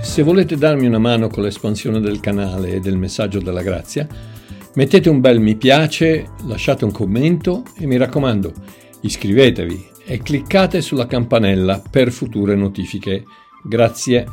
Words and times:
Se 0.00 0.24
volete 0.24 0.56
darmi 0.56 0.86
una 0.88 0.98
mano 0.98 1.28
con 1.28 1.44
l'espansione 1.44 2.00
del 2.00 2.18
canale 2.18 2.72
e 2.72 2.80
del 2.80 2.96
messaggio 2.96 3.38
della 3.38 3.62
grazia, 3.62 4.08
mettete 4.74 5.08
un 5.08 5.20
bel 5.20 5.38
mi 5.38 5.54
piace, 5.54 6.30
lasciate 6.48 6.84
un 6.84 6.90
commento 6.90 7.62
e 7.78 7.86
mi 7.86 7.96
raccomando, 7.96 8.52
iscrivetevi 9.02 9.90
e 10.04 10.18
cliccate 10.18 10.80
sulla 10.80 11.06
campanella 11.06 11.80
per 11.88 12.10
future 12.10 12.56
notifiche. 12.56 13.22
Grazie. 13.62 14.26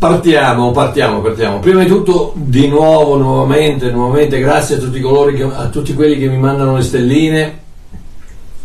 Partiamo, 0.00 0.72
partiamo, 0.72 1.20
partiamo. 1.20 1.60
Prima 1.60 1.84
di 1.84 1.88
tutto, 1.88 2.32
di 2.34 2.66
nuovo, 2.66 3.16
nuovamente, 3.16 3.92
nuovamente, 3.92 4.40
grazie 4.40 4.74
a 4.74 4.78
tutti 4.80 5.00
coloro 5.00 5.30
che, 5.30 5.44
a 5.44 5.68
tutti 5.68 5.94
quelli 5.94 6.18
che 6.18 6.28
mi 6.28 6.38
mandano 6.38 6.74
le 6.74 6.82
stelline 6.82 7.66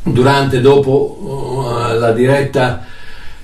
durante, 0.04 0.60
dopo 0.60 1.18
uh, 1.22 1.98
la 1.98 2.12
diretta 2.12 2.86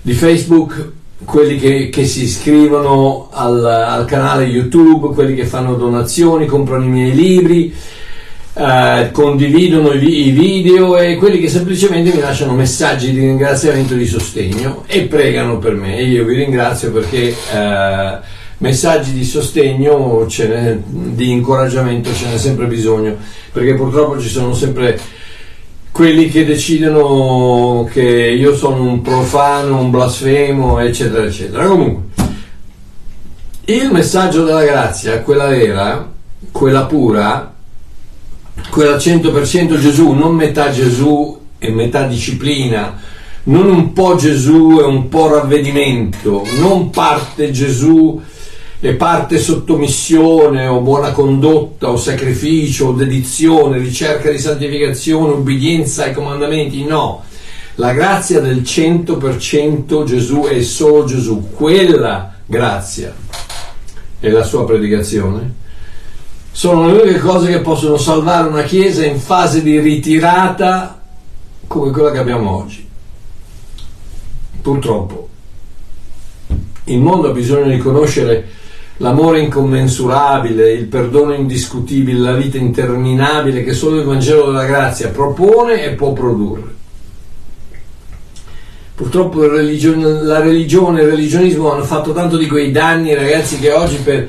di 0.01 0.13
Facebook, 0.13 0.91
quelli 1.23 1.57
che, 1.57 1.89
che 1.89 2.05
si 2.05 2.23
iscrivono 2.23 3.29
al, 3.31 3.65
al, 3.65 4.05
canale 4.05 4.45
YouTube, 4.45 5.13
quelli 5.13 5.35
che 5.35 5.45
fanno 5.45 5.75
donazioni, 5.75 6.45
comprano 6.45 6.85
i 6.85 6.89
miei 6.89 7.15
libri, 7.15 7.73
uh, 8.53 9.11
condividono 9.11 9.93
i, 9.93 10.27
i, 10.27 10.31
video 10.31 10.97
e 10.97 11.15
quelli 11.15 11.39
che 11.39 11.49
semplicemente 11.49 12.13
mi 12.13 12.19
lasciano 12.19 12.53
messaggi 12.53 13.11
di 13.11 13.19
ringraziamento 13.19 13.93
e 13.93 13.97
di 13.97 14.07
sostegno 14.07 14.83
e 14.87 15.03
pregano 15.03 15.57
per 15.57 15.73
me. 15.73 15.97
E 15.97 16.05
io 16.05 16.25
vi 16.25 16.35
ringrazio 16.35 16.91
perché 16.91 17.35
uh, 17.53 18.23
messaggi 18.57 19.13
di 19.13 19.23
sostegno, 19.23 20.25
di 20.83 21.31
incoraggiamento 21.31 22.13
ce 22.13 22.27
n'è 22.27 22.37
sempre 22.37 22.65
bisogno, 22.65 23.15
perché 23.51 23.73
purtroppo 23.75 24.19
ci 24.19 24.29
sono 24.29 24.53
sempre 24.53 24.99
quelli 25.99 26.29
che 26.29 26.45
decidono 26.45 27.85
che 27.91 28.01
io 28.01 28.55
sono 28.55 28.83
un 28.83 29.01
profano, 29.01 29.81
un 29.81 29.89
blasfemo, 29.89 30.79
eccetera, 30.79 31.25
eccetera. 31.25 31.65
Comunque, 31.65 32.03
il 33.65 33.89
messaggio 33.91 34.45
della 34.45 34.63
grazia, 34.63 35.19
quella 35.19 35.47
vera, 35.47 36.09
quella 36.53 36.85
pura, 36.85 37.53
quella 38.69 38.95
100% 38.95 39.77
Gesù, 39.77 40.11
non 40.11 40.35
metà 40.35 40.71
Gesù 40.71 41.37
e 41.59 41.69
metà 41.69 42.07
disciplina, 42.07 42.97
non 43.43 43.67
un 43.67 43.91
po' 43.91 44.15
Gesù 44.15 44.77
e 44.79 44.85
un 44.85 45.09
po' 45.09 45.27
ravvedimento, 45.27 46.47
non 46.59 46.91
parte 46.91 47.51
Gesù 47.51 48.21
e 48.81 48.93
parte 48.93 49.37
sottomissione 49.37 50.67
o 50.67 50.79
buona 50.79 51.11
condotta 51.11 51.89
o 51.89 51.97
sacrificio 51.97 52.87
o 52.87 52.93
dedizione, 52.93 53.77
ricerca 53.77 54.31
di 54.31 54.37
santificazione, 54.37 55.33
obbedienza 55.33 56.05
ai 56.05 56.13
comandamenti, 56.13 56.85
no. 56.85 57.23
La 57.75 57.93
grazia 57.93 58.39
del 58.39 58.61
100% 58.61 60.03
Gesù 60.03 60.43
è 60.43 60.61
solo 60.61 61.05
Gesù, 61.05 61.49
quella 61.53 62.33
grazia 62.45 63.13
e 64.19 64.29
la 64.29 64.43
sua 64.43 64.65
predicazione 64.65 65.55
sono 66.51 66.87
le 66.87 67.01
uniche 67.01 67.19
cose 67.19 67.51
che 67.51 67.61
possono 67.61 67.95
salvare 67.95 68.47
una 68.47 68.63
chiesa 68.63 69.05
in 69.05 69.19
fase 69.19 69.61
di 69.61 69.79
ritirata 69.79 71.01
come 71.67 71.91
quella 71.91 72.11
che 72.11 72.17
abbiamo 72.17 72.57
oggi. 72.57 72.85
Purtroppo 74.61 75.29
il 76.85 76.99
mondo 76.99 77.29
ha 77.29 77.31
bisogno 77.31 77.69
di 77.69 77.77
conoscere 77.77 78.57
l'amore 78.99 79.41
incommensurabile, 79.41 80.71
il 80.71 80.85
perdono 80.85 81.33
indiscutibile, 81.33 82.19
la 82.19 82.35
vita 82.35 82.57
interminabile 82.57 83.63
che 83.63 83.73
solo 83.73 83.99
il 83.99 84.05
Vangelo 84.05 84.47
della 84.47 84.65
grazia 84.65 85.09
propone 85.09 85.83
e 85.83 85.91
può 85.91 86.13
produrre. 86.13 86.77
Purtroppo 88.95 89.45
la 89.45 90.41
religione 90.41 90.99
e 90.99 91.03
il 91.03 91.09
religionismo 91.09 91.71
hanno 91.71 91.83
fatto 91.83 92.11
tanto 92.11 92.35
di 92.35 92.47
quei 92.47 92.71
danni, 92.71 93.13
ragazzi, 93.13 93.57
che 93.57 93.71
oggi 93.71 93.95
per, 93.97 94.27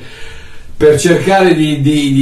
per 0.77 0.97
cercare 0.97 1.53
di, 1.53 1.81
di, 1.81 2.13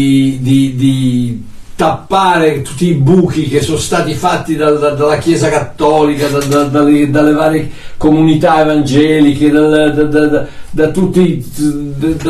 di, 0.42 0.76
di 0.76 1.44
tappare 1.80 2.62
tutti 2.62 2.90
i 2.90 2.94
buchi 2.94 3.48
che 3.48 3.62
sono 3.62 3.78
stati 3.78 4.14
fatti 4.14 4.58
dal, 4.58 4.78
da, 4.80 4.90
dalla 4.90 5.18
Chiesa 5.18 5.48
Cattolica, 5.48 6.28
da, 6.28 6.40
da, 6.40 6.64
dalle, 6.66 7.10
dalle, 7.10 7.32
varie 7.32 7.72
comunità 7.96 8.60
evangeliche, 8.60 9.50
da, 9.50 10.88
tutti, 10.90 11.42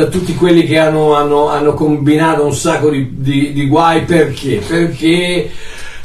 tutti, 0.08 0.34
quelli 0.36 0.62
che 0.62 0.78
hanno, 0.78 1.16
hanno, 1.16 1.48
hanno, 1.48 1.74
combinato 1.74 2.44
un 2.44 2.54
sacco 2.54 2.90
di, 2.90 3.08
di, 3.10 3.52
di 3.52 3.66
guai. 3.66 4.02
Perché? 4.02 4.62
Perché? 4.64 5.50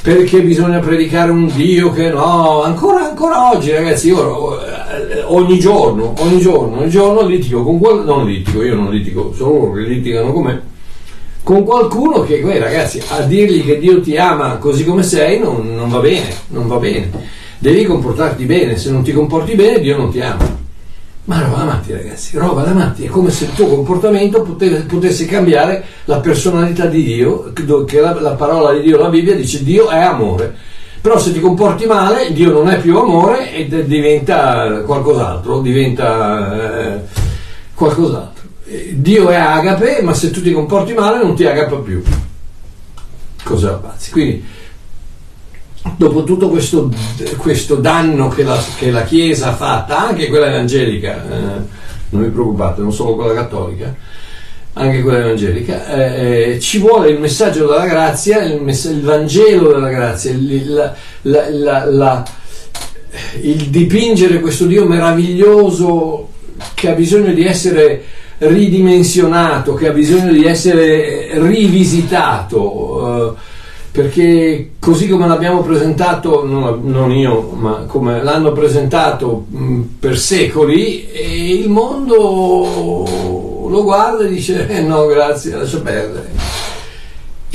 Perché 0.01 0.41
bisogna 0.41 0.79
predicare 0.79 1.29
un 1.29 1.45
Dio 1.53 1.91
che 1.91 2.09
no, 2.09 2.63
ancora, 2.63 3.09
ancora 3.09 3.51
oggi 3.51 3.69
ragazzi, 3.71 4.07
io 4.07 4.59
eh, 4.59 5.21
ogni 5.21 5.59
giorno, 5.59 6.15
ogni 6.17 6.39
giorno, 6.39 6.79
ogni 6.79 6.89
giorno 6.89 7.27
litigo 7.27 7.61
con 7.61 7.77
quello, 7.77 8.03
non 8.05 8.25
litigo, 8.25 8.63
io 8.63 8.73
non 8.73 8.89
litigo, 8.89 9.31
solo 9.35 9.53
loro 9.53 9.73
che 9.73 9.81
litigano 9.81 10.33
con 10.33 10.43
me 10.43 10.73
con 11.45 11.63
qualcuno 11.63 12.23
che, 12.23 12.39
beh, 12.39 12.57
ragazzi, 12.57 12.99
a 13.07 13.21
dirgli 13.21 13.63
che 13.63 13.77
Dio 13.77 14.01
ti 14.01 14.17
ama 14.17 14.55
così 14.57 14.83
come 14.83 15.03
sei 15.03 15.37
non, 15.37 15.75
non, 15.75 15.89
va 15.89 15.99
bene, 15.99 16.27
non 16.47 16.67
va 16.67 16.77
bene. 16.77 17.11
Devi 17.59 17.83
comportarti 17.85 18.45
bene, 18.45 18.77
se 18.77 18.89
non 18.89 19.03
ti 19.03 19.11
comporti 19.11 19.53
bene 19.53 19.79
Dio 19.79 19.95
non 19.95 20.11
ti 20.11 20.19
ama. 20.21 20.43
Ma 21.25 21.41
roba 21.43 21.57
da 21.57 21.63
matti 21.65 21.91
ragazzi, 21.93 22.35
roba 22.39 22.63
da 22.63 22.73
matti, 22.73 23.05
è 23.05 23.09
come 23.09 23.29
se 23.29 23.45
il 23.45 23.53
tuo 23.53 23.67
comportamento 23.67 24.41
potesse, 24.41 24.85
potesse 24.85 25.27
cambiare 25.27 25.83
la 26.05 26.19
personalità 26.19 26.87
di 26.87 27.03
Dio, 27.03 27.53
che 27.53 27.99
la, 27.99 28.19
la, 28.19 28.33
parola 28.33 28.73
di 28.73 28.81
Dio, 28.81 28.97
la 28.97 29.09
Bibbia 29.09 29.35
dice 29.35 29.63
Dio 29.63 29.89
è 29.89 29.99
amore. 29.99 30.51
Però 30.99 31.19
se 31.19 31.31
ti 31.31 31.39
comporti 31.39 31.85
male, 31.85 32.33
Dio 32.33 32.51
non 32.51 32.69
è 32.69 32.79
più 32.79 32.97
amore 32.97 33.53
e 33.53 33.85
diventa 33.85 34.81
qualcos'altro, 34.81 35.61
diventa 35.61 36.95
eh, 36.95 36.99
qualcos'altro. 37.75 38.34
Dio 38.65 39.29
è 39.29 39.35
agape, 39.35 40.01
ma 40.01 40.13
se 40.13 40.31
tu 40.31 40.41
ti 40.41 40.51
comporti 40.51 40.93
male 40.93 41.23
non 41.23 41.35
ti 41.35 41.45
agapa 41.45 41.75
più. 41.77 42.01
Cosa 43.43 43.73
abbazzi? 43.73 44.09
Quindi, 44.09 44.43
dopo 45.97 46.23
tutto 46.23 46.49
questo, 46.49 46.91
questo 47.37 47.75
danno 47.75 48.29
che 48.29 48.43
la, 48.43 48.59
che 48.77 48.89
la, 48.89 49.03
Chiesa 49.03 49.49
ha 49.49 49.55
fatto, 49.55 49.93
anche 49.93 50.29
quella 50.29 50.47
evangelica, 50.47 51.23
eh, 51.23 51.61
non 52.09 52.23
vi 52.23 52.29
preoccupate, 52.29 52.81
non 52.81 52.91
solo 52.91 53.15
quella 53.15 53.35
cattolica, 53.35 53.93
anche 54.73 55.01
quella 55.01 55.19
evangelica, 55.19 55.87
eh, 55.93 56.53
eh 56.53 56.59
ci 56.59 56.79
vuole 56.79 57.09
il 57.09 57.19
messaggio 57.19 57.67
della 57.67 57.85
grazia, 57.85 58.41
il, 58.43 58.59
mess- 58.61 58.85
il 58.85 59.01
Vangelo 59.01 59.73
della 59.73 59.89
grazia, 59.89 60.31
il, 60.31 60.93
la, 61.21 61.85
la, 61.85 62.25
il 63.41 63.69
dipingere 63.69 64.39
questo 64.39 64.65
Dio 64.65 64.87
meraviglioso 64.87 66.29
che 66.73 66.89
ha 66.89 66.93
bisogno 66.93 67.31
di 67.31 67.45
essere 67.45 68.03
ridimensionato, 68.37 69.73
che 69.73 69.89
ha 69.89 69.91
bisogno 69.91 70.31
di 70.31 70.45
essere 70.45 71.39
rivisitato, 71.39 73.33
eh, 73.33 73.53
perché 73.91 74.71
così 74.79 75.07
come 75.07 75.27
l'abbiamo 75.27 75.61
presentato, 75.61 76.45
non, 76.45 77.11
io, 77.11 77.51
ma 77.53 77.85
come 77.87 78.21
l'hanno 78.21 78.51
presentato 78.51 79.45
mh, 79.47 79.81
per 79.99 80.17
secoli, 80.17 81.61
il 81.61 81.69
mondo 81.69 83.05
lo 83.67 83.83
guarda 83.83 84.25
e 84.25 84.29
dice 84.29 84.67
eh, 84.67 84.81
no 84.81 85.05
grazie, 85.05 85.55
lascia 85.55 85.79
perdere 85.79 86.54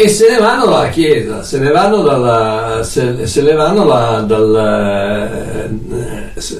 e 0.02 0.08
se 0.08 0.31
ne 0.31 0.38
vanno 0.38 0.64
dalla 0.64 0.88
Chiesa, 0.88 1.43
se 1.43 1.58
ne 1.58 1.70
vanno 1.70 2.00
dalla, 2.00 2.82
se, 2.82 3.26
se 3.26 3.43
ne 3.43 3.52
vanno 3.52 3.85
la, 3.85 4.25
dal, 4.26 5.69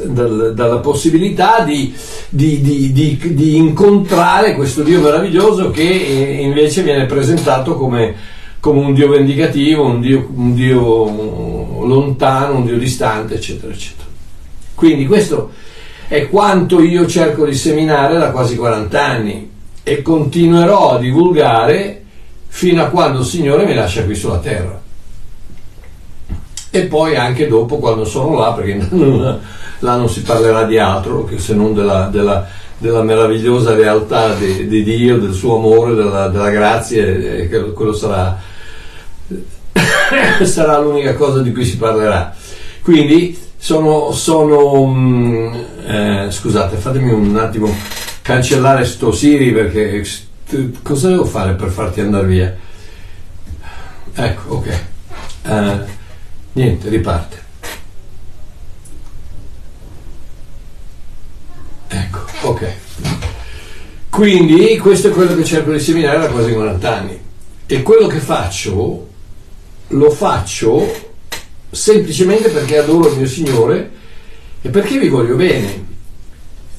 dal, 0.08 0.52
dalla 0.54 0.78
possibilità 0.81 1.64
di, 1.64 1.94
di, 2.28 2.60
di, 2.60 2.92
di, 2.92 3.56
incontrare 3.56 4.54
questo 4.54 4.82
Dio 4.82 5.00
meraviglioso 5.00 5.70
che 5.70 5.84
invece 5.84 6.82
viene 6.82 7.06
presentato 7.06 7.76
come, 7.76 8.14
come 8.60 8.81
un 8.81 8.92
Dio 8.92 9.08
vendicativo, 9.08 9.86
un 9.86 10.02
Dio, 10.02 10.28
un 10.34 10.54
Dio 10.54 11.86
lontano, 11.86 12.56
un 12.56 12.66
Dio 12.66 12.76
distante, 12.76 13.36
eccetera, 13.36 13.72
eccetera. 13.72 14.06
Quindi 14.75 15.06
questo 15.06 15.52
è 16.08 16.28
quanto 16.28 16.82
io 16.82 17.06
cerco 17.06 17.46
di 17.46 17.54
seminare 17.54 18.19
da 18.19 18.32
quasi 18.32 18.54
40 18.56 19.02
anni 19.02 19.50
e 19.82 20.02
continuerò 20.02 20.90
a 20.90 20.98
divulgare 20.98 22.00
fino 22.52 22.82
a 22.82 22.88
quando 22.88 23.20
il 23.20 23.25
Signore 23.25 23.64
mi 23.64 23.75
lascia 23.75 24.05
qui 24.05 24.14
sulla 24.14 24.38
terra. 24.38 24.79
E 26.73 26.82
poi 26.82 27.17
anche 27.17 27.47
dopo 27.49 27.79
quando 27.79 28.05
sono 28.05 28.38
là, 28.38 28.52
perché 28.52 28.87
là 29.79 29.97
non 29.97 30.08
si 30.08 30.23
parlerà 30.23 30.64
di 30.64 30.76
altro 30.76 31.29
se 31.37 31.55
non 31.55 31.73
della, 31.73 32.08
della, 32.12 32.47
della 32.76 33.02
meravigliosa 33.02 33.75
realtà 33.75 34.35
di, 34.35 34.67
di, 34.69 34.82
Dio, 34.82 35.19
del 35.19 35.32
suo 35.32 35.56
amore, 35.56 35.94
della, 35.94 36.29
della 36.29 36.50
grazia, 36.50 37.05
e 37.05 37.49
quello 37.73 37.93
sarà, 37.93 38.38
sarà 40.43 40.79
l'unica 40.79 41.14
cosa 41.14 41.41
di 41.41 41.53
cui 41.53 41.64
si 41.64 41.79
parlerà. 41.79 42.35
Quindi 42.82 43.38
sono, 43.56 44.11
sono 44.12 44.87
mm, 44.87 45.55
eh, 45.87 46.26
scusate, 46.31 46.76
fatemi 46.76 47.11
un 47.11 47.37
attimo 47.37 47.73
cancellare 48.23 48.85
sto 48.85 49.12
Siri 49.12 49.53
perché 49.53 50.05
cosa 50.82 51.08
devo 51.08 51.25
fare 51.25 51.55
per 51.55 51.70
farti 51.70 52.00
andare 52.00 52.26
via? 52.26 52.56
Ecco, 54.12 54.55
ok. 54.55 54.85
Uh, 55.44 55.85
niente, 56.52 56.88
riparte. 56.88 57.43
Ecco, 61.88 62.20
ok. 62.43 62.73
Quindi 64.11 64.76
questo 64.79 65.08
è 65.08 65.11
quello 65.12 65.35
che 65.35 65.44
cerco 65.44 65.73
di 65.73 65.81
seminare 65.81 66.19
da 66.19 66.29
quasi 66.29 66.53
40 66.53 66.96
anni. 66.96 67.20
E 67.67 67.82
quello 67.82 68.06
che 68.06 68.19
faccio, 68.19 69.08
lo 69.88 70.11
faccio 70.11 71.08
semplicemente 71.70 72.50
perché 72.50 72.79
adoro 72.79 73.11
il 73.11 73.19
mio 73.19 73.26
Signore 73.26 73.91
e 74.61 74.69
perché 74.69 74.99
vi 74.99 75.08
voglio 75.08 75.37
bene. 75.37 75.89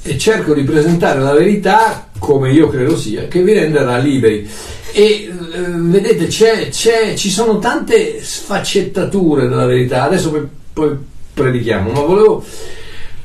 E 0.04 0.18
cerco 0.18 0.54
di 0.54 0.64
presentare 0.64 1.20
la 1.20 1.34
verità 1.34 2.10
come 2.18 2.52
io 2.52 2.68
credo 2.70 2.98
sia, 2.98 3.28
che 3.28 3.42
vi 3.44 3.54
renderà 3.54 3.98
liberi. 3.98 4.50
E 4.94 5.04
eh, 5.04 5.30
vedete, 5.52 6.28
c'è, 6.28 6.70
c'è, 6.70 7.14
ci 7.16 7.30
sono 7.30 7.60
tante 7.60 8.24
sfaccettature 8.24 9.48
della 9.48 9.66
verità. 9.66 10.04
Adesso 10.04 10.32
poi, 10.32 10.48
poi 10.74 10.98
predichiamo, 11.34 11.92
ma 11.92 12.02
volevo. 12.02 12.44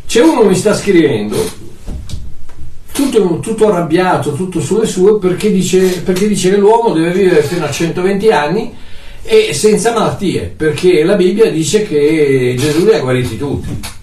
C'è 0.06 0.22
uno 0.22 0.42
che 0.42 0.48
mi 0.48 0.54
sta 0.54 0.74
scrivendo 0.74 1.64
tutto, 2.96 3.40
tutto, 3.40 3.68
arrabbiato, 3.68 4.32
tutto 4.32 4.60
sulle 4.60 4.86
sue, 4.86 5.18
perché 5.18 5.52
dice, 5.52 6.00
perché 6.00 6.26
dice 6.26 6.50
che 6.50 6.56
l'uomo 6.56 6.94
deve 6.94 7.12
vivere 7.12 7.42
fino 7.42 7.66
a 7.66 7.70
120 7.70 8.30
anni 8.30 8.74
e 9.22 9.52
senza 9.52 9.92
malattie, 9.92 10.54
perché 10.56 11.04
la 11.04 11.16
Bibbia 11.16 11.50
dice 11.50 11.86
che 11.86 12.54
Gesù 12.58 12.84
li 12.84 12.94
ha 12.94 13.00
guariti 13.00 13.36
tutti. 13.36 13.94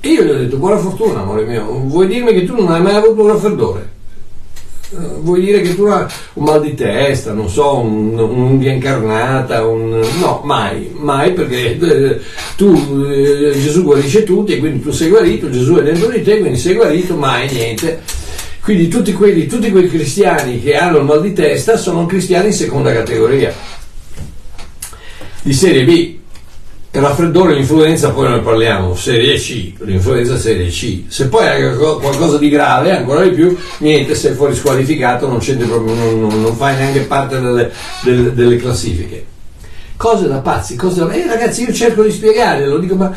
E 0.00 0.08
io 0.08 0.22
gli 0.22 0.30
ho 0.30 0.38
detto, 0.38 0.56
buona 0.58 0.78
fortuna, 0.78 1.20
amore 1.20 1.44
mio, 1.44 1.64
vuoi 1.86 2.06
dirmi 2.06 2.32
che 2.32 2.44
tu 2.44 2.54
non 2.54 2.70
hai 2.70 2.80
mai 2.80 2.94
avuto 2.94 3.22
un 3.22 3.28
raffreddore? 3.28 3.96
Eh, 4.90 4.96
vuoi 5.20 5.40
dire 5.40 5.60
che 5.60 5.74
tu 5.74 5.84
hai 5.84 6.06
un 6.34 6.44
mal 6.44 6.62
di 6.62 6.74
testa, 6.74 7.32
non 7.32 7.48
so, 7.48 7.80
un, 7.80 8.16
un'unghia 8.16 8.72
incarnata, 8.72 9.66
un... 9.66 10.00
no, 10.20 10.40
mai, 10.44 10.90
mai 10.94 11.32
perché 11.32 11.78
eh, 11.78 12.20
tu, 12.56 12.72
eh, 13.06 13.52
Gesù 13.60 13.82
guarisce 13.82 14.22
tutti 14.22 14.52
e 14.52 14.58
quindi 14.58 14.80
tu 14.80 14.92
sei 14.92 15.08
guarito, 15.08 15.50
Gesù 15.50 15.74
è 15.74 15.82
dentro 15.82 16.08
di 16.08 16.22
te, 16.22 16.38
quindi 16.38 16.58
sei 16.58 16.74
guarito, 16.74 17.16
mai 17.16 17.50
niente. 17.50 18.00
Quindi 18.62 18.88
tutti, 18.88 19.12
quelli, 19.12 19.46
tutti 19.46 19.70
quei 19.70 19.88
cristiani 19.88 20.62
che 20.62 20.76
hanno 20.76 20.98
il 20.98 21.04
mal 21.04 21.22
di 21.22 21.32
testa 21.32 21.76
sono 21.76 22.06
cristiani 22.06 22.48
in 22.48 22.52
seconda 22.52 22.92
categoria, 22.92 23.52
di 25.42 25.52
serie 25.52 25.84
B, 25.84 26.17
raffreddore, 27.00 27.54
l'influenza, 27.54 28.10
poi 28.10 28.30
ne 28.30 28.40
parliamo, 28.40 28.94
serie 28.94 29.36
C, 29.36 29.72
l'influenza 29.78 30.36
serie 30.36 30.68
C. 30.68 31.04
Se 31.08 31.28
poi 31.28 31.46
hai 31.46 31.76
qualcosa 31.76 32.38
di 32.38 32.48
grave, 32.48 32.96
ancora 32.96 33.22
di 33.22 33.30
più, 33.30 33.56
niente, 33.78 34.14
sei 34.14 34.34
fuori 34.34 34.54
squalificato, 34.54 35.26
non, 35.26 35.38
proprio, 35.38 35.94
non, 35.94 36.20
non, 36.20 36.40
non 36.42 36.54
fai 36.54 36.76
neanche 36.76 37.00
parte 37.00 37.40
delle, 37.40 37.70
delle, 38.02 38.34
delle, 38.34 38.56
classifiche. 38.56 39.24
Cose 39.96 40.28
da 40.28 40.38
pazzi, 40.38 40.76
cose 40.76 41.00
da... 41.00 41.10
Eh, 41.10 41.26
ragazzi, 41.26 41.64
io 41.64 41.72
cerco 41.72 42.02
di 42.02 42.10
spiegare, 42.10 42.66
lo 42.66 42.78
dico, 42.78 42.94
ma, 42.94 43.12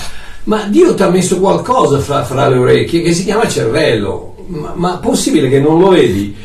ma 0.46 0.66
Dio 0.68 0.94
ti 0.94 1.04
ha 1.04 1.10
messo 1.10 1.40
qualcosa 1.40 2.00
fra, 2.00 2.24
fra, 2.24 2.50
le 2.50 2.58
orecchie 2.58 3.02
che 3.02 3.14
si 3.14 3.24
chiama 3.24 3.48
cervello. 3.48 4.36
Ma, 4.48 4.74
ma 4.76 4.98
possibile 4.98 5.50
che 5.50 5.60
non 5.60 5.80
lo 5.80 5.90
vedi? 5.90 6.36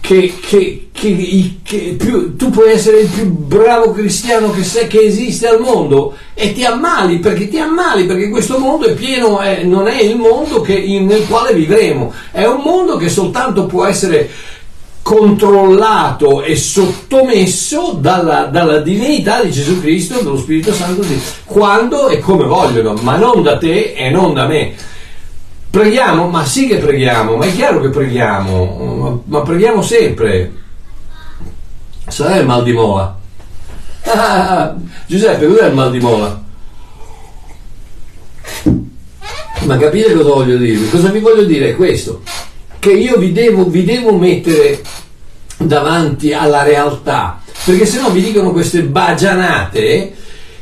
Che, 0.00 0.34
che, 0.40 0.88
che, 0.92 1.58
che 1.62 1.96
più, 1.98 2.36
tu 2.36 2.50
puoi 2.50 2.72
essere 2.72 3.00
il 3.00 3.08
più 3.08 3.26
bravo 3.26 3.92
cristiano 3.92 4.50
che, 4.50 4.62
sei, 4.64 4.86
che 4.86 5.00
esiste 5.00 5.46
al 5.46 5.60
mondo 5.60 6.16
e 6.34 6.52
ti 6.52 6.64
ammali 6.64 7.18
perché 7.18 7.48
ti 7.48 7.58
ammali 7.58 8.06
perché 8.06 8.28
questo 8.28 8.58
mondo 8.58 8.86
è 8.86 8.94
pieno, 8.94 9.40
è, 9.40 9.62
non 9.64 9.86
è 9.86 10.00
il 10.00 10.16
mondo 10.16 10.64
in, 10.66 11.06
nel 11.06 11.26
quale 11.26 11.52
vivremo, 11.52 12.12
è 12.30 12.44
un 12.46 12.62
mondo 12.62 12.96
che 12.96 13.08
soltanto 13.08 13.66
può 13.66 13.84
essere 13.84 14.30
controllato 15.08 16.42
e 16.42 16.54
sottomesso 16.54 17.96
dalla, 17.98 18.44
dalla, 18.44 18.80
divinità 18.80 19.42
di 19.42 19.50
Gesù 19.50 19.80
Cristo, 19.80 20.18
dello 20.18 20.36
Spirito 20.36 20.72
Santo, 20.74 21.02
quando 21.44 22.08
e 22.08 22.18
come 22.18 22.44
vogliono, 22.44 22.92
ma 23.00 23.16
non 23.16 23.42
da 23.42 23.56
te 23.56 23.94
e 23.94 24.10
non 24.10 24.34
da 24.34 24.46
me. 24.46 24.74
Preghiamo? 25.78 26.26
Ma 26.28 26.44
sì 26.44 26.66
che 26.66 26.78
preghiamo, 26.78 27.36
ma 27.36 27.44
è 27.44 27.54
chiaro 27.54 27.80
che 27.80 27.90
preghiamo, 27.90 29.22
ma, 29.26 29.42
preghiamo 29.42 29.80
sempre. 29.80 30.52
Sarà 32.08 32.34
il 32.34 32.46
mal 32.46 32.64
di 32.64 32.72
mola. 32.72 33.16
Ah, 34.02 34.74
Giuseppe, 35.06 35.46
cos'è 35.46 35.68
il 35.68 35.74
mal 35.74 35.92
di 35.92 36.00
mola? 36.00 36.42
Ma 39.60 39.76
capite 39.76 40.14
cosa 40.14 40.28
voglio 40.28 40.56
dirvi? 40.56 40.90
Cosa 40.90 41.10
vi 41.10 41.20
voglio 41.20 41.44
dire 41.44 41.68
è 41.68 41.76
questo, 41.76 42.22
che 42.80 42.90
io 42.90 43.16
vi 43.16 43.30
devo, 43.30 43.66
vi 43.66 43.84
devo 43.84 44.16
mettere 44.16 44.82
davanti 45.58 46.32
alla 46.32 46.64
realtà, 46.64 47.40
perché 47.64 47.86
se 47.86 48.00
no 48.00 48.10
vi 48.10 48.22
dicono 48.22 48.50
queste 48.50 48.82
bagianate 48.82 50.12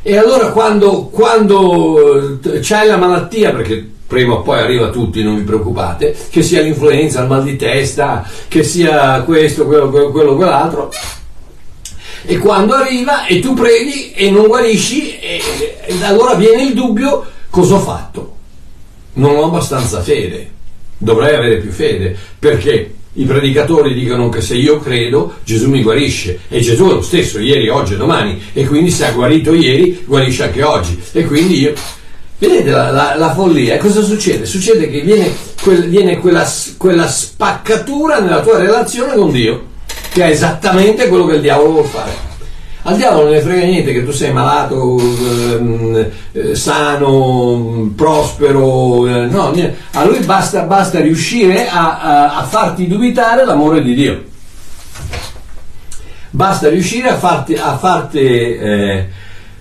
e 0.03 0.17
allora 0.19 0.51
quando, 0.51 1.07
quando 1.07 2.39
c'hai 2.61 2.87
la 2.87 2.99
malattia, 2.99 3.53
perché 3.53 3.95
prima 4.07 4.35
o 4.35 4.43
poi 4.43 4.61
arriva 4.61 4.87
a 4.87 4.91
tutti, 4.91 5.23
non 5.23 5.37
vi 5.37 5.43
preoccupate, 5.43 6.17
che 6.31 6.43
sia 6.43 6.63
l'influenza, 6.63 7.23
il 7.23 7.29
mal 7.29 7.43
di 7.43 7.57
testa, 7.57 8.29
che 8.49 8.63
sia 8.63 9.23
questo, 9.23 9.67
quello, 9.67 9.91
quello, 9.91 10.11
quello 10.11 10.37
quell'altro. 10.37 10.93
E 12.25 12.39
quando 12.39 12.75
arriva 12.75 13.27
e 13.27 13.41
tu 13.41 13.55
preghi 13.55 14.13
e 14.13 14.31
non 14.31 14.47
guarisci, 14.47 15.19
e, 15.19 15.41
e 15.85 16.05
allora 16.05 16.35
viene 16.35 16.65
il 16.65 16.75
dubbio, 16.75 17.25
cosa 17.51 17.75
ho 17.75 17.81
fatto? 17.81 18.35
Non 19.15 19.37
ho 19.37 19.45
abbastanza 19.45 20.01
fede, 20.03 20.51
dovrei 20.99 21.35
avere 21.35 21.59
più 21.59 21.71
fede, 21.71 22.17
perché 22.39 22.95
i 23.19 23.25
predicatori 23.25 23.95
dicono 23.95 24.29
che 24.29 24.41
se 24.41 24.57
io 24.57 24.79
credo 24.79 25.37
Gesù 25.43 25.71
mi 25.71 25.83
guarisce 25.83 26.41
e 26.49 26.61
Gesù 26.61 26.89
è 26.91 26.93
lo 26.93 27.01
stesso 27.01 27.39
ieri, 27.39 27.69
oggi 27.69 27.95
e 27.95 27.97
domani 27.97 28.43
e 28.53 28.67
quindi 28.67 28.91
se 28.91 29.07
ha 29.07 29.13
guarito 29.13 29.55
ieri 29.55 30.05
guarisce 30.05 30.45
anche 30.45 30.63
oggi 30.63 31.01
e 31.13 31.25
quindi 31.25 31.61
io 31.61 31.73
Vedete 32.39 32.71
la, 32.71 32.91
la, 32.91 33.15
la, 33.17 33.33
follia? 33.33 33.79
Cosa 33.79 34.03
succede? 34.03 34.45
Succede 34.45 34.91
che 34.91 35.01
viene, 35.01 35.35
quel, 35.63 35.89
viene 35.89 36.19
quella, 36.19 36.47
quella, 36.77 37.09
spaccatura 37.09 38.19
nella 38.19 38.43
tua 38.43 38.59
relazione 38.59 39.15
con 39.15 39.31
Dio, 39.33 39.65
che 40.13 40.23
è 40.23 40.31
esattamente 40.31 41.09
quello 41.09 41.25
che 41.25 41.37
il 41.37 41.41
diavolo 41.41 41.71
vuole 41.71 41.89
fare. 41.89 42.25
Al 42.83 42.97
diavolo 42.97 43.25
non 43.25 43.33
ne 43.33 43.41
frega 43.41 43.65
niente 43.65 43.93
che 43.93 44.05
tu 44.05 44.13
sei 44.13 44.33
malato, 44.33 44.99
ehm, 44.99 46.11
eh, 46.33 46.55
sano, 46.55 47.91
prospero, 47.97 49.07
eh, 49.07 49.27
no, 49.27 49.51
niente. 49.53 49.79
a 49.93 50.05
lui 50.05 50.19
basta, 50.19 50.61
basta 50.63 51.01
riuscire 51.01 51.67
a, 51.69 51.99
a, 51.99 52.37
a 52.37 52.45
farti 52.45 52.87
dubitare 52.87 53.47
l'amore 53.47 53.83
di 53.83 53.95
Dio. 53.95 54.25
Basta 56.31 56.69
riuscire 56.69 57.09
a 57.09 57.17
farti, 57.17 57.55
a 57.55 57.79
farti 57.79 58.19
eh, 58.19 59.09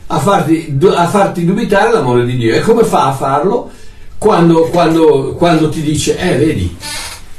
a 0.08 0.20
farti, 0.20 0.78
a 0.94 1.08
farti 1.08 1.46
dubitare 1.46 1.92
l'amore 1.92 2.26
di 2.26 2.38
Dio. 2.38 2.56
E 2.56 2.62
come 2.62 2.84
fa 2.84 3.08
a 3.08 3.14
farlo? 3.14 3.72
Quando, 4.18 4.64
quando, 4.66 5.34
quando 5.36 5.70
ti 5.70 5.82
dice, 5.82 6.18
eh 6.18 6.38
vedi, 6.38 6.76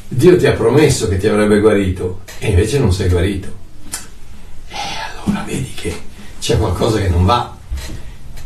Dio 0.09 0.37
ti 0.37 0.47
ha 0.47 0.53
promesso 0.53 1.09
che 1.09 1.17
ti 1.17 1.27
avrebbe 1.27 1.61
guarito 1.61 2.21
e 2.39 2.49
invece 2.49 2.79
non 2.79 2.93
sei 2.93 3.09
guarito. 3.09 3.49
E 4.69 4.75
eh, 4.75 5.23
allora 5.25 5.45
vedi 5.47 5.73
che 5.75 5.95
c'è 6.41 6.59
qualcosa 6.59 6.99
che 6.99 7.09
non 7.09 7.25
va. 7.25 7.55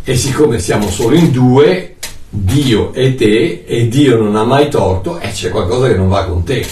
E 0.03 0.17
siccome 0.17 0.59
siamo 0.59 0.89
solo 0.89 1.17
in 1.17 1.31
due, 1.31 1.97
Dio 2.29 2.93
e 2.95 3.15
te, 3.15 3.65
e 3.67 3.89
Dio 3.89 4.17
non 4.17 4.37
ha 4.37 4.45
mai 4.45 4.71
torto, 4.71 5.19
e 5.19 5.31
c'è 5.31 5.51
qualcosa 5.51 5.89
che 5.89 5.97
non 5.97 6.09
va 6.09 6.25
con 6.25 6.45
te. 6.45 6.67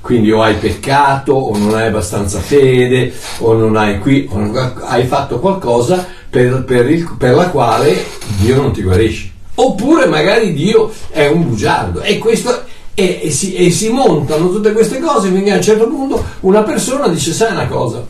Quindi 0.00 0.30
o 0.30 0.42
hai 0.42 0.54
peccato, 0.54 1.32
o 1.32 1.56
non 1.56 1.74
hai 1.74 1.88
abbastanza 1.88 2.40
fede, 2.40 3.12
o 3.38 3.54
non 3.54 3.76
hai 3.76 3.98
qui, 3.98 4.26
o 4.30 4.38
non 4.38 4.74
hai 4.84 5.04
fatto 5.04 5.38
qualcosa 5.38 6.15
per, 6.36 6.64
per, 6.64 6.90
il, 6.90 7.08
per 7.16 7.34
la 7.34 7.48
quale 7.48 8.04
Dio 8.38 8.56
non 8.56 8.72
ti 8.72 8.82
guarisce. 8.82 9.30
Oppure 9.54 10.04
magari 10.04 10.52
Dio 10.52 10.92
è 11.08 11.26
un 11.28 11.48
bugiardo. 11.48 12.02
E 12.02 12.18
questo 12.18 12.64
e, 12.92 13.20
e, 13.22 13.30
si, 13.30 13.54
e, 13.54 13.70
si, 13.70 13.88
montano 13.88 14.50
tutte 14.50 14.72
queste 14.72 14.98
cose 14.98 15.30
finché 15.30 15.52
a 15.52 15.56
un 15.56 15.62
certo 15.62 15.88
punto 15.88 16.22
una 16.40 16.62
persona 16.62 17.08
dice 17.08 17.32
sai 17.32 17.52
una 17.52 17.66
cosa? 17.66 18.04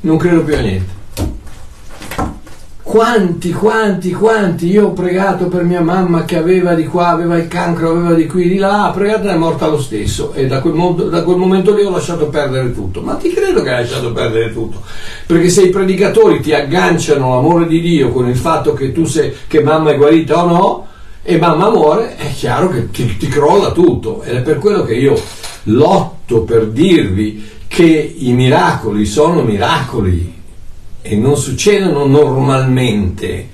Non 0.00 0.16
credo 0.16 0.42
più 0.42 0.54
a 0.54 0.60
niente 0.60 0.99
quanti, 2.90 3.52
quanti, 3.52 4.10
quanti? 4.10 4.66
Io 4.66 4.86
ho 4.86 4.92
pregato 4.92 5.46
per 5.46 5.62
mia 5.62 5.80
mamma 5.80 6.24
che 6.24 6.36
aveva 6.36 6.74
di 6.74 6.86
qua, 6.86 7.10
aveva 7.10 7.36
il 7.36 7.46
cancro, 7.46 7.90
aveva 7.90 8.14
di 8.14 8.26
qui, 8.26 8.48
di 8.48 8.56
là, 8.56 8.86
ha 8.86 8.90
pregato 8.90 9.28
e 9.28 9.30
è 9.30 9.36
morta 9.36 9.68
lo 9.68 9.80
stesso. 9.80 10.32
E 10.32 10.48
da 10.48 10.60
quel, 10.60 10.74
modo, 10.74 11.04
da 11.04 11.22
quel, 11.22 11.36
momento 11.36 11.72
lì 11.72 11.84
ho 11.84 11.90
lasciato 11.90 12.26
perdere 12.26 12.74
tutto. 12.74 13.00
Ma 13.00 13.14
ti 13.14 13.32
credo 13.32 13.62
che 13.62 13.70
hai 13.70 13.82
lasciato 13.82 14.12
perdere 14.12 14.52
tutto, 14.52 14.82
perché 15.24 15.50
se 15.50 15.62
i 15.62 15.70
predicatori 15.70 16.40
ti 16.40 16.52
agganciano 16.52 17.32
l'amore 17.32 17.68
di 17.68 17.80
Dio 17.80 18.10
con 18.10 18.28
il 18.28 18.36
fatto 18.36 18.72
che 18.72 18.90
tu 18.90 19.04
sei, 19.04 19.32
che 19.46 19.62
mamma 19.62 19.92
è 19.92 19.96
guarita 19.96 20.42
o 20.42 20.48
no, 20.48 20.86
e 21.22 21.38
mamma 21.38 21.70
muore, 21.70 22.16
è 22.16 22.32
chiaro 22.32 22.70
che 22.70 22.90
ti, 22.90 23.16
ti 23.16 23.28
crolla 23.28 23.70
tutto. 23.70 24.22
Ed 24.24 24.34
è 24.34 24.40
per 24.40 24.58
quello 24.58 24.82
che 24.82 24.94
io 24.94 25.14
lotto 25.64 26.40
per 26.40 26.66
dirvi 26.66 27.48
che 27.68 28.16
i 28.18 28.32
miracoli 28.32 29.04
sono 29.04 29.42
miracoli 29.42 30.38
e 31.02 31.16
non 31.16 31.36
succedono 31.36 32.06
normalmente 32.06 33.48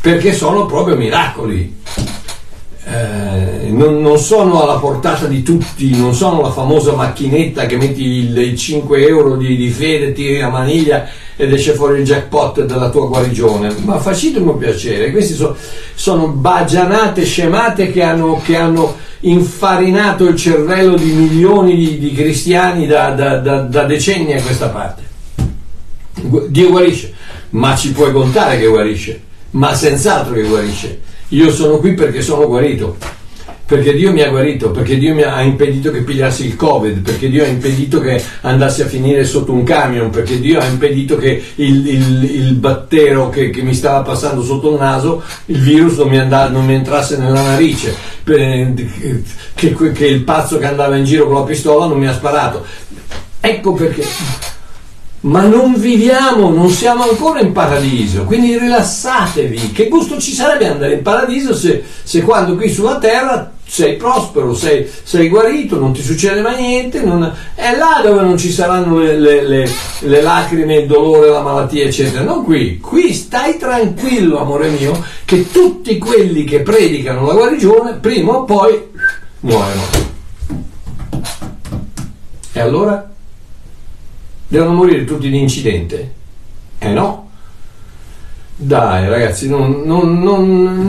perché 0.00 0.32
sono 0.32 0.66
proprio 0.66 0.96
miracoli. 0.96 1.78
Eh, 2.82 3.68
non, 3.70 4.00
non, 4.00 4.18
sono 4.18 4.62
alla 4.62 4.78
portata 4.78 5.26
di 5.26 5.42
tutti, 5.42 5.94
non 5.96 6.14
sono 6.14 6.40
la 6.40 6.50
famosa 6.50 6.92
macchinetta 6.92 7.66
che 7.66 7.76
metti 7.76 8.02
il 8.02 8.56
5 8.56 9.06
euro 9.06 9.36
di, 9.36 9.54
di, 9.56 9.68
fede, 9.68 10.12
tiri 10.12 10.38
la 10.38 10.48
maniglia 10.48 11.06
ed 11.36 11.52
esce 11.52 11.74
fuori 11.74 12.00
il 12.00 12.06
jackpot 12.06 12.64
della 12.64 12.88
tua 12.88 13.06
guarigione. 13.06 13.72
Ma 13.84 13.98
facitemi 14.00 14.48
un 14.48 14.58
piacere, 14.58 15.10
queste 15.12 15.34
so, 15.34 15.54
sono 15.94 16.28
bagianate, 16.28 17.24
scemate 17.24 17.92
che 17.92 18.02
hanno, 18.02 18.40
che 18.42 18.56
hanno 18.56 18.96
infarinato 19.20 20.26
il 20.26 20.36
cervello 20.36 20.96
di 20.96 21.12
milioni 21.12 21.76
di, 21.76 21.98
di 21.98 22.12
cristiani 22.12 22.86
da, 22.86 23.10
da, 23.10 23.36
da, 23.38 23.60
da 23.60 23.84
decenni 23.84 24.32
a 24.32 24.42
questa 24.42 24.68
parte. 24.70 25.09
Dio 26.14 26.70
guarisce, 26.70 27.12
ma 27.50 27.76
ci 27.76 27.92
puoi 27.92 28.12
contare 28.12 28.58
che 28.58 28.66
guarisce, 28.66 29.20
ma 29.50 29.74
senz'altro 29.74 30.34
che 30.34 30.42
guarisce. 30.42 31.00
Io 31.28 31.50
sono 31.52 31.78
qui 31.78 31.94
perché 31.94 32.22
sono 32.22 32.46
guarito 32.46 32.96
perché 33.70 33.94
Dio 33.94 34.12
mi 34.12 34.20
ha 34.20 34.28
guarito, 34.30 34.72
perché 34.72 34.98
Dio 34.98 35.14
mi 35.14 35.22
ha 35.22 35.40
impedito 35.42 35.92
che 35.92 36.00
pigliassi 36.00 36.44
il 36.44 36.56
Covid, 36.56 37.02
perché 37.02 37.28
Dio 37.28 37.44
ha 37.44 37.46
impedito 37.46 38.00
che 38.00 38.20
andassi 38.40 38.82
a 38.82 38.86
finire 38.86 39.24
sotto 39.24 39.52
un 39.52 39.62
camion, 39.62 40.10
perché 40.10 40.40
Dio 40.40 40.58
ha 40.58 40.64
impedito 40.64 41.16
che 41.16 41.40
il, 41.54 41.86
il, 41.86 42.24
il 42.34 42.54
battero 42.54 43.28
che, 43.28 43.50
che, 43.50 43.62
mi 43.62 43.72
stava 43.72 44.00
passando 44.00 44.42
sotto 44.42 44.72
il 44.72 44.80
naso, 44.80 45.22
il 45.46 45.60
virus 45.60 45.98
non 45.98 46.08
mi, 46.08 46.18
andava, 46.18 46.50
non 46.50 46.64
mi 46.64 46.74
entrasse 46.74 47.16
nella 47.16 47.42
narice, 47.42 47.94
che, 48.24 48.74
che 49.54 50.06
il 50.06 50.22
pazzo 50.24 50.58
che 50.58 50.66
andava 50.66 50.96
in 50.96 51.04
giro 51.04 51.26
con 51.26 51.36
la 51.36 51.44
pistola 51.44 51.86
non 51.86 51.96
mi 51.96 52.08
ha 52.08 52.12
sparato. 52.12 52.66
Ecco 53.38 53.72
perché 53.74 54.04
ma 55.22 55.42
non 55.42 55.74
viviamo, 55.74 56.48
non 56.48 56.70
siamo 56.70 57.02
ancora 57.02 57.40
in 57.40 57.52
paradiso, 57.52 58.24
quindi 58.24 58.58
rilassatevi. 58.58 59.72
Che 59.72 59.88
gusto 59.88 60.18
ci 60.18 60.32
sarebbe 60.32 60.66
andare 60.66 60.94
in 60.94 61.02
paradiso 61.02 61.54
se, 61.54 61.82
se 62.02 62.22
quando 62.22 62.56
qui 62.56 62.70
sulla 62.70 62.98
terra 62.98 63.52
sei 63.66 63.96
prospero, 63.96 64.54
sei, 64.54 64.90
sei, 65.02 65.28
guarito, 65.28 65.78
non 65.78 65.92
ti 65.92 66.02
succede 66.02 66.40
mai 66.40 66.60
niente, 66.60 67.02
non, 67.02 67.32
è 67.54 67.76
là 67.76 68.00
dove 68.02 68.22
non 68.22 68.38
ci 68.38 68.50
saranno 68.50 68.98
le, 68.98 69.18
le, 69.18 69.46
le, 69.46 69.70
le, 70.00 70.22
lacrime, 70.22 70.78
il 70.78 70.86
dolore, 70.86 71.28
la 71.28 71.42
malattia, 71.42 71.84
eccetera. 71.84 72.24
Non 72.24 72.42
qui, 72.42 72.78
qui 72.78 73.12
stai 73.12 73.58
tranquillo, 73.58 74.40
amore 74.40 74.70
mio, 74.70 75.04
che 75.24 75.50
tutti 75.50 75.98
quelli 75.98 76.44
che 76.44 76.62
predicano 76.62 77.26
la 77.26 77.34
guarigione 77.34 77.98
prima 77.98 78.32
o 78.32 78.44
poi 78.44 78.88
muoiono. 79.40 79.82
E 82.52 82.60
allora? 82.60 83.09
Devono 84.50 84.72
morire 84.72 85.04
tutti 85.04 85.28
in 85.28 85.34
incidente? 85.36 86.12
Eh 86.80 86.88
no. 86.88 87.30
Dai 88.56 89.08
ragazzi, 89.08 89.48
non, 89.48 89.82
non, 89.84 90.20
non, 90.20 90.88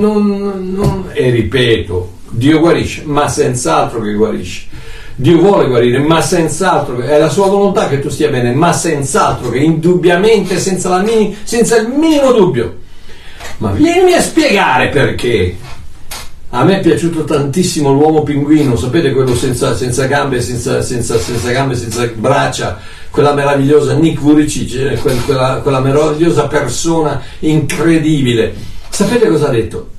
non, 0.74 1.10
e 1.14 1.30
ripeto, 1.30 2.12
Dio 2.32 2.60
guarisce, 2.60 3.04
ma 3.06 3.28
senz'altro 3.28 4.02
che 4.02 4.14
guarisce. 4.14 4.66
Dio 5.14 5.38
vuole 5.38 5.68
guarire, 5.68 6.00
ma 6.00 6.22
senz'altro 6.22 6.98
che 6.98 7.06
è 7.06 7.20
la 7.20 7.30
sua 7.30 7.46
volontà 7.50 7.88
che 7.88 8.00
tu 8.00 8.10
stia 8.10 8.30
bene, 8.30 8.52
ma 8.52 8.74
senz'altro 8.74 9.52
che 9.52 9.60
indubbiamente, 9.60 10.58
senza, 10.60 11.00
mini, 11.00 11.38
senza 11.44 11.78
il 11.78 11.88
minimo 11.88 12.32
dubbio. 12.32 12.78
Ma 13.60 13.74
vieni 13.74 14.14
a 14.14 14.22
spiegare 14.22 14.90
perché. 14.90 15.56
A 16.50 16.64
me 16.64 16.80
è 16.80 16.82
piaciuto 16.82 17.26
tantissimo 17.26 17.94
l'uomo 17.94 18.24
pinguino, 18.24 18.76
sapete 18.76 19.12
quello 19.12 19.36
senza, 19.36 19.76
senza 19.76 20.08
gambe, 20.08 20.42
senza, 20.42 20.82
senza, 20.82 21.18
senza 21.20 21.52
gambe, 21.52 21.76
senza 21.76 22.06
braccia, 22.08 22.82
quella 23.12 23.34
meravigliosa 23.34 23.94
Nick 23.94 24.20
Vuricic, 24.20 25.00
quella, 25.26 25.60
quella 25.62 25.80
meravigliosa 25.80 26.48
persona 26.48 27.22
incredibile. 27.40 28.54
Sapete 28.90 29.28
cosa 29.28 29.50
ha 29.50 29.52
detto? 29.52 29.90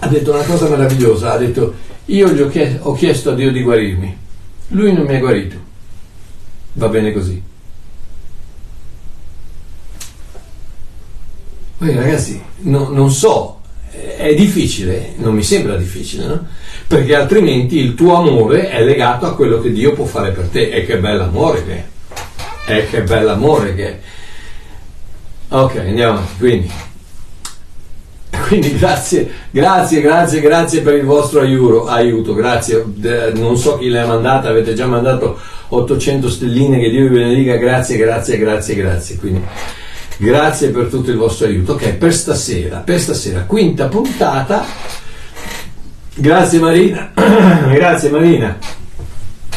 Ha 0.00 0.08
detto 0.08 0.32
una 0.32 0.42
cosa 0.42 0.68
meravigliosa, 0.68 1.32
ha 1.32 1.38
detto 1.38 1.74
io 2.06 2.28
gli 2.28 2.40
ho 2.40 2.48
chiesto, 2.48 2.88
ho 2.88 2.92
chiesto 2.94 3.30
a 3.30 3.34
Dio 3.34 3.50
di 3.50 3.62
guarirmi, 3.62 4.16
lui 4.68 4.92
non 4.92 5.06
mi 5.06 5.14
ha 5.14 5.18
guarito, 5.18 5.56
va 6.74 6.88
bene 6.88 7.12
così. 7.12 7.42
Poi 11.78 11.94
ragazzi, 11.94 12.42
no, 12.58 12.88
non 12.88 13.10
so, 13.10 13.60
è 13.90 14.34
difficile, 14.34 15.14
non 15.16 15.34
mi 15.34 15.42
sembra 15.42 15.76
difficile, 15.76 16.26
no? 16.26 16.46
Perché 16.86 17.14
altrimenti 17.14 17.78
il 17.78 17.94
tuo 17.94 18.16
amore 18.16 18.70
è 18.70 18.82
legato 18.82 19.26
a 19.26 19.34
quello 19.34 19.60
che 19.60 19.72
Dio 19.72 19.92
può 19.92 20.04
fare 20.04 20.30
per 20.30 20.48
te. 20.48 20.70
E 20.70 20.86
che 20.86 20.98
bell'amore 20.98 21.64
che 21.64 21.72
è. 21.72 21.84
E 22.68 22.88
che 22.88 23.02
bell'amore 23.02 23.74
che 23.76 23.86
è. 23.86 23.98
Ok, 25.48 25.76
andiamo. 25.76 26.20
Quindi, 26.36 26.68
quindi 28.48 28.76
grazie, 28.76 29.30
grazie, 29.50 30.00
grazie, 30.00 30.40
grazie 30.40 30.80
per 30.80 30.94
il 30.94 31.04
vostro 31.04 31.40
aiuto, 31.40 31.86
aiuto 31.86 32.34
grazie. 32.34 32.84
Non 33.34 33.56
so 33.56 33.78
chi 33.78 33.88
le 33.88 34.00
ha 34.00 34.06
mandate, 34.06 34.48
avete 34.48 34.74
già 34.74 34.86
mandato 34.86 35.38
800 35.68 36.28
stelline, 36.28 36.80
che 36.80 36.90
Dio 36.90 37.08
vi 37.08 37.14
benedica, 37.14 37.54
grazie, 37.54 37.96
grazie, 37.96 38.36
grazie, 38.36 38.74
grazie. 38.74 39.16
Quindi, 39.16 39.44
grazie 40.16 40.70
per 40.70 40.86
tutto 40.86 41.10
il 41.12 41.16
vostro 41.16 41.46
aiuto. 41.46 41.74
Ok, 41.74 41.92
per 41.92 42.12
stasera, 42.12 42.78
per 42.78 43.00
stasera, 43.00 43.44
quinta 43.44 43.86
puntata. 43.86 44.64
Grazie 46.18 46.58
Marina, 46.58 47.12
grazie 47.70 48.10
Marina. 48.10 48.58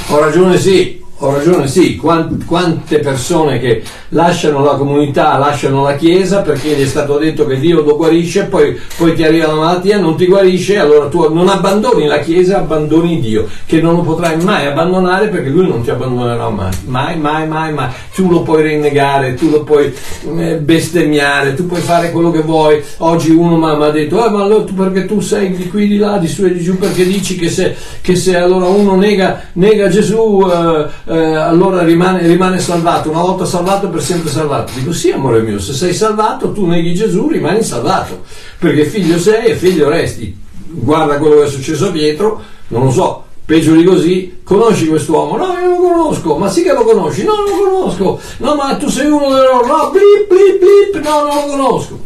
Ho 0.10 0.20
ragione, 0.20 0.60
sì, 0.60 0.99
ho 1.22 1.34
ragione, 1.34 1.68
sì, 1.68 1.98
quante 1.98 3.00
persone 3.00 3.60
che 3.60 3.84
lasciano 4.10 4.64
la 4.64 4.76
comunità, 4.76 5.38
lasciano 5.38 5.84
la 5.84 5.96
chiesa 5.96 6.42
perché 6.42 6.70
gli 6.70 6.82
è 6.82 6.88
stato 6.88 7.18
detto 7.18 7.46
che 7.46 7.60
Dio 7.60 7.82
lo 7.82 7.98
guarisce, 7.98 8.46
poi, 8.46 8.80
poi 8.98 9.16
ti 9.16 9.24
arriva 9.24 9.48
la 9.48 9.56
malattia, 9.56 10.00
non 10.00 10.16
ti 10.16 10.28
guarisce, 10.28 10.80
allora 10.80 11.08
tu 11.10 11.34
non 11.34 11.50
abbandoni 11.50 12.06
la 12.06 12.20
chiesa, 12.20 12.60
abbandoni 12.60 13.20
Dio, 13.20 13.48
che 13.66 13.82
non 13.82 13.96
lo 13.96 14.02
potrai 14.02 14.42
mai 14.42 14.68
abbandonare 14.68 15.28
perché 15.28 15.50
lui 15.50 15.68
non 15.68 15.82
ti 15.82 15.90
abbandonerà 15.90 16.48
mai, 16.50 16.72
mai, 16.86 17.18
mai, 17.18 17.48
mai, 17.48 17.74
mai. 17.74 17.90
Tu 18.16 18.30
lo 18.30 18.42
puoi 18.42 18.64
rinnegare, 18.64 19.34
tu 19.34 19.50
lo 19.50 19.64
puoi 19.64 19.94
eh, 20.38 20.56
bestemmiare, 20.56 21.54
tu 21.54 21.66
puoi 21.66 21.82
fare 21.82 22.12
quello 22.12 22.32
che 22.32 22.42
vuoi. 22.42 22.82
Oggi 23.00 23.32
uno 23.32 23.58
mi 23.58 23.84
ha 23.84 23.90
detto, 23.90 24.26
eh, 24.26 24.30
ma 24.30 24.44
allora 24.44 24.64
tu 24.64 24.74
perché 24.74 25.06
tu 25.06 25.20
sei 25.20 25.54
di 25.54 25.68
qui, 25.68 25.88
di 25.88 25.98
là, 25.98 26.18
di 26.18 26.30
su 26.30 26.46
e 26.46 26.54
di 26.54 26.62
giù, 26.62 26.78
perché 26.78 27.06
dici 27.06 27.36
che 27.36 27.50
se, 27.50 27.76
che 28.00 28.16
se 28.16 28.38
allora 28.38 28.68
uno 28.68 28.96
nega, 28.96 29.42
nega 29.54 29.90
Gesù... 29.90 30.48
Eh, 30.50 31.08
eh, 31.10 31.36
allora 31.36 31.82
rimane, 31.82 32.28
rimane, 32.28 32.60
salvato, 32.60 33.10
una 33.10 33.22
volta 33.22 33.44
salvato 33.44 33.90
per 33.90 34.02
sempre 34.02 34.30
salvato. 34.30 34.74
Dico 34.76 34.94
sì, 34.94 35.10
amore 35.10 35.42
mio, 35.42 35.58
se 35.58 35.74
sei 35.74 35.92
salvato, 35.92 36.52
tu 36.52 36.68
neghi 36.68 36.94
Gesù, 36.94 37.28
rimani 37.28 37.64
salvato, 37.64 38.22
perché 38.60 38.86
figlio 38.86 39.18
sei 39.18 39.48
e 39.48 39.56
figlio 39.56 39.90
resti. 39.90 40.38
Guarda 40.72 41.18
quello 41.18 41.38
che 41.38 41.46
è 41.46 41.50
successo 41.50 41.88
a 41.88 41.92
Pietro, 41.92 42.42
non 42.68 42.86
lo 42.86 42.92
so, 42.92 43.24
peggio 43.44 43.74
di 43.74 43.84
così, 43.84 44.42
conosci 44.44 44.86
quest'uomo? 44.86 45.36
No, 45.36 45.58
io 45.60 45.70
lo 45.70 45.78
conosco, 45.78 46.38
ma 46.38 46.48
sì 46.48 46.62
che 46.62 46.74
lo 46.74 46.84
conosci? 46.84 47.24
No, 47.24 47.34
non 47.34 47.46
lo 47.46 47.72
conosco, 47.72 48.20
no, 48.38 48.54
ma 48.54 48.76
tu 48.76 48.88
sei 48.88 49.08
uno 49.08 49.34
dei 49.34 49.44
loro, 49.44 49.66
no, 49.66 49.90
blip, 49.90 50.28
blip, 50.28 50.60
blip, 50.60 51.04
no, 51.04 51.26
non 51.26 51.36
lo 51.36 51.56
conosco. 51.56 52.00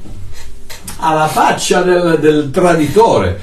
Alla 1.00 1.28
faccia 1.28 1.82
del, 1.82 2.20
del 2.22 2.50
traditore, 2.52 3.42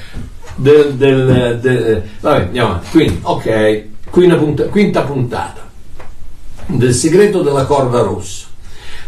del, 0.55 0.95
del, 0.95 1.59
del, 1.61 2.01
vabbè, 2.19 2.41
andiamo 2.45 2.69
avanti. 2.69 2.87
Quindi, 2.89 3.19
ok, 3.21 3.89
quinta, 4.11 4.35
punta, 4.35 4.63
quinta 4.65 5.01
puntata 5.01 5.69
del 6.67 6.93
segreto 6.93 7.41
della 7.41 7.65
corda 7.65 8.01
rossa. 8.01 8.45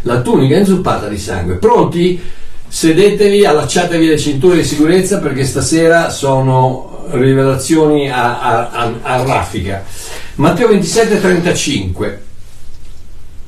La 0.01 0.22
tunica 0.22 0.57
inzuppata 0.57 1.07
di 1.07 1.17
sangue. 1.17 1.55
Pronti? 1.55 2.19
Sedetevi, 2.67 3.45
allacciatevi 3.45 4.07
le 4.07 4.17
cinture 4.17 4.55
di 4.55 4.63
sicurezza 4.63 5.19
perché 5.19 5.45
stasera 5.45 6.10
sono 6.10 7.05
rivelazioni 7.12 8.10
a, 8.10 8.39
a, 8.41 8.69
a, 8.69 8.93
a 9.03 9.24
raffica. 9.24 9.83
Matteo 10.36 10.69
27, 10.69 11.22
35. 11.22 12.22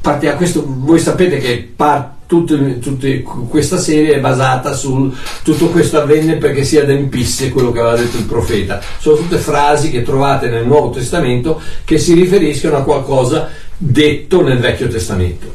Partiamo, 0.01 0.37
questo, 0.37 0.63
voi 0.67 0.99
sapete 0.99 1.39
che 1.39 1.71
parte 1.75 2.14
Tutte, 2.27 2.79
tutte, 2.79 3.21
questa 3.21 3.77
serie 3.77 4.15
è 4.15 4.19
basata 4.19 4.73
sul 4.73 5.15
tutto 5.43 5.67
questo 5.67 6.01
avvenne 6.01 6.37
perché 6.37 6.63
si 6.63 6.79
adempisse 6.79 7.51
quello 7.51 7.71
che 7.71 7.79
aveva 7.79 7.95
detto 7.95 8.17
il 8.17 8.23
profeta. 8.23 8.81
Sono 8.97 9.17
tutte 9.17 9.37
frasi 9.37 9.91
che 9.91 10.01
trovate 10.01 10.49
nel 10.49 10.65
Nuovo 10.65 10.89
Testamento 10.89 11.61
che 11.83 11.99
si 11.99 12.15
riferiscono 12.15 12.77
a 12.77 12.83
qualcosa 12.83 13.49
detto 13.77 14.41
nel 14.41 14.57
Vecchio 14.57 14.87
Testamento, 14.87 15.53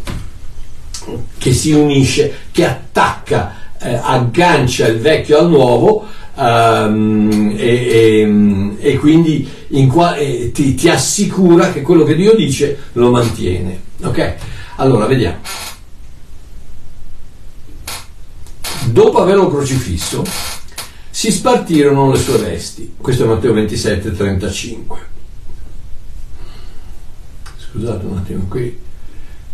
che 1.39 1.53
si 1.53 1.73
unisce, 1.73 2.33
che 2.53 2.65
attacca, 2.65 3.55
eh, 3.81 3.99
aggancia 4.01 4.87
il 4.87 4.99
vecchio 4.99 5.39
al 5.39 5.49
nuovo 5.49 6.07
um, 6.35 7.55
e, 7.57 7.67
e, 7.67 8.77
e, 8.79 8.99
quindi 8.99 9.49
qua, 9.89 10.17
e 10.17 10.51
ti, 10.53 10.75
ti 10.75 10.89
assicura 10.89 11.73
che 11.73 11.83
quello 11.83 12.05
che 12.05 12.15
Dio 12.15 12.35
dice 12.35 12.77
lo 12.93 13.11
mantiene. 13.11 13.81
Ok? 14.03 14.35
Allora 14.77 15.07
vediamo. 15.07 15.39
Dopo 18.87 19.19
averlo 19.19 19.51
crocifisso, 19.51 20.25
si 21.11 21.31
spartirono 21.31 22.11
le 22.11 22.19
sue 22.19 22.39
vesti. 22.39 22.95
Questo 22.99 23.25
è 23.25 23.27
Matteo 23.27 23.53
27, 23.53 24.17
35. 24.17 24.99
Scusate 27.59 28.07
un 28.07 28.17
attimo, 28.17 28.45
qui 28.49 28.79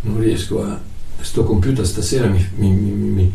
non 0.02 0.20
riesco 0.20 0.62
a... 0.62 0.80
Sto 1.20 1.44
computer 1.44 1.84
stasera 1.84 2.28
mi, 2.28 2.46
mi, 2.54 2.70
mi. 2.70 3.32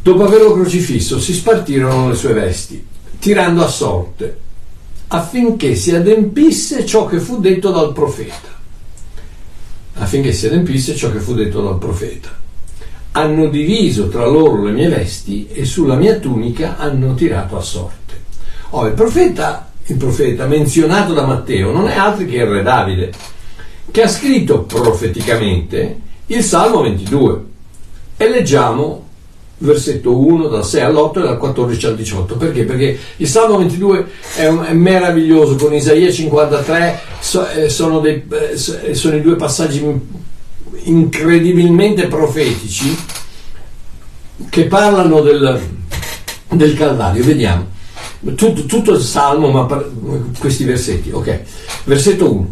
Dopo 0.00 0.24
averlo 0.24 0.52
crocifisso, 0.52 1.18
si 1.18 1.34
spartirono 1.34 2.10
le 2.10 2.14
sue 2.14 2.32
vesti, 2.32 2.86
tirando 3.18 3.64
a 3.64 3.68
sorte, 3.68 4.38
affinché 5.08 5.74
si 5.74 5.92
adempisse 5.92 6.86
ciò 6.86 7.06
che 7.06 7.18
fu 7.18 7.40
detto 7.40 7.72
dal 7.72 7.92
profeta. 7.92 8.54
Affinché 9.94 10.32
si 10.32 10.46
adempisse 10.46 10.94
ciò 10.94 11.10
che 11.10 11.18
fu 11.18 11.34
detto 11.34 11.62
dal 11.62 11.78
profeta 11.78 12.35
hanno 13.16 13.48
diviso 13.48 14.08
tra 14.08 14.26
loro 14.26 14.62
le 14.62 14.72
mie 14.72 14.88
vesti 14.88 15.48
e 15.50 15.64
sulla 15.64 15.94
mia 15.94 16.16
tunica 16.16 16.76
hanno 16.76 17.14
tirato 17.14 17.56
a 17.56 17.62
sorte. 17.62 18.14
Oh, 18.70 18.86
il 18.86 18.92
profeta 18.92 19.66
il 19.88 19.96
profeta 19.96 20.46
menzionato 20.46 21.12
da 21.12 21.24
Matteo, 21.24 21.70
non 21.70 21.88
è 21.88 21.96
altro 21.96 22.26
che 22.26 22.36
il 22.36 22.46
re 22.46 22.62
Davide, 22.62 23.12
che 23.90 24.02
ha 24.02 24.08
scritto 24.08 24.62
profeticamente 24.62 26.00
il 26.26 26.42
Salmo 26.42 26.82
22. 26.82 27.44
E 28.16 28.28
leggiamo 28.28 29.04
versetto 29.58 30.18
1 30.18 30.48
dal 30.48 30.64
6 30.64 30.82
all'8 30.82 31.18
e 31.18 31.22
dal 31.22 31.38
14 31.38 31.86
al 31.86 31.96
18 31.96 32.36
perché? 32.36 32.64
perché 32.64 32.98
il 33.16 33.26
Salmo 33.26 33.56
22 33.56 34.06
è, 34.36 34.46
un, 34.48 34.64
è 34.64 34.74
meraviglioso 34.74 35.54
con 35.54 35.72
Isaia 35.72 36.10
53 36.10 37.00
so, 37.20 37.48
eh, 37.48 37.70
sono, 37.70 38.00
dei, 38.00 38.22
eh, 38.28 38.94
sono 38.94 39.16
i 39.16 39.22
due 39.22 39.36
passaggi 39.36 39.80
incredibilmente 40.84 42.06
profetici 42.06 42.96
che 44.50 44.64
parlano 44.66 45.20
del, 45.20 45.60
del 46.50 46.74
Calvario 46.74 47.24
vediamo 47.24 47.66
tutto, 48.34 48.64
tutto 48.66 48.92
il 48.92 49.00
Salmo 49.00 49.50
ma 49.50 49.64
per, 49.64 49.90
questi 50.38 50.64
versetti 50.64 51.10
ok 51.10 51.40
versetto 51.84 52.32
1 52.32 52.50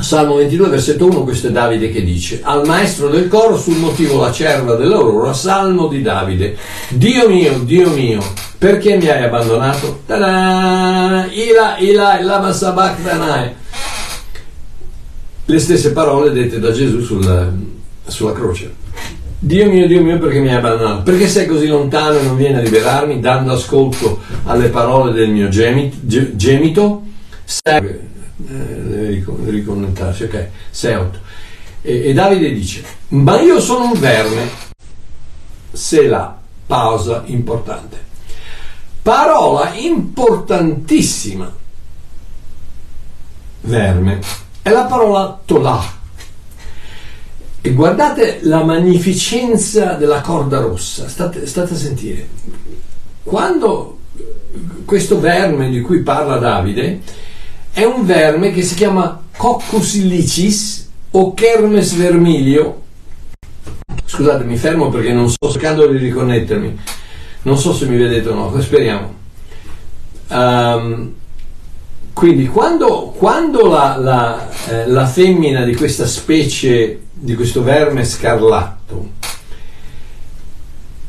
Salmo 0.00 0.34
22, 0.36 0.68
versetto 0.68 1.06
1, 1.06 1.22
questo 1.22 1.46
è 1.46 1.50
Davide 1.50 1.90
che 1.90 2.04
dice, 2.04 2.40
al 2.42 2.66
maestro 2.66 3.08
del 3.08 3.28
coro 3.28 3.56
sul 3.56 3.76
motivo 3.76 4.20
la 4.20 4.30
cerva 4.30 4.74
dell'aurora, 4.74 5.32
Salmo 5.32 5.86
di 5.86 6.02
Davide, 6.02 6.56
Dio 6.90 7.28
mio, 7.28 7.60
Dio 7.60 7.88
mio, 7.88 8.22
perché 8.58 8.96
mi 8.96 9.08
hai 9.08 9.24
abbandonato? 9.24 10.00
Ta-da! 10.06 11.26
Ila, 11.30 11.78
ila, 11.78 12.22
lama 12.22 12.52
sabachthanae. 12.52 13.64
Le 15.48 15.58
stesse 15.60 15.92
parole 15.92 16.32
dette 16.32 16.58
da 16.58 16.72
Gesù 16.72 17.00
sulla, 17.00 17.52
sulla 18.04 18.32
croce. 18.32 18.74
Dio 19.38 19.70
mio, 19.70 19.86
Dio 19.86 20.02
mio, 20.02 20.18
perché 20.18 20.40
mi 20.40 20.48
hai 20.48 20.56
abbandonato? 20.56 21.02
Perché 21.02 21.28
sei 21.28 21.46
così 21.46 21.68
lontano 21.68 22.18
e 22.18 22.22
non 22.22 22.36
vieni 22.36 22.56
a 22.56 22.60
liberarmi, 22.60 23.20
dando 23.20 23.52
ascolto 23.52 24.20
alle 24.44 24.70
parole 24.70 25.12
del 25.12 25.30
mio 25.30 25.48
gemito? 25.48 27.02
Sei 27.44 28.14
eh, 28.48 29.24
riconnettarsi, 29.44 30.24
ok, 30.24 30.48
6-8. 30.72 31.04
E, 31.82 32.08
e, 32.08 32.12
Davide 32.12 32.52
dice, 32.52 32.82
ma 33.08 33.40
io 33.40 33.60
sono 33.60 33.92
un 33.92 34.00
verme, 34.00 34.48
se 35.70 36.08
la 36.08 36.36
pausa 36.66 37.22
importante. 37.26 38.04
Parola 39.00 39.74
importantissima, 39.74 41.52
verme, 43.60 44.20
è 44.66 44.70
la 44.70 44.86
parola 44.86 45.40
tolah. 45.44 45.94
E 47.60 47.72
guardate 47.72 48.40
la 48.42 48.64
magnificenza 48.64 49.92
della 49.92 50.20
corda 50.20 50.58
rossa, 50.58 51.06
state, 51.06 51.46
state 51.46 51.74
a 51.74 51.76
sentire. 51.76 52.26
Quando 53.22 53.98
questo 54.84 55.20
verme 55.20 55.70
di 55.70 55.80
cui 55.82 56.00
parla 56.00 56.38
Davide, 56.38 57.00
è 57.70 57.84
un 57.84 58.04
verme 58.04 58.50
che 58.50 58.62
si 58.62 58.74
chiama 58.74 59.22
Coccus 59.36 59.94
illicis 59.94 60.90
o 61.12 61.32
Kermes 61.32 61.94
vermilio. 61.94 62.82
Scusate, 64.04 64.42
mi 64.42 64.56
fermo 64.56 64.88
perché 64.88 65.12
non 65.12 65.30
sto 65.30 65.48
cercando 65.48 65.86
di 65.86 65.98
riconnettermi. 65.98 66.78
Non 67.42 67.56
so 67.56 67.72
se 67.72 67.86
mi 67.86 67.96
vedete 67.96 68.28
o 68.30 68.34
no, 68.34 68.60
speriamo. 68.60 69.14
Um, 70.28 71.14
quindi 72.16 72.46
quando, 72.46 73.14
quando 73.14 73.66
la, 73.66 73.98
la, 73.98 74.48
eh, 74.68 74.86
la, 74.88 75.04
femmina 75.04 75.64
di 75.64 75.74
questa 75.74 76.06
specie, 76.06 77.08
di 77.12 77.34
questo 77.34 77.62
verme 77.62 78.06
scarlatto, 78.06 79.10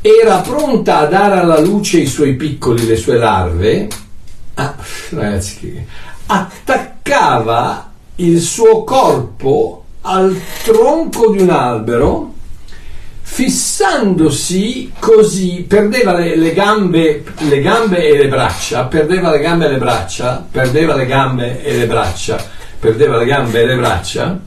era 0.02 0.40
pronta 0.40 0.98
a 0.98 1.06
dare 1.06 1.40
alla 1.40 1.60
luce 1.60 2.00
i 2.00 2.06
suoi 2.06 2.34
piccoli, 2.34 2.84
le 2.84 2.96
sue 2.96 3.16
larve, 3.16 3.88
ah, 4.52 4.76
ragazzi, 5.08 5.82
attaccava 6.26 7.90
il 8.16 8.38
suo 8.42 8.84
corpo 8.84 9.84
al 10.02 10.38
tronco 10.62 11.30
di 11.30 11.40
un 11.40 11.48
albero 11.48 12.34
fissandosi 13.30 14.94
così 14.98 15.64
perdeva 15.68 16.12
le, 16.14 16.34
le, 16.34 16.52
gambe, 16.52 17.22
le 17.36 17.60
gambe 17.60 18.08
e 18.08 18.16
le 18.16 18.26
braccia 18.26 18.86
perdeva 18.86 19.30
le 19.30 19.38
gambe 19.38 19.66
e 19.66 19.68
le 19.68 19.76
braccia 19.76 20.44
perdeva 20.50 20.96
le 20.96 21.06
gambe 21.06 21.62
e 21.62 21.76
le 21.76 21.86
braccia 21.86 22.44
perdeva 22.80 23.16
le 23.16 23.26
gambe 23.26 23.60
e 23.60 23.66
le 23.66 23.76
braccia 23.76 24.40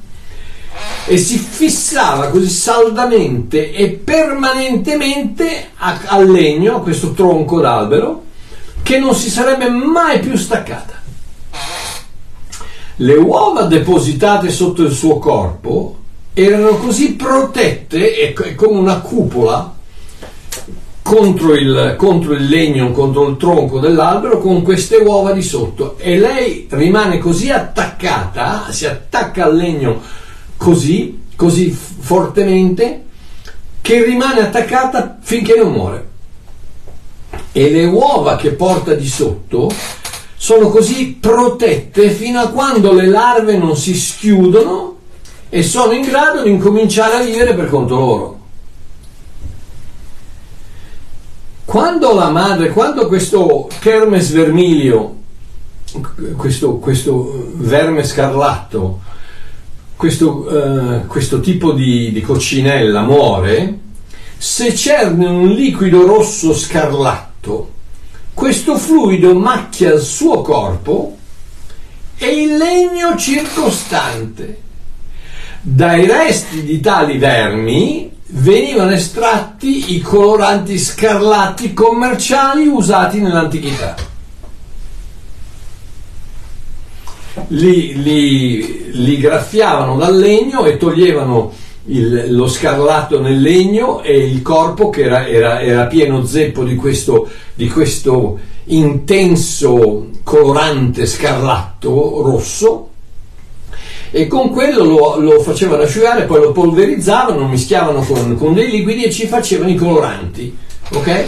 e 1.06 1.18
si 1.18 1.38
fissava 1.38 2.28
così 2.28 2.50
saldamente 2.50 3.72
e 3.72 3.92
permanentemente 3.92 5.70
al 5.78 6.30
legno, 6.30 6.78
a 6.78 6.82
questo 6.82 7.14
tronco 7.14 7.62
d'albero, 7.62 8.24
che 8.82 9.00
non 9.00 9.16
si 9.16 9.30
sarebbe 9.30 9.70
mai 9.70 10.20
più 10.20 10.36
staccata. 10.36 11.00
Le 12.98 13.16
uova 13.16 13.64
depositate 13.64 14.50
sotto 14.50 14.82
il 14.82 14.92
suo 14.92 15.18
corpo 15.18 16.01
erano 16.34 16.78
così 16.78 17.14
protette 17.14 18.34
e 18.34 18.56
come 18.56 18.80
una 18.80 19.00
cupola 19.00 19.76
contro 21.02 21.56
il, 21.56 21.96
contro 21.98 22.34
il 22.34 22.48
legno, 22.48 22.92
contro 22.92 23.28
il 23.28 23.38
tronco 23.38 23.80
dell'albero 23.80 24.40
con 24.40 24.62
queste 24.62 24.98
uova 24.98 25.34
di 25.34 25.42
sotto 25.42 25.98
e 25.98 26.18
lei 26.18 26.68
rimane 26.70 27.18
così 27.18 27.50
attaccata, 27.50 28.68
si 28.70 28.86
attacca 28.86 29.46
al 29.46 29.56
legno 29.56 30.02
così, 30.56 31.24
così 31.36 31.70
fortemente 31.70 33.06
che 33.82 34.04
rimane 34.04 34.42
attaccata 34.42 35.18
finché 35.22 35.56
non 35.58 35.72
muore. 35.72 36.10
E 37.52 37.70
le 37.72 37.86
uova 37.86 38.38
che 38.38 38.52
porta 38.52 38.94
di 38.94 39.08
sotto 39.08 39.70
sono 40.36 40.70
così 40.70 41.18
protette 41.20 42.10
fino 42.12 42.40
a 42.40 42.50
quando 42.50 42.94
le 42.94 43.08
larve 43.08 43.58
non 43.58 43.76
si 43.76 43.94
schiudono 43.96 45.00
e 45.52 45.62
sono 45.62 45.92
in 45.92 46.02
grado 46.02 46.42
di 46.42 46.50
incominciare 46.50 47.18
a 47.18 47.24
vivere 47.24 47.54
per 47.54 47.70
conto 47.70 47.96
loro. 47.96 48.40
Quando 51.66 52.14
la 52.16 52.30
madre, 52.30 52.70
quando 52.70 53.08
questo 53.08 53.68
Kermes 53.80 54.32
vermiglio, 54.32 55.18
questo, 56.38 56.78
questo 56.78 57.52
verme 57.56 58.04
scarlatto, 58.04 59.02
questo, 59.96 60.30
uh, 60.30 61.06
questo 61.06 61.40
tipo 61.42 61.74
di, 61.74 62.12
di 62.12 62.22
coccinella 62.22 63.02
muore, 63.02 63.80
se 64.38 64.74
cerne 64.74 65.28
un 65.28 65.50
liquido 65.50 66.06
rosso 66.08 66.54
scarlatto 66.56 67.80
questo 68.34 68.78
fluido 68.78 69.36
macchia 69.36 69.94
il 69.94 70.02
suo 70.02 70.42
corpo 70.42 71.18
e 72.18 72.42
il 72.42 72.58
legno 72.58 73.16
circostante. 73.18 74.70
Dai 75.64 76.08
resti 76.08 76.64
di 76.64 76.80
tali 76.80 77.20
vermi 77.20 78.12
venivano 78.30 78.90
estratti 78.90 79.94
i 79.96 80.02
coloranti 80.02 80.80
scarlatti 80.80 81.72
commerciali 81.72 82.66
usati 82.66 83.22
nell'antichità. 83.22 83.96
Li, 87.50 88.02
li, 88.02 88.90
li 88.92 89.18
graffiavano 89.20 89.98
dal 89.98 90.18
legno 90.18 90.66
e 90.66 90.78
toglievano 90.78 91.54
il, 91.86 92.34
lo 92.34 92.48
scarlatto 92.48 93.22
nel 93.22 93.40
legno 93.40 94.02
e 94.02 94.18
il 94.18 94.42
corpo 94.42 94.90
che 94.90 95.04
era, 95.04 95.28
era, 95.28 95.62
era 95.62 95.86
pieno 95.86 96.26
zeppo 96.26 96.64
di 96.64 96.76
questo, 96.76 97.30
di 97.54 97.70
questo 97.70 98.40
intenso 98.66 100.10
colorante 100.24 101.06
scarlatto 101.06 102.24
rosso 102.24 102.91
e 104.12 104.28
con 104.28 104.50
quello 104.52 104.84
lo, 104.84 105.20
lo, 105.20 105.40
facevano 105.40 105.84
asciugare, 105.84 106.26
poi 106.26 106.42
lo 106.42 106.52
polverizzavano, 106.52 107.48
mischiavano 107.48 108.02
con, 108.02 108.38
con, 108.38 108.54
dei 108.54 108.70
liquidi 108.70 109.04
e 109.04 109.12
ci 109.12 109.26
facevano 109.26 109.70
i 109.70 109.76
coloranti, 109.76 110.56
ok? 110.92 111.24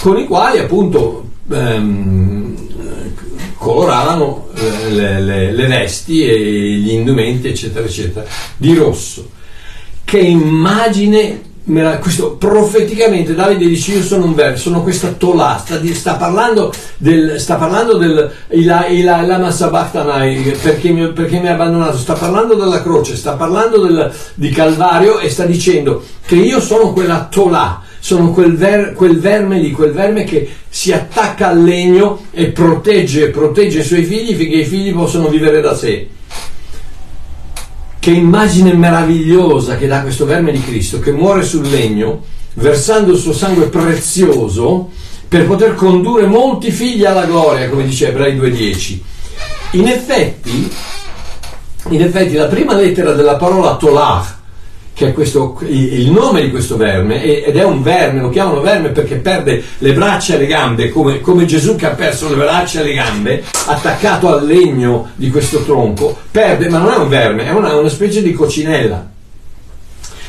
Con 0.00 0.16
i 0.16 0.26
quali 0.26 0.58
appunto 0.58 1.28
ehm, 1.50 2.54
coloravano 3.58 4.48
eh, 4.54 4.90
le, 4.92 5.20
le, 5.20 5.52
le, 5.52 5.66
vesti 5.66 6.24
e 6.24 6.38
gli 6.38 6.92
indumenti, 6.92 7.48
eccetera, 7.48 7.84
eccetera, 7.84 8.24
di 8.56 8.74
rosso 8.74 9.30
che 10.04 10.18
immagine 10.20 11.45
questo 11.98 12.36
profeticamente 12.36 13.34
Davide 13.34 13.66
dice 13.66 13.94
io 13.94 14.02
sono 14.02 14.26
un 14.26 14.34
verso 14.34 14.68
sono 14.68 14.82
questa 14.84 15.08
tolà 15.08 15.58
sta, 15.58 15.80
sta, 15.94 16.14
parlando 16.14 16.72
del 16.96 17.40
sta 17.40 17.56
parlando 17.56 17.96
del 17.96 18.30
ila, 18.50 18.86
ila, 18.86 19.22
lama 19.22 19.50
perché 20.62 20.90
mi, 20.90 21.12
perché 21.12 21.40
mi 21.40 21.48
ha 21.48 21.54
abbandonato 21.54 21.96
sta 21.98 22.12
parlando 22.12 22.54
della 22.54 22.82
croce 22.82 23.16
sta 23.16 23.32
parlando 23.32 23.84
del, 23.84 24.12
di 24.34 24.50
Calvario 24.50 25.18
e 25.18 25.28
sta 25.28 25.44
dicendo 25.44 26.04
che 26.24 26.36
io 26.36 26.60
sono 26.60 26.92
quella 26.92 27.26
tolà 27.28 27.82
sono 27.98 28.30
quel, 28.30 28.54
ver, 28.54 28.92
quel, 28.92 29.18
verme 29.18 29.58
lì, 29.58 29.72
quel 29.72 29.90
verme 29.90 30.22
che 30.22 30.48
si 30.68 30.92
attacca 30.92 31.48
al 31.48 31.60
legno 31.60 32.26
e 32.30 32.50
protegge, 32.50 33.30
protegge 33.30 33.80
i 33.80 33.82
suoi 33.82 34.04
figli 34.04 34.36
finché 34.36 34.58
i 34.58 34.64
figli 34.64 34.92
possono 34.92 35.26
vivere 35.26 35.60
da 35.60 35.74
sé. 35.74 36.06
Che 38.06 38.12
immagine 38.12 38.72
meravigliosa 38.72 39.76
che 39.76 39.88
dà 39.88 40.02
questo 40.02 40.26
verme 40.26 40.52
di 40.52 40.60
Cristo 40.62 41.00
che 41.00 41.10
muore 41.10 41.42
sul 41.42 41.68
legno, 41.68 42.22
versando 42.54 43.10
il 43.10 43.18
suo 43.18 43.32
sangue 43.32 43.66
prezioso 43.66 44.90
per 45.26 45.44
poter 45.44 45.74
condurre 45.74 46.24
molti 46.24 46.70
figli 46.70 47.04
alla 47.04 47.24
gloria, 47.24 47.68
come 47.68 47.84
dice 47.84 48.10
Ebrei 48.10 48.38
2.10. 48.38 48.98
In 49.72 49.88
effetti, 49.88 50.70
in 51.88 52.00
effetti 52.00 52.34
la 52.34 52.46
prima 52.46 52.76
lettera 52.76 53.10
della 53.10 53.34
parola 53.34 53.74
Tolah, 53.74 54.35
che 54.96 55.08
è 55.08 55.12
questo, 55.12 55.58
il 55.68 56.10
nome 56.10 56.40
di 56.40 56.50
questo 56.50 56.78
verme, 56.78 57.22
ed 57.22 57.54
è 57.54 57.62
un 57.62 57.82
verme, 57.82 58.22
lo 58.22 58.30
chiamano 58.30 58.62
verme 58.62 58.88
perché 58.88 59.16
perde 59.16 59.62
le 59.76 59.92
braccia 59.92 60.36
e 60.36 60.38
le 60.38 60.46
gambe, 60.46 60.88
come, 60.88 61.20
come 61.20 61.44
Gesù 61.44 61.76
che 61.76 61.84
ha 61.84 61.90
perso 61.90 62.30
le 62.30 62.36
braccia 62.36 62.80
e 62.80 62.84
le 62.84 62.94
gambe, 62.94 63.44
attaccato 63.66 64.34
al 64.34 64.46
legno 64.46 65.10
di 65.14 65.28
questo 65.28 65.64
tronco, 65.64 66.16
perde, 66.30 66.70
ma 66.70 66.78
non 66.78 66.94
è 66.94 66.96
un 66.96 67.10
verme, 67.10 67.44
è 67.44 67.50
una, 67.50 67.74
una 67.74 67.90
specie 67.90 68.22
di 68.22 68.32
cocinella 68.32 69.10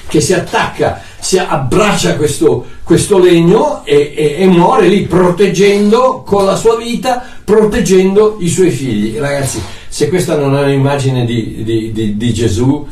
che 0.05 0.19
si 0.19 0.33
attacca, 0.33 1.01
si 1.17 1.37
abbraccia 1.37 2.17
questo, 2.17 2.65
questo 2.83 3.19
legno 3.19 3.85
e, 3.85 4.11
e, 4.13 4.35
e, 4.37 4.45
muore 4.47 4.89
lì 4.89 5.03
proteggendo 5.03 6.23
con 6.25 6.43
la 6.43 6.57
sua 6.57 6.75
vita, 6.75 7.23
proteggendo 7.41 8.35
i 8.41 8.49
suoi 8.49 8.71
figli. 8.71 9.17
Ragazzi, 9.17 9.61
se 9.87 10.09
questa 10.09 10.35
non 10.35 10.57
è 10.57 10.63
un'immagine 10.63 11.23
di, 11.23 11.63
di, 11.63 11.91
di, 11.93 12.17
di 12.17 12.33
Gesù, 12.33 12.85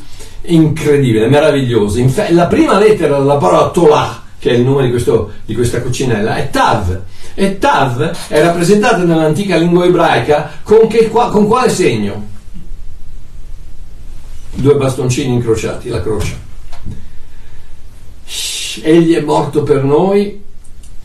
incredibile, 0.47 1.27
meravigliosa. 1.27 1.99
Inf- 1.99 2.29
la 2.29 2.47
prima 2.47 2.77
lettera 2.77 3.17
della 3.17 3.38
parola 3.38 3.69
Tolah, 3.69 4.23
che 4.38 4.51
è 4.51 4.53
il 4.53 4.63
nome 4.63 4.84
di, 4.84 4.89
questo, 4.89 5.31
di 5.45 5.53
questa 5.53 5.81
cucinella, 5.81 6.36
è 6.36 6.49
Tav. 6.49 7.01
E 7.34 7.58
Tav 7.58 8.12
è 8.27 8.41
rappresentata 8.41 9.03
nell'antica 9.03 9.58
lingua 9.58 9.86
ebraica 9.86 10.51
con, 10.63 10.88
che, 10.88 11.10
con 11.10 11.47
quale 11.47 11.69
segno? 11.69 12.34
Due 14.53 14.75
bastoncini 14.75 15.34
incrociati, 15.34 15.89
la 15.89 16.01
croce. 16.01 16.43
Egli 18.81 19.15
è 19.15 19.21
morto 19.21 19.63
per 19.63 19.84
noi 19.84 20.41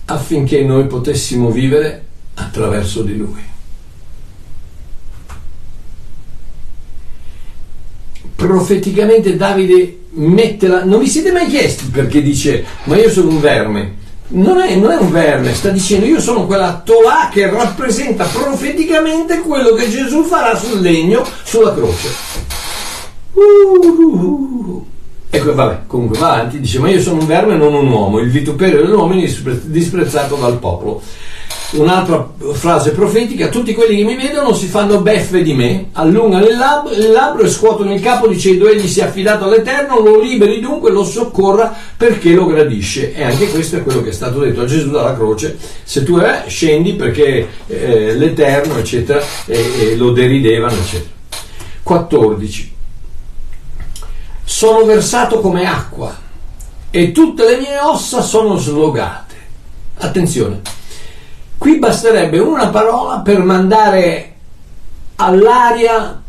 affinché 0.06 0.62
noi 0.62 0.86
potessimo 0.86 1.50
vivere 1.50 2.04
attraverso 2.34 3.02
di 3.02 3.16
lui. 3.16 3.49
Profeticamente 8.40 9.36
Davide 9.36 9.98
mette 10.12 10.66
la... 10.66 10.82
Non 10.84 10.98
vi 10.98 11.08
siete 11.08 11.30
mai 11.30 11.46
chiesti 11.46 11.84
perché 11.92 12.22
dice 12.22 12.64
ma 12.84 12.96
io 12.96 13.10
sono 13.10 13.28
un 13.28 13.38
verme? 13.38 13.98
Non 14.28 14.58
è, 14.60 14.74
non 14.76 14.92
è 14.92 14.96
un 14.96 15.10
verme, 15.10 15.52
sta 15.52 15.68
dicendo 15.68 16.06
io 16.06 16.20
sono 16.20 16.46
quella 16.46 16.80
Tolà 16.82 17.28
che 17.30 17.50
rappresenta 17.50 18.24
profeticamente 18.24 19.40
quello 19.40 19.74
che 19.74 19.90
Gesù 19.90 20.22
farà 20.22 20.56
sul 20.56 20.80
legno, 20.80 21.22
sulla 21.42 21.74
croce. 21.74 22.08
Uh, 23.34 23.86
uh, 23.86 24.16
uh. 24.16 24.86
Ecco, 25.28 25.54
vabbè, 25.54 25.80
comunque 25.86 26.18
va 26.18 26.32
avanti, 26.32 26.60
dice, 26.60 26.78
ma 26.78 26.88
io 26.88 27.00
sono 27.00 27.20
un 27.20 27.26
verme 27.26 27.56
non 27.56 27.74
un 27.74 27.88
uomo, 27.88 28.20
il 28.20 28.30
vituperio 28.30 28.82
dell'uomo 28.82 29.12
è 29.12 29.28
disprezzato 29.64 30.36
dal 30.36 30.58
popolo. 30.58 31.02
Un'altra 31.72 32.28
frase 32.52 32.90
profetica, 32.90 33.48
tutti 33.48 33.74
quelli 33.74 33.98
che 33.98 34.04
mi 34.04 34.16
vedono 34.16 34.52
si 34.54 34.66
fanno 34.66 35.00
beffe 35.00 35.42
di 35.42 35.54
me, 35.54 35.90
allungano 35.92 36.46
il, 36.46 36.56
lab- 36.56 36.90
il 36.90 37.10
labbro 37.10 37.42
e 37.42 37.48
scuotono 37.48 37.94
il 37.94 38.00
capo 38.00 38.26
dicendo 38.26 38.68
egli 38.68 38.88
si 38.88 38.98
è 39.00 39.04
affidato 39.04 39.44
all'Eterno, 39.44 40.00
lo 40.00 40.20
liberi 40.20 40.58
dunque, 40.58 40.90
lo 40.90 41.04
soccorra 41.04 41.72
perché 41.96 42.32
lo 42.32 42.46
gradisce. 42.46 43.14
E 43.14 43.22
anche 43.22 43.48
questo 43.50 43.76
è 43.76 43.82
quello 43.82 44.02
che 44.02 44.08
è 44.08 44.12
stato 44.12 44.40
detto 44.40 44.62
a 44.62 44.64
Gesù 44.64 44.90
dalla 44.90 45.14
croce, 45.14 45.56
se 45.84 46.02
tu 46.02 46.18
eh, 46.18 46.42
scendi 46.48 46.94
perché 46.94 47.48
eh, 47.66 48.14
l'Eterno, 48.14 48.76
eccetera, 48.76 49.22
e, 49.46 49.92
e 49.92 49.96
lo 49.96 50.10
deridevano, 50.10 50.74
eccetera. 50.74 51.18
14 51.84 52.72
sono 54.44 54.84
versato 54.84 55.40
come 55.40 55.64
acqua 55.64 56.14
e 56.90 57.12
tutte 57.12 57.44
le 57.44 57.58
mie 57.58 57.78
ossa 57.78 58.20
sono 58.20 58.56
slogate. 58.56 59.34
Attenzione, 59.98 60.60
qui 61.60 61.76
basterebbe 61.76 62.38
una 62.38 62.68
parola 62.68 63.18
per 63.18 63.42
mandare 63.42 64.34
all'aria 65.16 66.22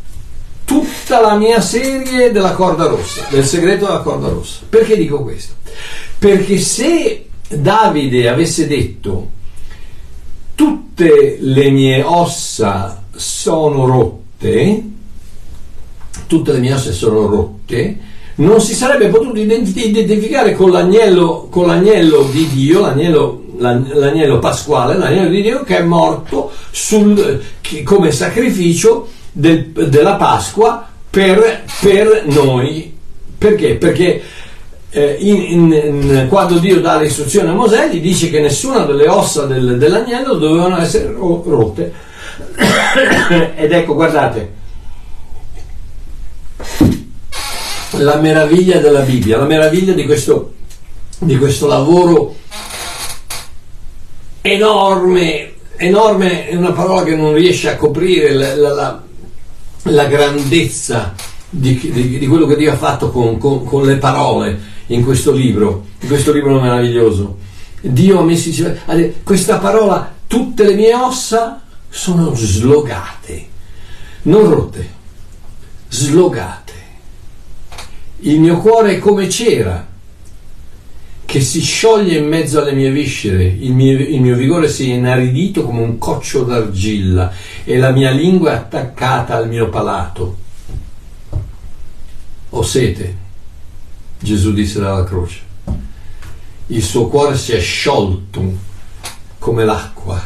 tutta 0.66 1.22
la 1.22 1.36
mia 1.36 1.62
serie 1.62 2.34
della 2.34 2.52
corda 2.52 2.88
rossa, 2.88 3.28
del 3.30 3.46
segreto 3.46 3.86
della 3.86 4.02
corda 4.02 4.28
rossa. 4.28 4.60
Perché 4.68 4.98
dico 4.98 5.24
questo? 5.24 5.54
Perché 6.20 6.58
se 6.58 7.28
Davide 7.48 8.28
avesse 8.28 8.68
detto 8.68 9.30
tutte 10.54 11.38
le 11.40 11.70
mie 11.70 12.04
ossa 12.04 13.02
sono 13.16 13.86
rotte, 13.86 14.84
tutte 16.28 16.52
le 16.52 16.60
mie 16.60 16.74
ossa 16.74 16.92
sono 16.92 17.26
rotte, 17.28 18.00
non 18.36 18.60
si 18.60 18.74
sarebbe 18.74 19.08
potuto 19.08 19.40
identificare 19.40 20.56
con 20.56 20.72
l'agnello, 20.72 21.48
con 21.50 21.68
l'agnello 21.68 22.24
di 22.24 22.48
Dio, 22.50 22.82
l'agnello, 22.82 23.41
l'agnello, 23.62 24.40
pasquale, 24.40 24.98
l'agnello 24.98 25.30
di 25.30 25.42
Dio 25.42 25.64
che 25.64 25.78
è 25.78 25.84
morto 25.84 26.52
sul, 26.72 27.42
come 27.84 28.12
sacrificio 28.12 29.08
del, 29.32 29.72
della 29.72 30.16
Pasqua 30.16 30.88
per, 31.10 31.64
per, 31.80 32.24
noi. 32.26 32.98
Perché? 33.38 33.76
Perché 33.76 34.22
eh, 34.90 35.16
in, 35.20 35.72
in, 35.72 36.26
quando 36.30 36.58
Dio 36.58 36.82
dà 36.82 36.98
le 36.98 37.06
istruzioni 37.06 37.50
a 37.50 37.54
Mosè 37.54 37.90
gli 37.90 38.02
dice 38.02 38.30
che 38.30 38.42
nessuna 38.42 38.84
delle 38.84 39.08
ossa 39.08 39.46
del, 39.46 39.78
dell'agnello 39.78 40.34
dovevano 40.34 40.80
essere 40.80 41.12
rotte. 41.12 41.94
Ed 43.56 43.72
ecco, 43.72 43.94
guardate, 43.94 44.60
la 47.92 48.16
meraviglia 48.16 48.80
della 48.80 49.02
Bibbia, 49.02 49.38
la 49.38 49.46
meraviglia 49.46 49.94
di 49.94 50.06
questo, 50.06 50.54
di 51.20 51.38
questo 51.38 51.68
lavoro 51.68 52.36
enorme, 54.42 55.54
enorme 55.78 56.48
è 56.48 56.56
una 56.56 56.72
parola 56.72 57.04
che 57.04 57.16
non 57.16 57.34
riesce 57.34 57.70
a 57.70 57.76
coprire 57.76 58.34
la, 58.34 58.56
la, 58.56 58.74
la, 58.74 59.04
la 59.84 60.06
grandezza 60.06 61.14
di, 61.50 61.78
di, 61.92 62.18
di, 62.18 62.28
quello 62.28 62.46
che 62.46 62.56
Dio 62.56 62.72
ha 62.72 62.78
fatto 62.78 63.12
con, 63.12 63.38
con, 63.38 63.64
con, 63.64 63.86
le 63.86 63.98
parole 63.98 64.60
in 64.88 65.04
questo 65.04 65.32
libro, 65.32 65.86
in 66.00 66.08
questo 66.08 66.32
libro 66.32 66.60
meraviglioso. 66.60 67.38
Dio 67.82 68.20
ha 68.20 68.24
messo 68.24 68.50
insieme 68.50 68.82
questa 69.24 69.58
parola, 69.58 70.14
tutte 70.28 70.64
le 70.64 70.76
mie 70.76 70.94
ossa 70.94 71.62
sono 71.90 72.34
slogate, 72.36 73.48
non 74.24 74.50
rotte, 74.50 74.90
slogate. 75.90 76.70
Il 78.24 78.40
mio 78.40 78.58
cuore 78.60 78.96
è 78.96 79.00
come 79.00 79.30
cera 79.30 79.91
che 81.32 81.40
si 81.40 81.62
scioglie 81.62 82.18
in 82.18 82.28
mezzo 82.28 82.60
alle 82.60 82.74
mie 82.74 82.92
viscere, 82.92 83.46
il 83.46 83.72
mio, 83.72 83.98
il 83.98 84.20
mio, 84.20 84.36
vigore 84.36 84.68
si 84.68 84.92
è 84.92 84.96
inaridito 84.96 85.64
come 85.64 85.80
un 85.80 85.98
coccio 85.98 86.44
d'argilla 86.44 87.32
e 87.64 87.78
la 87.78 87.92
mia 87.92 88.12
lingua 88.12 88.52
è 88.52 88.56
attaccata 88.56 89.38
al 89.38 89.48
mio 89.48 89.70
palato. 89.70 90.38
Ho 92.50 92.62
sete, 92.64 93.16
Gesù 94.20 94.52
disse 94.52 94.82
dalla 94.82 95.06
croce. 95.06 95.40
Il 96.68 96.84
suo 96.84 97.08
cuore 97.08 97.38
si 97.38 97.54
è 97.54 97.62
sciolto 97.62 98.54
come 99.40 99.64
l'acqua. 99.64 100.22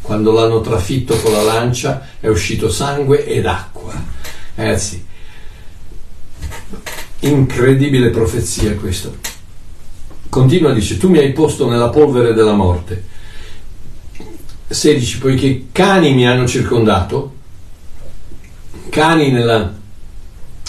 Quando 0.00 0.30
l'hanno 0.30 0.60
trafitto 0.60 1.16
con 1.16 1.32
la 1.32 1.42
lancia 1.42 2.10
è 2.20 2.28
uscito 2.28 2.70
sangue 2.70 3.26
ed 3.26 3.46
acqua. 3.46 3.92
Ragazzi, 4.54 5.04
Incredibile 7.18 8.10
profezia 8.10 8.72
questo. 8.76 9.33
Continua, 10.34 10.72
dice, 10.72 10.96
tu 10.96 11.10
mi 11.10 11.18
hai 11.18 11.30
posto 11.30 11.70
nella 11.70 11.90
polvere 11.90 12.34
della 12.34 12.54
morte. 12.54 13.04
16, 14.66 15.18
poiché 15.18 15.66
cani 15.70 16.12
mi 16.12 16.26
hanno 16.26 16.48
circondato, 16.48 17.34
cani 18.88 19.30
nella... 19.30 19.72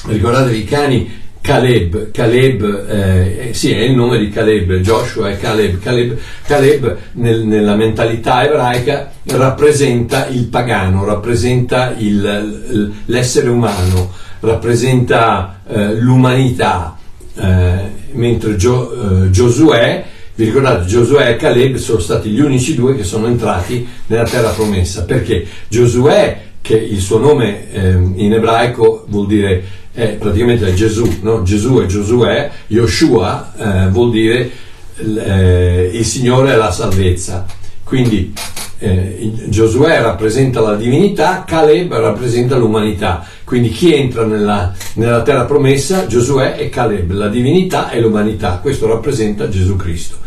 ricordatevi, 0.05 0.63
cani 0.65 1.11
Caleb, 1.41 2.11
Caleb 2.11 2.89
eh, 2.89 3.53
sì, 3.55 3.71
è 3.71 3.79
il 3.79 3.95
nome 3.95 4.19
di 4.19 4.29
Caleb, 4.29 4.81
Joshua 4.81 5.31
è 5.31 5.39
Caleb, 5.39 5.79
Caleb, 5.79 6.15
Caleb 6.45 6.97
nel, 7.13 7.43
nella 7.43 7.73
mentalità 7.73 8.45
ebraica 8.45 9.13
rappresenta 9.29 10.27
il 10.27 10.45
pagano, 10.45 11.05
rappresenta 11.05 11.95
il, 11.97 12.93
l'essere 13.05 13.49
umano, 13.49 14.11
rappresenta 14.41 15.61
eh, 15.67 15.95
l'umanità, 15.95 16.99
eh, 17.35 17.94
mentre 18.15 18.55
Gio, 18.55 19.25
eh, 19.25 19.29
Giosuè, 19.29 20.03
vi 20.35 20.45
ricordate, 20.45 20.85
Giosuè 20.85 21.29
e 21.29 21.35
Caleb 21.35 21.75
sono 21.75 21.99
stati 21.99 22.29
gli 22.29 22.41
unici 22.41 22.75
due 22.75 22.95
che 22.95 23.03
sono 23.03 23.27
entrati 23.27 23.87
nella 24.07 24.25
terra 24.25 24.49
promessa, 24.49 25.03
perché 25.03 25.45
Giosuè, 25.67 26.41
che 26.61 26.75
il 26.75 26.99
suo 26.99 27.19
nome 27.19 27.71
ehm, 27.71 28.13
in 28.15 28.33
ebraico 28.33 29.05
vuol 29.07 29.27
dire 29.27 29.63
è 29.93 30.17
praticamente 30.19 30.73
Gesù, 30.73 31.19
no? 31.21 31.43
Gesù 31.43 31.79
e 31.79 31.85
Giosuè, 31.85 32.51
Yoshua 32.67 33.53
eh, 33.57 33.89
vuol 33.89 34.11
dire 34.11 34.51
eh, 34.97 35.89
il 35.93 36.05
Signore 36.05 36.51
è 36.51 36.55
la 36.55 36.71
salvezza. 36.71 37.45
Quindi 37.83 38.33
eh, 38.79 39.31
Giosuè 39.47 40.01
rappresenta 40.01 40.59
la 40.59 40.75
divinità, 40.75 41.45
Caleb 41.47 41.93
rappresenta 41.93 42.57
l'umanità. 42.57 43.25
Quindi 43.45 43.69
chi 43.69 43.93
entra 43.93 44.25
nella, 44.25 44.73
nella, 44.95 45.21
terra 45.21 45.45
promessa, 45.45 46.07
Giosuè 46.07 46.55
e 46.57 46.69
Caleb, 46.69 47.11
la 47.11 47.29
divinità 47.29 47.91
e 47.91 48.01
l'umanità. 48.01 48.59
Questo 48.61 48.87
rappresenta 48.87 49.47
Gesù 49.47 49.75
Cristo. 49.75 50.17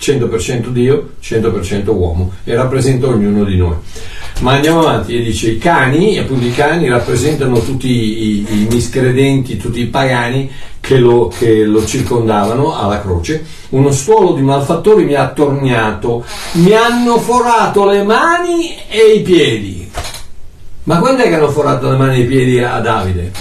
100% 0.00 0.68
Dio, 0.68 1.10
100% 1.22 1.88
uomo 1.88 2.32
e 2.44 2.54
rappresenta 2.54 3.06
ognuno 3.06 3.44
di 3.44 3.56
noi. 3.56 3.76
Ma 4.40 4.54
andiamo 4.54 4.80
avanti 4.80 5.16
e 5.16 5.22
dice 5.22 5.50
i 5.50 5.58
cani, 5.58 6.18
appunto 6.18 6.44
i 6.44 6.52
cani 6.52 6.88
rappresentano 6.88 7.60
tutti 7.60 7.88
i, 7.88 8.46
i 8.48 8.66
miscredenti, 8.68 9.56
tutti 9.56 9.80
i 9.80 9.86
pagani 9.86 10.50
che 10.80 10.98
lo, 10.98 11.28
che 11.28 11.62
lo, 11.62 11.84
circondavano 11.84 12.76
alla 12.76 13.00
croce. 13.00 13.44
Uno 13.70 13.92
stuolo 13.92 14.32
di 14.32 14.42
malfattori 14.42 15.04
mi 15.04 15.14
ha 15.14 15.22
attorniato, 15.22 16.24
mi 16.54 16.72
hanno 16.72 17.18
forato 17.18 17.84
le 17.84 18.02
mani 18.02 18.74
e 18.88 19.14
i 19.14 19.20
piedi. 19.22 19.81
Ma 20.84 20.98
quando 20.98 21.22
è 21.22 21.28
che 21.28 21.34
hanno 21.34 21.50
forato 21.50 21.90
le 21.90 21.96
mani 21.96 22.16
e 22.16 22.20
i 22.22 22.26
piedi 22.26 22.58
a 22.60 22.78
Davide? 22.80 23.32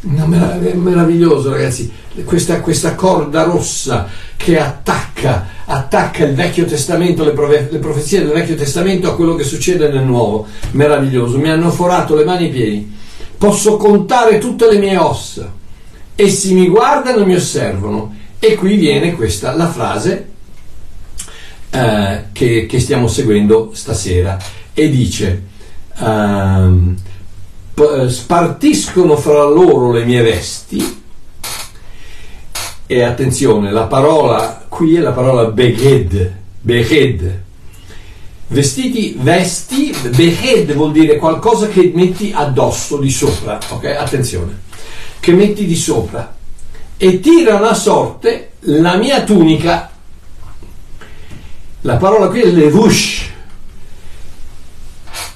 È 0.00 0.74
meraviglioso 0.74 1.50
ragazzi, 1.50 1.92
questa, 2.24 2.60
questa 2.60 2.94
corda 2.94 3.42
rossa 3.42 4.08
che 4.36 4.58
attacca, 4.58 5.48
attacca 5.64 6.24
il 6.24 6.34
Vecchio 6.34 6.64
Testamento, 6.64 7.24
le, 7.24 7.32
profe- 7.32 7.68
le, 7.70 7.78
profezie 7.78 8.20
del 8.20 8.32
Vecchio 8.32 8.54
Testamento 8.54 9.10
a 9.10 9.16
quello 9.16 9.34
che 9.34 9.44
succede 9.44 9.88
nel 9.88 10.04
Nuovo. 10.04 10.46
Meraviglioso, 10.72 11.38
mi 11.38 11.50
hanno 11.50 11.70
forato 11.70 12.14
le 12.14 12.24
mani 12.24 12.44
e 12.44 12.48
i 12.48 12.52
piedi. 12.52 12.96
Posso 13.36 13.76
contare 13.76 14.38
tutte 14.38 14.70
le 14.70 14.78
mie 14.78 14.96
ossa. 14.96 15.52
Essi 16.14 16.54
mi 16.54 16.68
guardano 16.68 17.22
e 17.22 17.26
mi 17.26 17.34
osservano. 17.34 18.14
E 18.38 18.54
qui 18.54 18.76
viene 18.76 19.14
questa, 19.14 19.54
la 19.54 19.68
frase 19.68 20.28
eh, 21.70 22.24
che, 22.32 22.66
che, 22.66 22.80
stiamo 22.80 23.08
seguendo 23.08 23.72
stasera. 23.74 24.38
E 24.72 24.88
dice, 24.88 25.42
ehm, 25.98 26.96
spartiscono 28.08 29.16
fra 29.16 29.44
loro 29.44 29.92
le 29.92 30.04
mie 30.04 30.22
vesti 30.22 31.04
e 32.86 33.02
attenzione, 33.02 33.72
la 33.72 33.86
parola 33.86 34.64
qui 34.68 34.94
è 34.94 35.00
la 35.00 35.10
parola 35.10 35.46
beghed, 35.46 36.34
beghed. 36.60 37.44
Vestiti, 38.48 39.16
vesti, 39.18 39.92
beghed 40.14 40.72
vuol 40.72 40.92
dire 40.92 41.16
qualcosa 41.16 41.66
che 41.66 41.90
metti 41.92 42.32
addosso, 42.32 42.98
di 42.98 43.10
sopra, 43.10 43.58
ok? 43.70 43.84
Attenzione, 43.86 44.60
che 45.18 45.32
metti 45.32 45.66
di 45.66 45.74
sopra 45.74 46.34
e 46.96 47.18
tirano 47.18 47.66
a 47.66 47.74
sorte 47.74 48.50
la 48.60 48.96
mia 48.96 49.24
tunica. 49.24 49.90
La 51.80 51.96
parola 51.96 52.28
qui 52.28 52.40
è 52.40 52.46
levush, 52.46 53.30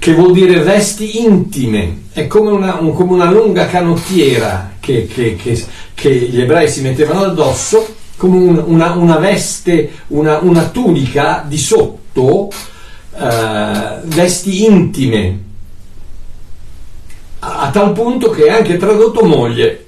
che 0.01 0.15
vuol 0.15 0.33
dire 0.33 0.61
vesti 0.61 1.23
intime, 1.23 2.05
è 2.13 2.27
come 2.27 2.51
una, 2.51 2.77
un, 2.81 2.95
come 2.95 3.13
una 3.13 3.31
lunga 3.31 3.67
canottiera 3.67 4.73
che, 4.81 5.07
che, 5.07 5.37
che, 5.37 5.63
che, 5.93 6.11
gli 6.11 6.41
ebrei 6.41 6.71
si 6.71 6.81
mettevano 6.81 7.25
addosso, 7.25 7.97
come 8.17 8.39
un, 8.39 8.63
una, 8.65 8.93
una, 8.93 9.19
veste, 9.19 9.91
una, 10.07 10.39
una, 10.39 10.71
tunica 10.71 11.45
di 11.47 11.59
sotto, 11.59 12.49
eh, 13.15 14.01
vesti 14.05 14.65
intime, 14.65 15.39
a, 17.41 17.59
a, 17.59 17.71
tal 17.71 17.93
punto 17.93 18.31
che 18.31 18.47
è 18.47 18.51
anche 18.53 18.79
tradotto 18.79 19.23
moglie, 19.27 19.85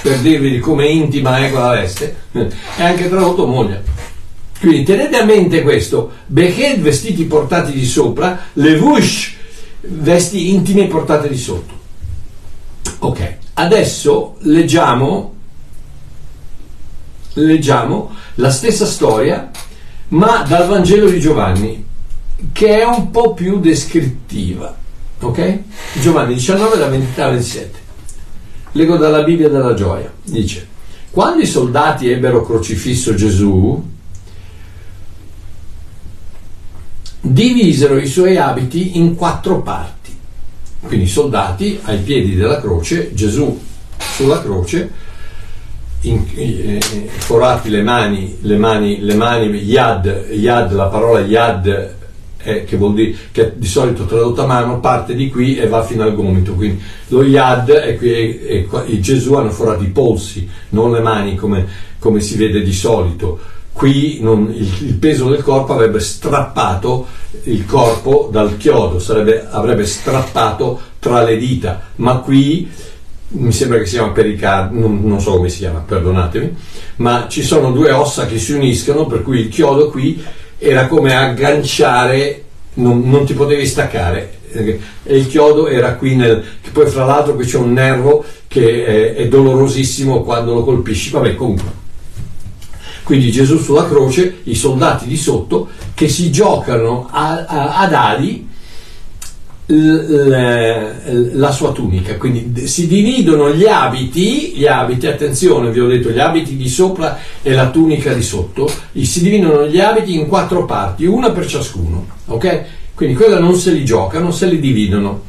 per 0.00 0.20
dirvi 0.20 0.58
come 0.58 0.86
intima 0.86 1.36
è 1.36 1.50
quella 1.50 1.72
veste, 1.72 2.16
è 2.32 2.82
anche 2.82 3.10
tradotto 3.10 3.46
moglie. 3.46 3.84
Quindi 4.58 4.84
tenete 4.84 5.18
a 5.18 5.24
mente 5.24 5.60
questo, 5.60 6.12
Beched 6.24 6.80
vestiti 6.80 7.24
portati 7.24 7.72
di 7.72 7.84
sopra, 7.84 8.46
Levush 8.54 9.36
vesti 9.80 10.50
intime 10.50 10.86
portate 10.86 11.28
di 11.28 11.36
sotto. 11.36 11.78
Ok, 13.00 13.36
adesso 13.54 14.36
leggiamo, 14.40 15.34
leggiamo 17.34 18.10
la 18.34 18.50
stessa 18.50 18.86
storia, 18.86 19.50
ma 20.08 20.42
dal 20.42 20.68
Vangelo 20.68 21.08
di 21.08 21.20
Giovanni, 21.20 21.86
che 22.52 22.80
è 22.80 22.84
un 22.84 23.10
po' 23.10 23.34
più 23.34 23.60
descrittiva. 23.60 24.76
Ok? 25.20 25.58
Giovanni 26.00 26.34
19, 26.34 26.78
da 26.78 26.88
23 26.88 27.22
a 27.22 27.28
27. 27.28 27.78
Leggo 28.72 28.96
dalla 28.96 29.22
Bibbia 29.22 29.48
della 29.48 29.74
gioia. 29.74 30.10
Dice, 30.22 30.66
quando 31.10 31.42
i 31.42 31.46
soldati 31.46 32.08
ebbero 32.10 32.44
crocifisso 32.44 33.14
Gesù, 33.14 33.82
divisero 37.20 37.98
i 37.98 38.06
suoi 38.06 38.36
abiti 38.36 38.98
in 38.98 39.14
quattro 39.14 39.60
parti. 39.60 40.16
Quindi 40.80 41.04
i 41.04 41.08
soldati 41.08 41.78
ai 41.84 41.98
piedi 41.98 42.34
della 42.34 42.60
croce, 42.60 43.12
Gesù 43.14 43.58
sulla 43.96 44.40
croce, 44.40 44.90
in, 46.02 46.24
eh, 46.34 46.80
forati 46.80 47.68
le 47.68 47.82
mani, 47.82 48.38
le 48.40 48.56
mani, 48.56 49.00
le 49.00 49.14
mani, 49.14 49.46
yad, 49.58 50.28
yad, 50.30 50.72
la 50.72 50.86
parola 50.86 51.20
yad 51.20 51.98
eh, 52.42 52.64
che 52.64 52.76
vuol 52.76 52.94
dire 52.94 53.14
che 53.32 53.52
di 53.56 53.66
solito 53.66 54.06
tradotta 54.06 54.44
a 54.44 54.46
mano 54.46 54.80
parte 54.80 55.14
di 55.14 55.28
qui 55.28 55.56
e 55.56 55.66
va 55.66 55.82
fino 55.82 56.02
al 56.02 56.14
gomito 56.14 56.54
quindi 56.54 56.82
lo 57.08 57.22
yad 57.22 57.70
è 57.70 57.96
qui 57.96 58.40
e 58.40 59.00
Gesù 59.00 59.34
hanno 59.34 59.50
forato 59.50 59.82
i 59.82 59.88
polsi 59.88 60.48
non 60.70 60.92
le 60.92 61.00
mani 61.00 61.34
come, 61.34 61.66
come 61.98 62.20
si 62.20 62.36
vede 62.36 62.62
di 62.62 62.72
solito 62.72 63.38
qui 63.80 64.18
non, 64.20 64.52
il, 64.54 64.88
il, 64.88 64.94
peso 64.96 65.30
del 65.30 65.42
corpo 65.42 65.72
avrebbe 65.72 66.00
strappato 66.00 67.06
il 67.44 67.64
corpo 67.64 68.28
dal 68.30 68.58
chiodo, 68.58 68.98
sarebbe, 68.98 69.46
avrebbe 69.48 69.86
strappato 69.86 70.78
tra 70.98 71.22
le 71.22 71.38
dita, 71.38 71.88
ma 71.96 72.18
qui 72.18 72.70
mi 73.28 73.52
sembra 73.52 73.78
che 73.78 73.86
si 73.86 73.94
chiama 73.94 74.12
pericardio, 74.12 74.78
non, 74.78 75.00
non, 75.02 75.18
so 75.18 75.36
come 75.36 75.48
si 75.48 75.60
chiama, 75.60 75.78
perdonatemi, 75.78 76.54
ma 76.96 77.24
ci 77.26 77.42
sono 77.42 77.72
due 77.72 77.90
ossa 77.90 78.26
che 78.26 78.38
si 78.38 78.52
uniscono, 78.52 79.06
per 79.06 79.22
cui 79.22 79.38
il 79.38 79.48
chiodo 79.48 79.88
qui 79.88 80.22
era 80.58 80.86
come 80.86 81.16
agganciare, 81.16 82.44
non, 82.74 83.08
non 83.08 83.24
ti 83.24 83.32
potevi 83.32 83.64
staccare, 83.64 84.40
e 84.52 85.16
il 85.16 85.26
chiodo 85.26 85.68
era 85.68 85.94
qui 85.94 86.16
nel, 86.16 86.44
che 86.60 86.68
poi 86.68 86.86
fra 86.86 87.06
l'altro 87.06 87.34
qui 87.34 87.46
c'è 87.46 87.56
un 87.56 87.72
nervo 87.72 88.22
che 88.46 89.14
è, 89.14 89.14
è 89.14 89.26
dolorosissimo 89.26 90.22
quando 90.22 90.52
lo 90.52 90.64
colpisci, 90.64 91.08
vabbè 91.08 91.34
comunque 91.34 91.79
quindi 93.10 93.32
Gesù 93.32 93.58
sulla 93.58 93.88
croce, 93.88 94.36
i 94.44 94.54
soldati 94.54 95.08
di 95.08 95.16
sotto 95.16 95.70
che 95.94 96.06
si 96.06 96.30
giocano 96.30 97.08
a, 97.10 97.44
a, 97.44 97.78
ad 97.80 97.92
ali 97.92 98.46
la 99.66 101.50
sua 101.50 101.72
tunica, 101.72 102.16
quindi 102.16 102.68
si 102.68 102.86
dividono 102.86 103.52
gli 103.52 103.66
abiti, 103.66 104.52
gli 104.54 104.64
abiti, 104.64 105.08
attenzione, 105.08 105.72
vi 105.72 105.80
ho 105.80 105.88
detto 105.88 106.10
gli 106.10 106.20
abiti 106.20 106.56
di 106.56 106.68
sopra 106.68 107.18
e 107.42 107.52
la 107.52 107.70
tunica 107.70 108.12
di 108.12 108.22
sotto, 108.22 108.70
si 108.92 109.22
dividono 109.22 109.66
gli 109.66 109.80
abiti 109.80 110.14
in 110.14 110.28
quattro 110.28 110.64
parti, 110.64 111.04
una 111.04 111.32
per 111.32 111.46
ciascuno, 111.46 112.06
ok? 112.26 112.64
Quindi 112.94 113.16
quella 113.16 113.40
non 113.40 113.56
se 113.56 113.72
li 113.72 113.84
giocano, 113.84 114.30
se 114.30 114.46
li 114.46 114.60
dividono. 114.60 115.22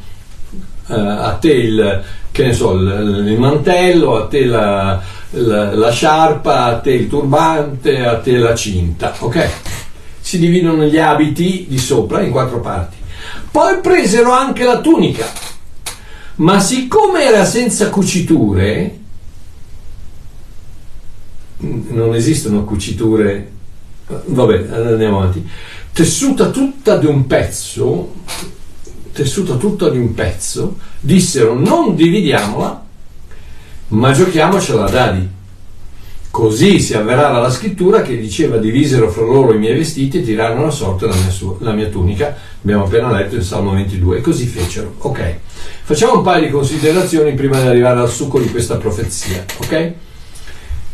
Uh, 0.86 0.94
a 0.94 1.38
te 1.40 1.52
il, 1.52 2.04
che 2.32 2.46
ne 2.46 2.54
so, 2.54 2.74
il, 2.74 3.24
il 3.28 3.40
mantello, 3.40 4.18
a 4.18 4.28
te 4.28 4.46
la, 4.46 5.02
la, 5.32 5.74
la 5.74 5.92
sciarpa, 5.92 6.66
a 6.66 6.80
te 6.80 6.92
il 6.92 7.08
turbante, 7.08 8.06
a 8.06 8.20
te 8.20 8.38
la 8.38 8.56
cinta, 8.56 9.16
ok? 9.20 9.50
Si 10.20 10.38
dividono 10.38 10.86
gli 10.86 10.98
abiti 10.98 11.66
di 11.68 11.78
sopra 11.78 12.22
in 12.22 12.32
quattro 12.32 12.60
parti. 12.60 12.98
Poi 13.50 13.80
presero 13.82 14.32
anche 14.32 14.64
la 14.64 14.80
tunica, 14.80 15.26
ma 16.36 16.60
siccome 16.60 17.24
era 17.24 17.46
senza 17.46 17.90
cuciture, 17.90 19.00
non 21.58 22.16
esistono 22.16 22.64
cuciture, 22.64 23.52
vabbè, 24.08 24.68
andiamo 24.72 25.20
avanti, 25.20 25.48
tessuta 25.94 26.50
tutta 26.50 26.98
di 26.98 27.06
un 27.06 27.28
pezzo, 27.28 28.14
tessuta 29.14 29.56
tutta 29.56 29.90
di 29.90 29.98
un 29.98 30.14
pezzo, 30.14 30.78
dissero 31.00 31.54
non 31.54 31.96
dividiamola, 31.96 32.86
ma 33.92 34.12
giochiamocela 34.12 34.86
a 34.86 34.90
dadi. 34.90 35.30
Così 36.30 36.80
si 36.80 36.94
avverrà 36.94 37.30
la 37.30 37.50
scrittura 37.50 38.02
che 38.02 38.18
diceva 38.18 38.56
divisero 38.56 39.10
fra 39.12 39.24
loro 39.24 39.54
i 39.54 39.58
miei 39.58 39.78
vestiti 39.78 40.20
e 40.20 40.24
tirarono 40.24 40.68
a 40.68 40.72
sorte 40.72 41.06
la 41.06 41.14
mia, 41.14 41.30
su- 41.30 41.58
la 41.60 41.74
mia 41.74 41.88
tunica. 41.88 42.36
Abbiamo 42.62 42.86
appena 42.86 43.12
letto 43.12 43.36
in 43.36 43.42
Salmo 43.42 43.74
22 43.74 44.18
e 44.18 44.22
così 44.22 44.46
fecero. 44.46 44.96
Ok, 45.00 45.36
facciamo 45.84 46.18
un 46.20 46.24
paio 46.24 46.46
di 46.46 46.52
considerazioni 46.52 47.34
prima 47.34 47.60
di 47.60 47.68
arrivare 47.68 48.00
al 48.00 48.10
succo 48.10 48.40
di 48.40 48.50
questa 48.50 48.78
profezia. 48.78 49.44
Ok? 49.58 49.92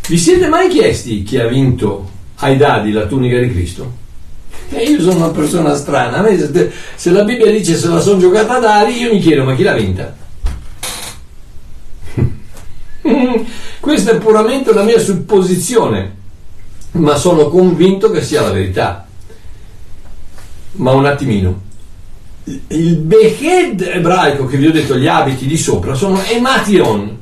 Vi 0.07 0.17
siete 0.17 0.47
mai 0.47 0.69
chiesti 0.69 1.21
chi 1.21 1.37
ha 1.37 1.47
vinto 1.47 2.09
ai 2.37 2.57
dadi 2.57 2.91
la 2.91 3.05
tunica 3.05 3.37
di 3.39 3.51
Cristo? 3.51 4.05
E 4.69 4.83
io 4.83 5.01
sono 5.01 5.17
una 5.17 5.29
persona 5.29 5.75
strana, 5.75 6.25
se 6.95 7.11
la 7.11 7.23
Bibbia 7.23 7.51
dice 7.51 7.75
se 7.75 7.87
la 7.87 7.99
sono 7.99 8.19
giocata 8.19 8.55
a 8.55 8.59
dadi, 8.59 8.99
io 9.01 9.13
mi 9.13 9.19
chiedo 9.19 9.43
ma 9.43 9.53
chi 9.55 9.61
l'ha 9.63 9.73
vinta? 9.73 10.25
Questa 13.79 14.11
è 14.11 14.17
puramente 14.17 14.71
una 14.71 14.83
mia 14.83 14.99
supposizione, 14.99 16.15
ma 16.91 17.15
sono 17.15 17.47
convinto 17.47 18.09
che 18.09 18.21
sia 18.21 18.41
la 18.41 18.51
verità. 18.51 19.07
Ma 20.73 20.91
un 20.91 21.05
attimino. 21.05 21.65
Il 22.67 22.97
Beched 22.97 23.81
ebraico 23.81 24.45
che 24.45 24.57
vi 24.57 24.67
ho 24.67 24.71
detto, 24.71 24.97
gli 24.97 25.07
abiti 25.07 25.47
di 25.47 25.57
sopra, 25.57 25.95
sono 25.95 26.21
emation 26.23 27.17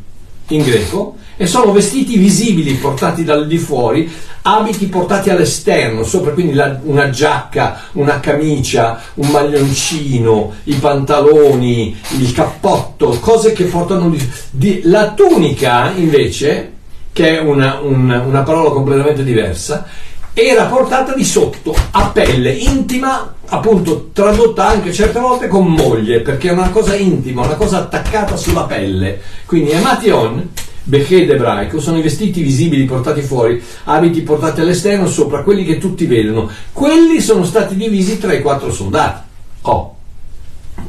in 0.50 0.62
greco 0.62 1.18
e 1.38 1.48
sono 1.48 1.72
vestiti 1.72 2.18
visibili 2.18 2.74
portati 2.76 3.24
dal 3.24 3.48
di 3.48 3.58
fuori, 3.58 4.12
abiti 4.44 4.86
portati 4.88 5.30
all'esterno, 5.30 6.04
sopra 6.04 6.32
quindi 6.32 6.54
la, 6.54 6.80
una 6.84 7.10
giacca, 7.10 7.82
una 7.94 8.20
camicia, 8.20 9.02
un 9.16 9.28
maglioncino, 9.30 10.54
i 10.66 10.76
pantaloni, 10.76 11.98
il 12.20 12.32
cappotto, 12.32 13.18
cose 13.20 13.54
che 13.54 13.66
portano 13.66 14.10
di, 14.10 14.32
di 14.52 14.82
la 14.84 15.14
tunica 15.14 15.92
invece, 15.96 16.74
che 17.12 17.38
è 17.38 17.42
una, 17.42 17.80
una, 17.82 18.22
una 18.22 18.42
parola 18.44 18.70
completamente 18.70 19.24
diversa, 19.24 19.86
era 20.38 20.66
portata 20.66 21.14
di 21.14 21.24
sotto 21.24 21.74
a 21.92 22.10
pelle 22.10 22.52
intima, 22.52 23.36
appunto 23.48 24.10
tradotta 24.12 24.68
anche 24.68 24.92
certe 24.92 25.18
volte 25.20 25.48
con 25.48 25.66
moglie, 25.66 26.20
perché 26.20 26.50
è 26.50 26.52
una 26.52 26.70
cosa 26.70 26.94
intima, 26.94 27.46
una 27.46 27.56
cosa 27.56 27.78
attaccata 27.78 28.36
sulla 28.36 28.64
pelle. 28.64 29.22
Quindi 29.46 29.72
emation, 30.86 30.90
beched 30.90 31.30
ebraico, 31.30 31.80
sono 31.80 31.98
i 31.98 32.02
vestiti 32.02 32.42
visibili 32.42 32.86
portati 32.86 33.22
fuori, 33.22 33.62
abiti 33.86 34.22
portati 34.22 34.62
all'esterno 34.62 35.08
sopra 35.08 35.44
quelli 35.44 35.66
che 35.66 35.78
tutti 35.78 36.06
vedono. 36.06 36.50
Quelli 36.72 37.20
sono 37.20 37.44
stati 37.44 37.76
divisi 37.76 38.18
tra 38.18 38.34
i 38.34 38.42
quattro 38.42 38.72
soldati. 38.72 39.24
Oh. 39.62 39.94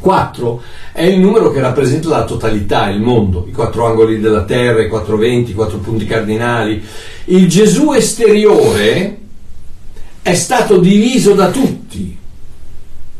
4 0.00 0.62
è 0.92 1.04
il 1.04 1.18
numero 1.18 1.50
che 1.50 1.60
rappresenta 1.60 2.08
la 2.08 2.24
totalità, 2.24 2.88
il 2.90 3.00
mondo, 3.00 3.46
i 3.48 3.52
quattro 3.52 3.86
angoli 3.86 4.20
della 4.20 4.44
terra, 4.44 4.82
i 4.82 4.88
quattro 4.88 5.16
venti, 5.16 5.50
i 5.52 5.54
quattro 5.54 5.78
punti 5.78 6.06
cardinali. 6.06 6.82
Il 7.26 7.48
Gesù 7.48 7.92
esteriore 7.92 9.18
è 10.22 10.34
stato 10.34 10.78
diviso 10.78 11.34
da 11.34 11.50
tutti 11.50 12.16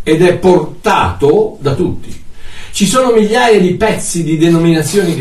ed 0.02 0.22
è 0.22 0.36
portato 0.36 1.56
da 1.60 1.74
tutti. 1.74 2.24
Ci 2.72 2.86
sono 2.86 3.12
migliaia 3.12 3.60
di 3.60 3.74
pezzi 3.74 4.22
di 4.22 4.36
denominazioni 4.36 5.14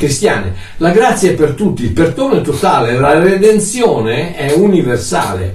cristiane. 0.00 0.54
La 0.78 0.90
grazia 0.92 1.30
è 1.30 1.34
per 1.34 1.52
tutti, 1.52 1.82
il 1.82 1.92
perdono 1.92 2.38
è 2.38 2.40
totale, 2.40 2.98
la 2.98 3.18
redenzione 3.18 4.34
è 4.34 4.54
universale. 4.54 5.52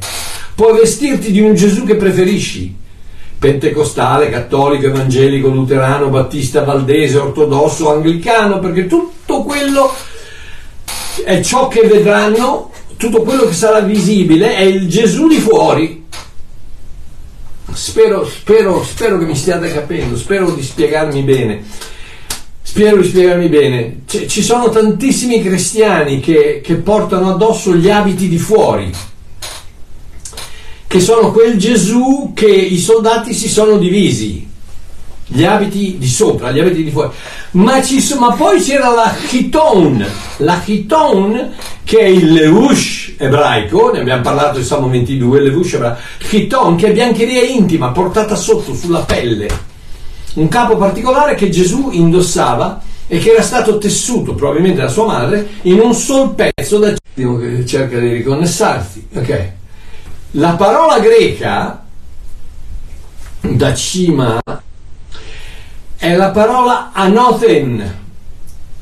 Puoi 0.53 0.77
vestirti 0.77 1.31
di 1.31 1.41
un 1.41 1.55
Gesù 1.55 1.83
che 1.83 1.95
preferisci, 1.95 2.73
pentecostale, 3.39 4.29
cattolico, 4.29 4.85
evangelico, 4.85 5.47
luterano, 5.47 6.09
battista, 6.09 6.63
valdese, 6.63 7.17
ortodosso, 7.17 7.91
anglicano, 7.91 8.59
perché 8.59 8.85
tutto 8.85 9.41
quello 9.41 9.91
è 11.23 11.41
ciò 11.41 11.67
che 11.67 11.81
vedranno 11.87 12.69
tutto 12.97 13.23
quello 13.23 13.45
che 13.47 13.53
sarà 13.53 13.79
visibile 13.79 14.55
è 14.55 14.61
il 14.61 14.87
Gesù 14.87 15.27
di 15.27 15.39
fuori. 15.39 16.05
Spero, 17.73 18.25
spero, 18.25 18.83
spero 18.83 19.17
che 19.17 19.25
mi 19.25 19.35
stiate 19.35 19.73
capendo, 19.73 20.15
spero 20.15 20.51
di 20.51 20.61
spiegarmi 20.61 21.21
bene. 21.23 21.63
Spero 22.75 22.97
di 22.97 23.07
spiegarmi 23.07 23.47
bene. 23.47 24.01
C- 24.05 24.25
ci 24.25 24.43
sono 24.43 24.67
tantissimi 24.67 25.41
cristiani 25.41 26.19
che, 26.19 26.59
che 26.61 26.75
portano 26.75 27.29
addosso 27.29 27.73
gli 27.73 27.89
abiti 27.89 28.27
di 28.27 28.37
fuori, 28.37 28.91
che 30.85 30.99
sono 30.99 31.31
quel 31.31 31.55
Gesù 31.55 32.33
che 32.35 32.47
i 32.47 32.77
soldati 32.77 33.33
si 33.33 33.47
sono 33.47 33.77
divisi 33.77 34.45
gli 35.27 35.45
abiti 35.45 35.95
di 35.97 36.09
sopra, 36.09 36.51
gli 36.51 36.59
abiti 36.59 36.83
di 36.83 36.91
fuori. 36.91 37.11
Ma, 37.51 37.81
so, 37.81 38.19
ma 38.19 38.33
poi 38.33 38.61
c'era 38.61 38.89
la 38.89 39.15
chiton, 39.25 40.05
la 40.39 40.59
chiton 40.59 41.53
che 41.85 41.99
è 41.99 42.07
il 42.07 42.33
levush 42.33 43.13
ebraico, 43.17 43.93
ne 43.93 44.01
abbiamo 44.01 44.21
parlato 44.21 44.59
in 44.59 44.65
Salmo 44.65 44.89
22, 44.89 45.37
il 45.37 45.43
levush 45.45 45.73
ebraico, 45.75 45.99
chiton 46.27 46.75
che 46.75 46.87
è 46.87 46.91
biancheria 46.91 47.41
intima 47.41 47.91
portata 47.91 48.35
sotto 48.35 48.75
sulla 48.75 49.03
pelle, 49.03 49.74
un 50.35 50.47
capo 50.47 50.77
particolare 50.77 51.35
che 51.35 51.49
Gesù 51.49 51.89
indossava 51.91 52.81
e 53.07 53.19
che 53.19 53.31
era 53.31 53.41
stato 53.41 53.77
tessuto 53.77 54.33
probabilmente 54.33 54.81
da 54.81 54.87
sua 54.87 55.05
madre 55.05 55.47
in 55.63 55.79
un 55.79 55.93
sol 55.93 56.33
pezzo 56.33 56.79
da 56.79 56.93
cerca 57.65 57.99
di 57.99 58.13
riconnessarsi. 58.13 59.07
Ok. 59.13 59.51
La 60.31 60.51
parola 60.51 60.99
greca 60.99 61.83
da 63.39 63.73
cima 63.73 64.41
è 65.95 66.15
la 66.15 66.29
parola 66.31 66.91
anothen, 66.91 68.03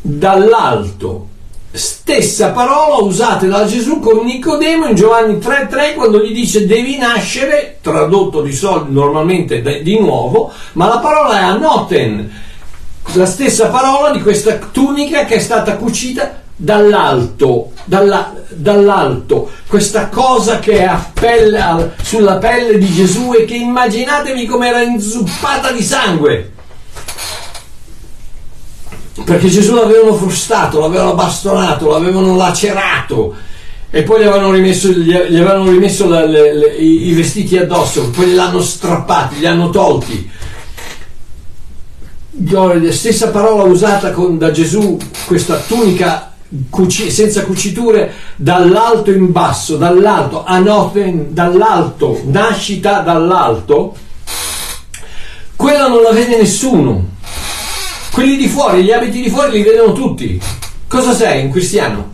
dall'alto. 0.01 1.29
Stessa 1.75 2.51
parola 2.51 2.97
usata 2.97 3.47
da 3.47 3.65
Gesù 3.65 3.99
con 3.99 4.23
Nicodemo 4.23 4.85
in 4.85 4.95
Giovanni 4.95 5.39
3:3 5.39 5.95
quando 5.95 6.23
gli 6.23 6.31
dice 6.31 6.67
devi 6.67 6.97
nascere, 6.97 7.79
tradotto 7.81 8.43
di 8.43 8.53
solito 8.53 8.91
normalmente 8.91 9.81
di 9.81 9.99
nuovo, 9.99 10.51
ma 10.73 10.87
la 10.87 10.99
parola 10.99 11.39
è 11.39 11.41
anoten, 11.41 12.31
la 13.13 13.25
stessa 13.25 13.69
parola 13.69 14.11
di 14.11 14.21
questa 14.21 14.59
tunica 14.71 15.25
che 15.25 15.33
è 15.33 15.39
stata 15.39 15.75
cucita 15.77 16.41
dall'alto, 16.55 17.71
dalla, 17.85 18.35
dall'alto, 18.49 19.49
questa 19.65 20.09
cosa 20.09 20.59
che 20.59 20.77
è 20.77 20.95
pelle, 21.11 21.95
sulla 22.03 22.35
pelle 22.35 22.77
di 22.77 22.93
Gesù 22.93 23.33
e 23.33 23.45
che 23.45 23.55
immaginatevi 23.55 24.45
come 24.45 24.67
era 24.67 24.83
inzuppata 24.83 25.71
di 25.71 25.81
sangue 25.81 26.52
perché 29.23 29.47
Gesù 29.47 29.75
l'avevano 29.75 30.15
frustato, 30.15 30.79
l'avevano 30.79 31.13
bastonato, 31.13 31.89
l'avevano 31.89 32.35
lacerato. 32.35 33.35
E 33.91 34.01
poi 34.01 34.21
gli 34.21 34.25
avevano 34.25 34.51
rimesso, 34.51 34.89
gli 34.89 35.13
avevano 35.13 35.69
rimesso 35.69 36.09
le, 36.09 36.27
le, 36.27 36.53
le, 36.55 36.67
i, 36.77 37.13
vestiti 37.13 37.57
addosso, 37.57 38.09
poi 38.09 38.31
li 38.31 38.39
hanno 38.39 38.59
strappati, 38.59 39.37
li 39.37 39.45
hanno 39.45 39.69
tolti. 39.69 40.31
La 42.49 42.91
stessa 42.91 43.29
parola 43.29 43.63
usata 43.63 44.09
con, 44.09 44.39
da 44.39 44.49
Gesù, 44.49 44.97
questa 45.27 45.57
tunica 45.57 46.33
cuci, 46.71 47.11
senza 47.11 47.43
cuciture, 47.43 48.13
dall'alto 48.35 49.11
in 49.11 49.31
basso, 49.31 49.77
dall'alto, 49.77 50.43
anoten, 50.43 51.27
dall'alto, 51.31 52.19
nascita 52.25 53.01
dall'alto, 53.01 53.95
quella 55.55 55.87
non 55.87 56.01
la 56.01 56.11
vede 56.11 56.37
nessuno 56.37 57.11
quelli 58.13 58.37
di 58.37 58.47
fuori, 58.47 58.83
gli 58.83 58.91
abiti 58.91 59.23
di 59.23 59.29
fuori 59.29 59.53
li 59.53 59.63
vedono 59.63 59.91
tutti. 59.91 60.39
Cosa 60.87 61.15
sei? 61.15 61.45
Un 61.45 61.51
cristiano? 61.51 62.11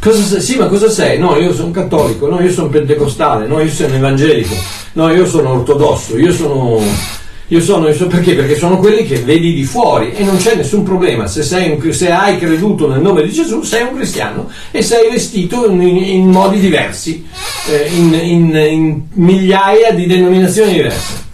Cosa 0.00 0.20
sei? 0.20 0.40
Sì, 0.40 0.56
ma 0.56 0.66
cosa 0.66 0.90
sei? 0.90 1.16
No, 1.16 1.36
io 1.36 1.54
sono 1.54 1.70
cattolico, 1.70 2.26
no, 2.28 2.40
io 2.40 2.50
sono 2.50 2.68
pentecostale, 2.68 3.46
no, 3.46 3.60
io 3.60 3.70
sono 3.70 3.94
evangelico, 3.94 4.54
no, 4.94 5.12
io 5.12 5.24
sono 5.24 5.52
ortodosso, 5.52 6.18
io 6.18 6.32
sono. 6.32 7.14
Io 7.50 7.60
sono, 7.60 7.86
io 7.86 7.94
sono 7.94 8.08
perché? 8.08 8.34
Perché 8.34 8.56
sono 8.56 8.78
quelli 8.78 9.06
che 9.06 9.18
vedi 9.18 9.54
di 9.54 9.62
fuori 9.62 10.10
e 10.14 10.24
non 10.24 10.36
c'è 10.36 10.56
nessun 10.56 10.82
problema. 10.82 11.28
Se, 11.28 11.78
un, 11.80 11.92
se 11.92 12.10
hai 12.10 12.38
creduto 12.38 12.88
nel 12.88 13.00
nome 13.00 13.22
di 13.22 13.30
Gesù, 13.30 13.62
sei 13.62 13.84
un 13.84 13.94
cristiano 13.94 14.50
e 14.72 14.82
sei 14.82 15.08
vestito 15.12 15.70
in, 15.70 15.80
in 15.80 16.28
modi 16.28 16.58
diversi, 16.58 17.24
eh, 17.68 17.88
in, 17.94 18.12
in, 18.14 18.56
in 18.56 19.00
migliaia 19.12 19.92
di 19.92 20.08
denominazioni 20.08 20.72
diverse. 20.72 21.25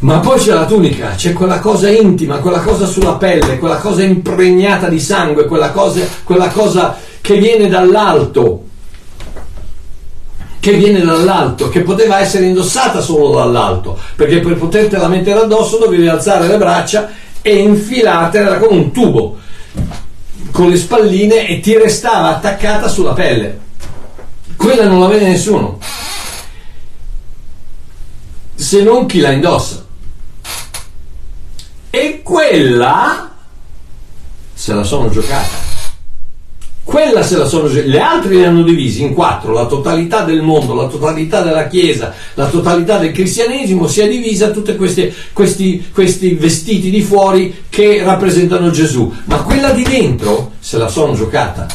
Ma 0.00 0.18
poi 0.18 0.38
c'è 0.38 0.54
la 0.54 0.64
tunica, 0.64 1.10
c'è 1.14 1.34
quella 1.34 1.58
cosa 1.58 1.90
intima, 1.90 2.38
quella 2.38 2.60
cosa 2.60 2.86
sulla 2.86 3.16
pelle, 3.16 3.58
quella 3.58 3.76
cosa 3.76 4.02
impregnata 4.02 4.88
di 4.88 4.98
sangue, 4.98 5.44
quella 5.44 5.70
cosa, 5.72 6.00
quella 6.24 6.48
cosa 6.48 6.96
che 7.20 7.36
viene 7.36 7.68
dall'alto, 7.68 8.64
che 10.58 10.72
viene 10.72 11.02
dall'alto, 11.02 11.68
che 11.68 11.82
poteva 11.82 12.18
essere 12.18 12.46
indossata 12.46 13.02
solo 13.02 13.34
dall'alto, 13.34 13.98
perché 14.16 14.40
per 14.40 14.56
potertela 14.56 15.06
mettere 15.06 15.40
addosso 15.40 15.76
dovevi 15.76 16.08
alzare 16.08 16.46
le 16.46 16.56
braccia 16.56 17.10
e 17.42 17.56
infilartela 17.56 18.58
come 18.58 18.78
un 18.78 18.92
tubo 18.92 19.36
con 20.50 20.70
le 20.70 20.78
spalline 20.78 21.46
e 21.46 21.60
ti 21.60 21.76
restava 21.76 22.28
attaccata 22.28 22.88
sulla 22.88 23.12
pelle. 23.12 23.58
Quella 24.56 24.86
non 24.86 25.00
la 25.00 25.08
vede 25.08 25.28
nessuno, 25.28 25.78
se 28.54 28.82
non 28.82 29.04
chi 29.04 29.20
la 29.20 29.32
indossa. 29.32 29.88
E 31.90 32.20
quella 32.22 33.34
se 34.54 34.74
la 34.74 34.84
sono 34.84 35.10
giocata. 35.10 35.68
Quella 36.84 37.22
se 37.22 37.36
la 37.36 37.46
sono 37.46 37.68
giocata. 37.68 37.88
Le 37.88 38.00
altre 38.00 38.34
le 38.34 38.46
hanno 38.46 38.62
divisi 38.62 39.02
in 39.02 39.12
quattro. 39.12 39.52
La 39.52 39.66
totalità 39.66 40.22
del 40.22 40.42
mondo, 40.42 40.74
la 40.74 40.86
totalità 40.86 41.42
della 41.42 41.66
Chiesa, 41.66 42.14
la 42.34 42.46
totalità 42.46 42.98
del 42.98 43.10
cristianesimo 43.12 43.88
si 43.88 44.00
è 44.00 44.08
divisa 44.08 44.50
tutti 44.50 44.76
questi, 44.76 45.12
questi, 45.32 46.30
vestiti 46.38 46.90
di 46.90 47.02
fuori 47.02 47.64
che 47.68 48.02
rappresentano 48.04 48.70
Gesù. 48.70 49.12
Ma 49.24 49.42
quella 49.42 49.70
di 49.70 49.82
dentro 49.82 50.52
se 50.60 50.78
la 50.78 50.88
sono 50.88 51.14
giocata. 51.14 51.66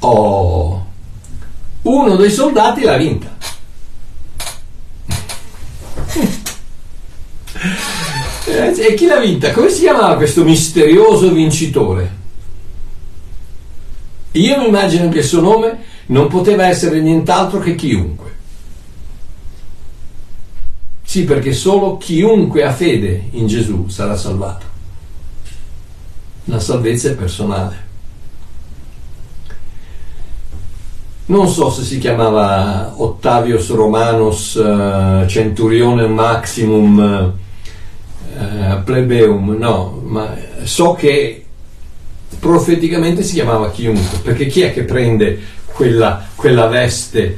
Oh, 0.00 0.86
uno 1.82 2.16
dei 2.16 2.30
soldati 2.30 2.82
l'ha 2.82 2.96
vinta. 2.96 3.36
Eh, 8.48 8.74
e 8.78 8.94
chi 8.94 9.06
l'ha 9.06 9.20
vinta? 9.20 9.52
Come 9.52 9.68
si 9.68 9.80
chiamava 9.80 10.16
questo 10.16 10.42
misterioso 10.44 11.32
vincitore? 11.32 12.16
Io 14.32 14.58
mi 14.58 14.66
immagino 14.66 15.08
che 15.08 15.18
il 15.18 15.24
suo 15.24 15.40
nome 15.40 15.78
non 16.06 16.28
poteva 16.28 16.66
essere 16.66 17.00
nient'altro 17.00 17.58
che 17.60 17.74
chiunque. 17.74 18.36
Sì, 21.02 21.24
perché 21.24 21.52
solo 21.52 21.96
chiunque 21.96 22.64
ha 22.64 22.72
fede 22.72 23.28
in 23.32 23.46
Gesù 23.46 23.88
sarà 23.88 24.16
salvato. 24.16 24.66
La 26.44 26.60
salvezza 26.60 27.10
è 27.10 27.14
personale. 27.14 27.86
non 31.28 31.48
so 31.48 31.70
se 31.70 31.82
si 31.82 31.98
chiamava 31.98 32.94
Ottavius 32.96 33.70
Romanus 33.70 34.54
uh, 34.54 35.26
Centurione 35.26 36.06
Maximum 36.06 37.32
uh, 38.38 38.82
Plebeum, 38.84 39.56
no, 39.58 40.02
ma 40.04 40.34
so 40.62 40.92
che 40.92 41.44
profeticamente 42.38 43.22
si 43.22 43.34
chiamava 43.34 43.70
chiunque, 43.70 44.18
perché 44.18 44.46
chi 44.46 44.62
è 44.62 44.72
che 44.72 44.84
prende 44.84 45.38
quella, 45.66 46.26
quella 46.34 46.66
veste 46.66 47.36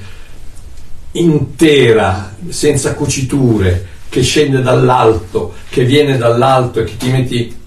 intera, 1.13 2.35
senza 2.49 2.95
cuciture, 2.95 3.87
che 4.09 4.23
scende 4.23 4.61
dall'alto, 4.61 5.55
che 5.69 5.85
viene 5.85 6.17
dall'alto 6.17 6.81
e 6.81 6.85
che 6.85 6.97
ti 6.97 7.11
metti 7.11 7.59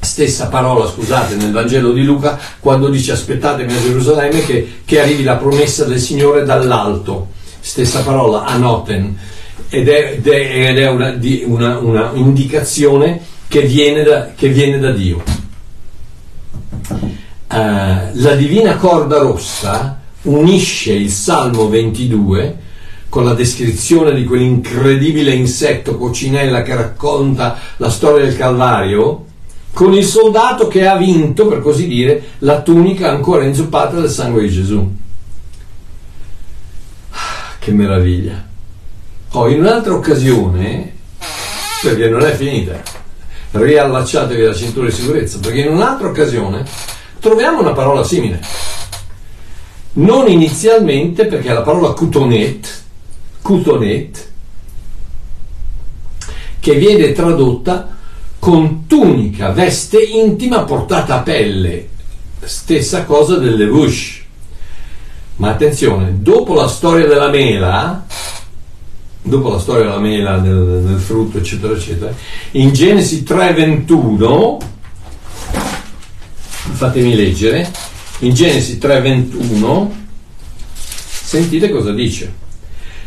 stessa 0.00 0.48
parola, 0.48 0.86
scusate, 0.86 1.34
nel 1.34 1.52
Vangelo 1.52 1.92
di 1.92 2.04
Luca, 2.04 2.38
quando 2.60 2.88
dice 2.88 3.12
aspettatemi 3.12 3.72
a 3.72 3.80
Gerusalemme 3.80 4.44
che, 4.44 4.80
che 4.84 5.00
arrivi 5.00 5.22
la 5.22 5.36
promessa 5.36 5.84
del 5.84 6.00
Signore 6.00 6.44
dall'alto, 6.44 7.28
stessa 7.60 8.02
parola, 8.02 8.44
anoten, 8.44 9.18
ed 9.68 9.88
è, 9.88 10.12
ed 10.14 10.26
è, 10.26 10.68
ed 10.70 10.78
è 10.78 10.88
una, 10.88 11.18
una, 11.46 11.78
una, 11.78 12.10
indicazione 12.14 13.20
che 13.48 13.62
viene 13.62 14.02
da, 14.02 14.32
che 14.34 14.48
viene 14.48 14.78
da 14.78 14.90
Dio. 14.92 15.22
Uh, 17.50 18.10
la 18.14 18.34
divina 18.34 18.76
corda 18.76 19.18
rossa 19.18 20.00
unisce 20.22 20.92
il 20.92 21.10
Salmo 21.10 21.68
22 21.68 22.66
con 23.08 23.24
la 23.24 23.34
descrizione 23.34 24.14
di 24.14 24.24
quell'incredibile 24.24 25.32
insetto 25.32 25.96
coccinella 25.96 26.62
che 26.62 26.74
racconta 26.74 27.58
la 27.76 27.88
storia 27.88 28.24
del 28.24 28.36
Calvario, 28.36 29.24
con 29.72 29.94
il 29.94 30.04
soldato 30.04 30.68
che 30.68 30.86
ha 30.86 30.96
vinto, 30.96 31.46
per 31.46 31.60
così 31.60 31.86
dire, 31.86 32.22
la 32.38 32.60
tunica 32.60 33.10
ancora 33.10 33.44
inzuppata 33.44 33.98
del 33.98 34.10
sangue 34.10 34.42
di 34.42 34.50
Gesù. 34.50 34.92
Ah, 37.10 37.54
che 37.58 37.72
meraviglia! 37.72 38.47
Oh, 39.32 39.46
in 39.48 39.60
un'altra 39.60 39.92
occasione, 39.92 40.94
perché 41.82 42.08
non 42.08 42.22
è 42.22 42.34
finita, 42.34 42.80
riallacciatevi 43.50 44.42
la 44.42 44.54
cintura 44.54 44.88
di 44.88 44.94
sicurezza, 44.94 45.38
perché 45.38 45.60
in 45.60 45.72
un'altra 45.72 46.08
occasione 46.08 46.64
troviamo 47.20 47.60
una 47.60 47.72
parola 47.72 48.02
simile. 48.04 48.40
Non 49.92 50.28
inizialmente 50.28 51.26
perché 51.26 51.52
la 51.52 51.60
parola 51.60 51.92
cutonet, 51.92 52.82
cutonet, 53.42 54.30
che 56.58 56.74
viene 56.74 57.12
tradotta 57.12 57.96
con 58.38 58.86
tunica, 58.86 59.50
veste 59.50 60.00
intima 60.00 60.62
portata 60.62 61.16
a 61.16 61.20
pelle, 61.20 61.88
stessa 62.40 63.04
cosa 63.04 63.36
del 63.36 63.56
levush. 63.56 64.22
Ma 65.36 65.50
attenzione, 65.50 66.16
dopo 66.20 66.54
la 66.54 66.66
storia 66.66 67.06
della 67.06 67.28
mela, 67.28 68.06
dopo 69.28 69.50
la 69.50 69.58
storia 69.58 69.84
della 69.84 70.00
mela, 70.00 70.38
del, 70.38 70.82
del 70.84 70.98
frutto, 70.98 71.38
eccetera, 71.38 71.74
eccetera, 71.74 72.12
in 72.52 72.72
Genesi 72.72 73.22
3:21, 73.22 74.56
fatemi 76.72 77.14
leggere, 77.14 77.70
in 78.20 78.34
Genesi 78.34 78.78
3:21, 78.78 79.90
sentite 81.00 81.70
cosa 81.70 81.92
dice. 81.92 82.46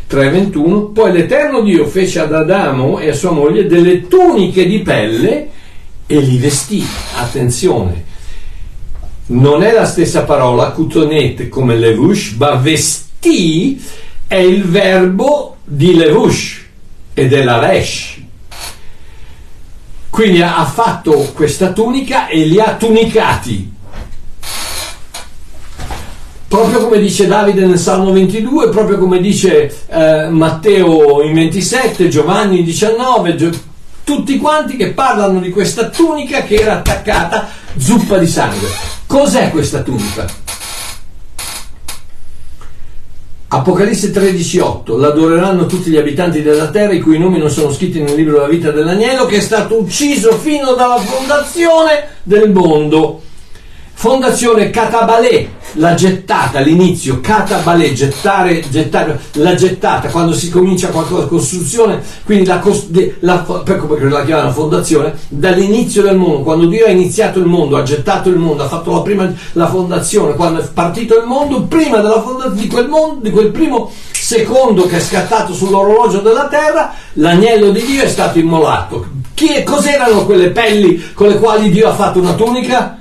3:21 0.08 0.92
Poi 0.92 1.12
l'Eterno 1.12 1.62
Dio 1.62 1.86
fece 1.86 2.20
ad 2.20 2.34
Adamo 2.34 2.98
e 2.98 3.08
a 3.08 3.14
sua 3.14 3.30
moglie 3.30 3.66
delle 3.66 4.06
tuniche 4.08 4.66
di 4.66 4.80
pelle 4.80 5.48
e 6.06 6.20
li 6.20 6.36
vestì. 6.36 6.84
Attenzione, 7.16 8.04
non 9.26 9.62
è 9.62 9.72
la 9.72 9.86
stessa 9.86 10.24
parola 10.24 10.70
cutonet 10.70 11.48
come 11.48 11.76
levush, 11.76 12.34
ma 12.36 12.54
vestì 12.56 13.80
è 14.26 14.36
il 14.36 14.64
verbo 14.64 15.51
di 15.64 15.94
levush 15.94 16.60
ed 17.14 17.32
è 17.32 17.42
la 17.42 17.58
resh. 17.58 18.20
Quindi 20.10 20.42
ha 20.42 20.64
fatto 20.64 21.30
questa 21.34 21.72
tunica 21.72 22.26
e 22.28 22.44
li 22.44 22.60
ha 22.60 22.74
tunicati 22.74 23.72
proprio 26.52 26.80
come 26.80 26.98
dice 26.98 27.26
Davide 27.26 27.64
nel 27.64 27.78
Salmo 27.78 28.12
22, 28.12 28.68
proprio 28.68 28.98
come 28.98 29.22
dice 29.22 29.74
eh, 29.88 30.28
Matteo 30.28 31.22
in 31.22 31.32
27, 31.32 32.08
Giovanni 32.08 32.58
in 32.58 32.64
19, 32.66 33.36
Gio- 33.36 33.50
tutti 34.04 34.36
quanti 34.36 34.76
che 34.76 34.92
parlano 34.92 35.40
di 35.40 35.48
questa 35.48 35.88
tunica 35.88 36.42
che 36.42 36.56
era 36.56 36.74
attaccata 36.74 37.48
zuppa 37.78 38.18
di 38.18 38.26
sangue. 38.26 38.68
Cos'è 39.06 39.50
questa 39.50 39.80
tunica? 39.80 40.26
Apocalisse 43.54 44.10
13:8 44.10 44.98
L'adoreranno 44.98 45.66
tutti 45.66 45.90
gli 45.90 45.98
abitanti 45.98 46.40
della 46.40 46.68
terra 46.68 46.94
i 46.94 47.00
cui 47.00 47.18
nomi 47.18 47.36
non 47.36 47.50
sono 47.50 47.70
scritti 47.70 48.00
nel 48.00 48.14
libro 48.14 48.36
della 48.36 48.48
vita 48.48 48.70
dell'agnello 48.70 49.26
che 49.26 49.36
è 49.36 49.40
stato 49.40 49.78
ucciso 49.78 50.32
fino 50.38 50.72
dalla 50.72 50.96
fondazione 50.96 52.08
del 52.22 52.50
mondo. 52.50 53.20
Fondazione 53.92 54.70
Catabalè, 54.70 55.48
la 55.74 55.94
gettata, 55.94 56.58
all'inizio, 56.58 57.20
Catabalè, 57.20 57.92
gettare, 57.92 58.62
gettare, 58.68 59.20
la 59.32 59.54
gettata, 59.54 60.08
quando 60.08 60.34
si 60.34 60.50
comincia 60.50 60.88
qualcosa, 60.88 61.26
costruzione, 61.26 62.02
quindi 62.24 62.46
la, 62.46 62.62
la, 63.20 63.38
perché 63.64 64.08
la 64.08 64.24
chiamano 64.24 64.52
fondazione, 64.52 65.14
dall'inizio 65.28 66.02
del 66.02 66.16
mondo, 66.16 66.42
quando 66.42 66.66
Dio 66.66 66.86
ha 66.86 66.90
iniziato 66.90 67.38
il 67.38 67.46
mondo, 67.46 67.76
ha 67.76 67.82
gettato 67.82 68.28
il 68.28 68.36
mondo, 68.36 68.62
ha 68.62 68.68
fatto 68.68 68.92
la 68.92 69.00
prima 69.02 69.32
la 69.52 69.68
fondazione, 69.68 70.34
quando 70.34 70.60
è 70.60 70.68
partito 70.72 71.18
il 71.18 71.26
mondo, 71.26 71.62
prima 71.62 71.98
della 71.98 72.20
fondazione 72.20 72.60
di 72.60 72.66
quel 72.66 72.88
mondo, 72.88 73.20
di 73.22 73.30
quel 73.30 73.50
primo 73.50 73.90
secondo 74.12 74.86
che 74.86 74.96
è 74.96 75.00
scattato 75.00 75.52
sull'orologio 75.52 76.20
della 76.20 76.48
terra, 76.48 76.94
l'agnello 77.14 77.70
di 77.70 77.82
Dio 77.82 78.02
è 78.02 78.08
stato 78.08 78.38
immolato. 78.38 79.06
Chi, 79.34 79.62
cos'erano 79.64 80.24
quelle 80.24 80.50
pelli 80.50 81.12
con 81.14 81.28
le 81.28 81.38
quali 81.38 81.70
Dio 81.70 81.88
ha 81.88 81.94
fatto 81.94 82.20
una 82.20 82.34
tunica? 82.34 82.98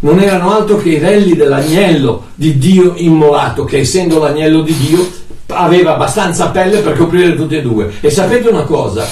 Non 0.00 0.20
erano 0.20 0.54
altro 0.54 0.78
che 0.78 0.90
i 0.90 0.98
relli 0.98 1.34
dell'agnello 1.34 2.28
di 2.34 2.56
Dio 2.58 2.94
immolato, 2.96 3.64
che 3.64 3.78
essendo 3.78 4.18
l'agnello 4.18 4.62
di 4.62 4.74
Dio 4.76 5.08
aveva 5.48 5.94
abbastanza 5.94 6.48
pelle 6.48 6.78
per 6.78 6.96
coprire 6.96 7.34
tutti 7.34 7.56
e 7.56 7.62
due. 7.62 7.92
E 8.00 8.10
sapete 8.10 8.48
una 8.48 8.62
cosa? 8.62 9.06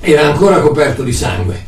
Era 0.00 0.26
ancora 0.26 0.60
coperto 0.60 1.02
di 1.02 1.12
sangue. 1.12 1.66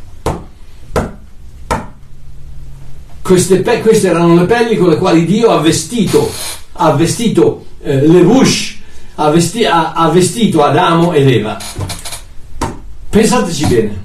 Queste, 3.20 3.60
pe- 3.60 3.80
queste 3.80 4.08
erano 4.08 4.34
le 4.34 4.44
pelli 4.44 4.76
con 4.76 4.88
le 4.88 4.96
quali 4.96 5.24
Dio 5.24 5.50
ha 5.50 5.60
vestito, 5.60 6.30
ha 6.72 6.92
vestito 6.92 7.64
eh, 7.82 8.06
le 8.06 8.20
Bush, 8.22 8.76
ha, 9.16 9.30
vesti- 9.30 9.64
ha, 9.64 9.92
ha 9.92 10.08
vestito 10.10 10.62
Adamo 10.62 11.12
ed 11.12 11.28
Eva. 11.28 11.56
Pensateci 13.08 13.66
bene. 13.66 14.02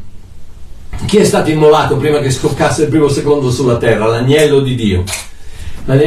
Chi 1.05 1.17
è 1.17 1.23
stato 1.23 1.49
immolato 1.49 1.97
prima 1.97 2.19
che 2.19 2.29
scoccasse 2.29 2.83
il 2.83 2.89
primo 2.89 3.07
secondo 3.07 3.49
sulla 3.49 3.77
terra? 3.77 4.05
L'agnello 4.05 4.59
di 4.59 4.75
Dio. 4.75 5.03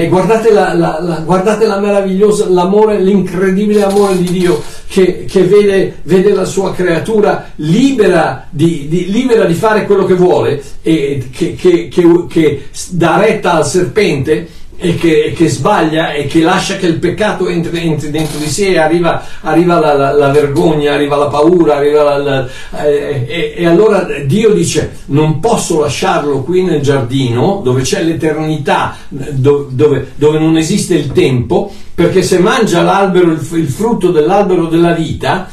Guardate 0.08 0.52
la, 0.52 0.74
la, 0.74 0.98
la, 1.00 1.16
guardate 1.24 1.66
l'amore, 1.66 3.00
l'incredibile 3.00 3.82
amore 3.82 4.16
di 4.16 4.30
Dio 4.30 4.62
che, 4.86 5.24
che 5.24 5.42
vede, 5.42 5.96
vede, 6.04 6.32
la 6.32 6.44
sua 6.44 6.72
creatura 6.72 7.50
libera 7.56 8.46
di, 8.48 8.86
di, 8.88 9.10
libera 9.10 9.44
di, 9.44 9.54
fare 9.54 9.84
quello 9.84 10.04
che 10.04 10.14
vuole 10.14 10.62
e 10.82 11.30
che, 11.32 11.56
che, 11.56 11.88
che 12.28 12.68
dà 12.90 13.16
retta 13.18 13.54
al 13.54 13.66
serpente 13.66 14.46
e 14.82 14.96
che, 14.96 15.32
che, 15.36 15.48
sbaglia 15.48 16.12
e 16.12 16.26
che 16.26 16.40
lascia 16.40 16.74
che 16.74 16.86
il 16.86 16.98
peccato 16.98 17.46
entri, 17.46 17.86
entri 17.86 18.10
dentro 18.10 18.36
di 18.40 18.48
sé, 18.48 18.76
arriva, 18.76 19.24
arriva 19.42 19.78
la, 19.78 19.94
la, 19.94 20.12
la, 20.12 20.30
vergogna, 20.30 20.92
arriva 20.92 21.14
la 21.14 21.28
paura, 21.28 21.76
arriva 21.76 22.16
la, 22.18 22.48
eh, 22.82 23.24
e, 23.28 23.54
e, 23.56 23.66
allora 23.66 24.04
Dio 24.26 24.52
dice 24.52 25.02
non 25.06 25.38
posso 25.38 25.80
lasciarlo 25.80 26.42
qui 26.42 26.64
nel 26.64 26.80
giardino 26.80 27.60
dove 27.62 27.82
c'è 27.82 28.02
l'eternità, 28.02 28.96
dove, 29.08 29.66
dove, 29.70 30.10
dove 30.16 30.38
non 30.40 30.56
esiste 30.56 30.96
il 30.96 31.12
tempo, 31.12 31.72
perché 31.94 32.22
se 32.22 32.40
mangia 32.40 32.82
l'albero, 32.82 33.30
il, 33.30 33.48
il 33.52 33.68
frutto 33.68 34.10
dell'albero 34.10 34.66
della 34.66 34.92
vita, 34.92 35.48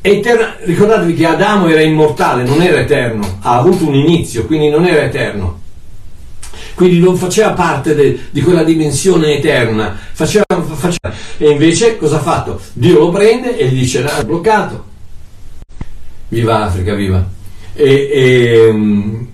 Eterna, 0.00 0.54
ricordatevi 0.60 1.14
che 1.14 1.26
Adamo 1.26 1.66
era 1.66 1.80
immortale, 1.80 2.44
non 2.44 2.62
era 2.62 2.78
eterno, 2.78 3.38
ha 3.40 3.58
avuto 3.58 3.86
un 3.86 3.94
inizio, 3.94 4.46
quindi 4.46 4.68
non 4.68 4.86
era 4.86 5.02
eterno 5.02 5.57
quindi 6.78 7.00
non 7.00 7.16
faceva 7.16 7.54
parte 7.54 7.92
de, 7.96 8.20
di 8.30 8.40
quella 8.40 8.62
dimensione 8.62 9.38
eterna, 9.38 9.98
faceva, 10.12 10.44
faceva, 10.46 11.12
e 11.36 11.50
invece 11.50 11.96
cosa 11.96 12.18
ha 12.18 12.20
fatto? 12.20 12.60
Dio 12.72 13.00
lo 13.00 13.10
prende 13.10 13.58
e 13.58 13.66
gli 13.66 13.80
dice, 13.80 14.04
è 14.04 14.24
bloccato, 14.24 14.84
viva 16.28 16.62
Africa, 16.66 16.94
viva, 16.94 17.28
e, 17.74 18.70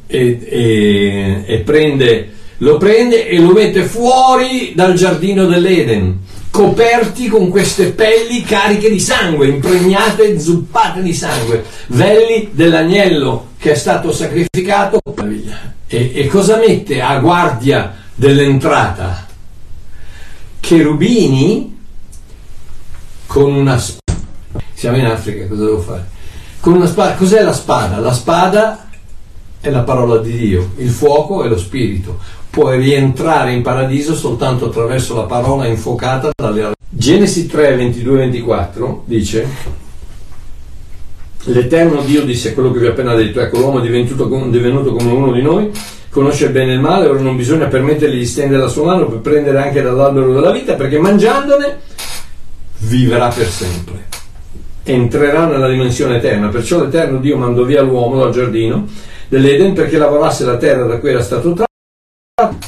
e, 0.07 1.45
e, 1.45 1.59
prende, 1.59 2.33
lo 2.59 2.79
prende 2.79 3.29
e 3.29 3.39
lo 3.39 3.53
mette 3.53 3.83
fuori 3.83 4.73
dal 4.75 4.95
giardino 4.95 5.45
dell'Eden, 5.45 6.21
coperti 6.51 7.29
con 7.29 7.51
queste 7.51 7.91
pelli 7.91 8.41
cariche 8.41 8.89
di 8.89 9.01
sangue, 9.01 9.49
impregnate, 9.49 10.41
zuppate 10.41 11.03
di 11.03 11.13
sangue, 11.13 11.63
velli 11.89 12.49
dell'agnello 12.53 13.49
che 13.59 13.73
è 13.73 13.75
stato 13.75 14.13
sacrificato. 14.13 14.99
E, 15.95 16.11
e 16.13 16.27
cosa 16.27 16.57
mette 16.57 17.01
a 17.01 17.19
guardia 17.21 17.95
dell'entrata? 18.15 19.25
cherubini 20.65 21.79
con 23.27 23.53
una 23.53 23.79
spada. 23.79 24.23
Siamo 24.73 24.97
in 24.97 25.05
Africa, 25.05 25.47
cosa 25.47 25.65
devo 25.65 25.79
fare? 25.79 26.09
Con 26.61 26.73
una 26.73 26.87
spada. 26.87 27.15
Cos'è 27.15 27.43
la 27.43 27.53
spada? 27.53 27.99
La 27.99 28.15
spada 28.15 28.89
è 29.61 29.71
la 29.71 29.83
parola 29.83 30.17
di 30.17 30.37
Dio, 30.37 30.73
il 30.79 30.91
fuoco 30.91 31.45
è 31.45 31.49
lo 31.49 31.59
spirito. 31.59 32.19
Puoi 32.49 32.79
rientrare 32.79 33.53
in 33.53 33.63
paradiso 33.63 34.15
soltanto 34.15 34.67
attraverso 34.67 35.15
la 35.15 35.25
parola 35.25 35.67
infuocata 35.67 36.31
dalle 36.35 36.73
Genesi 36.89 37.47
3, 37.47 37.77
22 37.77 38.17
24 38.17 39.03
dice 39.07 39.47
L'Eterno 41.47 42.01
Dio 42.03 42.23
disse 42.23 42.55
quello 42.55 42.73
che 42.73 42.79
vi 42.79 42.87
ho 42.87 42.91
appena 42.91 43.15
detto, 43.15 43.41
ecco 43.41 43.59
l'uomo 43.59 43.81
è 43.81 43.83
divenuto, 43.83 44.49
divenuto 44.49 44.93
come 44.95 45.13
uno 45.13 45.31
di 45.31 45.43
noi, 45.43 45.71
conosce 46.09 46.49
bene 46.49 46.73
il 46.73 46.81
male, 46.81 47.07
ora 47.07 47.21
non 47.21 47.37
bisogna 47.37 47.67
permettergli 47.67 48.17
di 48.17 48.25
stendere 48.25 48.63
la 48.63 48.69
sua 48.69 48.87
mano 48.87 49.07
per 49.07 49.19
prendere 49.19 49.59
anche 49.59 49.83
dall'albero 49.83 50.33
della 50.33 50.53
vita, 50.53 50.75
perché 50.75 50.99
mangiandone 50.99 51.81
vivrà 52.79 53.29
per 53.29 53.47
sempre. 53.47 54.07
Entrerà 54.85 55.47
nella 55.47 55.69
dimensione 55.69 56.17
eterna. 56.17 56.49
Perciò 56.49 56.83
l'Eterno 56.83 57.19
Dio 57.19 57.37
mandò 57.37 57.65
via 57.65 57.83
l'uomo 57.83 58.21
dal 58.21 58.33
giardino 58.33 58.87
dell'Eden 59.29 59.75
perché 59.75 59.99
lavorasse 59.99 60.45
la 60.45 60.57
terra 60.57 60.85
da 60.85 60.99
cui 60.99 61.11
era 61.11 61.23
stato 61.23 61.53
tratto. 61.53 62.59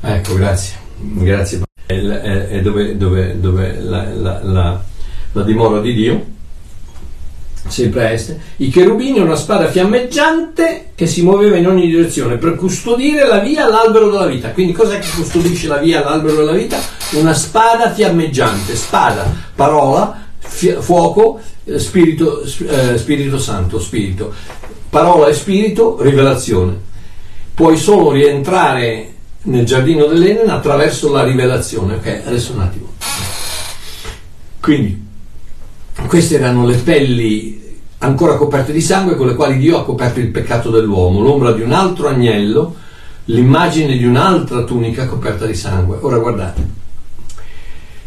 Ecco, 0.00 0.34
grazie. 0.34 0.76
Grazie. 0.98 1.62
È, 1.86 1.94
è 1.94 2.60
dove, 2.60 2.96
dove, 2.96 3.40
dove 3.40 3.78
la, 3.80 4.06
la, 4.14 4.40
la, 4.42 4.82
la 5.32 5.42
dimora 5.42 5.80
di 5.80 5.94
Dio 5.94 6.32
sempre 7.66 8.06
a 8.06 8.10
est, 8.12 8.36
i 8.56 8.68
cherubini 8.68 9.18
una 9.18 9.36
spada 9.36 9.68
fiammeggiante 9.68 10.90
che 10.94 11.06
si 11.06 11.22
muoveva 11.22 11.56
in 11.56 11.66
ogni 11.66 11.86
direzione 11.86 12.36
per 12.36 12.54
custodire 12.56 13.26
la 13.26 13.38
via 13.38 13.64
all'albero 13.66 14.10
della 14.10 14.26
vita. 14.26 14.50
Quindi 14.50 14.72
cos'è 14.72 14.98
che 14.98 15.08
custodisce 15.14 15.68
la 15.68 15.78
via 15.78 16.00
all'albero 16.00 16.36
della 16.36 16.52
vita? 16.52 16.78
Una 17.12 17.34
spada 17.34 17.92
fiammeggiante, 17.92 18.74
spada, 18.76 19.24
parola, 19.54 20.26
fi- 20.38 20.76
fuoco, 20.78 21.40
eh, 21.64 21.78
spirito, 21.78 22.42
eh, 22.42 22.98
spirito 22.98 23.38
santo, 23.38 23.80
spirito. 23.80 24.32
Parola 24.88 25.28
e 25.28 25.34
spirito, 25.34 26.00
rivelazione. 26.00 26.92
Puoi 27.54 27.76
solo 27.76 28.12
rientrare 28.12 29.12
nel 29.42 29.64
giardino 29.64 30.06
dell'Eden 30.06 30.50
attraverso 30.50 31.10
la 31.10 31.24
rivelazione. 31.24 31.94
Ok, 31.94 32.22
adesso 32.26 32.52
un 32.52 32.60
attimo. 32.60 32.92
Quindi 34.60 35.03
queste 36.06 36.36
erano 36.36 36.66
le 36.66 36.76
pelli 36.76 37.62
ancora 37.98 38.36
coperte 38.36 38.72
di 38.72 38.80
sangue 38.80 39.16
con 39.16 39.26
le 39.26 39.34
quali 39.34 39.58
Dio 39.58 39.78
ha 39.78 39.84
coperto 39.84 40.20
il 40.20 40.28
peccato 40.28 40.70
dell'uomo, 40.70 41.20
l'ombra 41.20 41.52
di 41.52 41.62
un 41.62 41.72
altro 41.72 42.08
agnello, 42.08 42.74
l'immagine 43.26 43.96
di 43.96 44.04
un'altra 44.04 44.64
tunica 44.64 45.06
coperta 45.06 45.46
di 45.46 45.54
sangue. 45.54 45.98
Ora 46.00 46.18
guardate, 46.18 46.66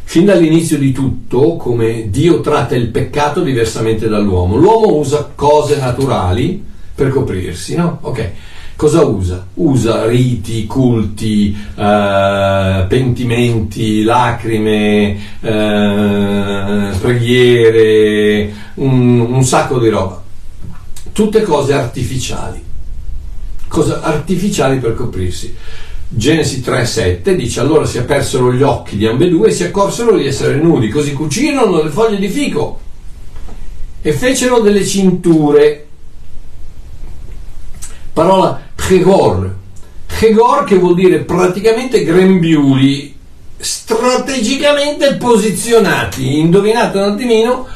fin 0.03 0.25
dall'inizio 0.25 0.77
di 0.77 0.91
tutto, 0.91 1.55
come 1.55 2.09
Dio 2.09 2.41
tratta 2.41 2.75
il 2.75 2.89
peccato 2.89 3.41
diversamente 3.41 4.07
dall'uomo, 4.07 4.55
l'uomo 4.57 4.95
usa 4.95 5.31
cose 5.33 5.77
naturali 5.77 6.63
per 6.93 7.09
coprirsi, 7.09 7.75
no? 7.75 7.99
Ok. 8.01 8.31
Cosa 8.77 9.03
usa? 9.03 9.47
Usa 9.55 10.05
riti, 10.05 10.67
culti, 10.67 11.49
eh, 11.75 12.85
pentimenti, 12.87 14.03
lacrime, 14.03 15.17
eh, 15.41 16.91
preghiere, 17.01 18.53
un, 18.75 19.19
un 19.19 19.43
sacco 19.43 19.79
di 19.79 19.89
roba. 19.89 20.21
Tutte 21.11 21.41
cose 21.41 21.73
artificiali. 21.73 22.63
Cose 23.67 23.97
artificiali 23.99 24.77
per 24.77 24.93
coprirsi. 24.93 25.55
Genesi 26.07 26.61
3:7 26.61 27.35
dice 27.35 27.59
allora 27.59 27.83
si 27.83 27.97
apersero 27.97 28.53
gli 28.53 28.61
occhi 28.61 28.95
di 28.95 29.07
ambedue 29.07 29.47
e 29.47 29.53
si 29.53 29.63
accorsero 29.63 30.15
di 30.15 30.27
essere 30.27 30.55
nudi, 30.55 30.89
così 30.89 31.13
cucirono 31.13 31.81
le 31.81 31.89
foglie 31.89 32.19
di 32.19 32.29
fico 32.29 32.79
e 34.03 34.13
fecero 34.13 34.59
delle 34.59 34.85
cinture. 34.85 35.87
Parola 38.13 38.65
Chegor. 38.87 39.53
Chegor 40.07 40.63
che 40.63 40.77
vuol 40.77 40.95
dire 40.95 41.19
praticamente 41.19 42.05
grembiuli 42.05 43.13
strategicamente 43.57 45.15
posizionati. 45.15 46.39
Indovinate 46.39 46.97
un 46.97 47.03
attimino 47.03 47.67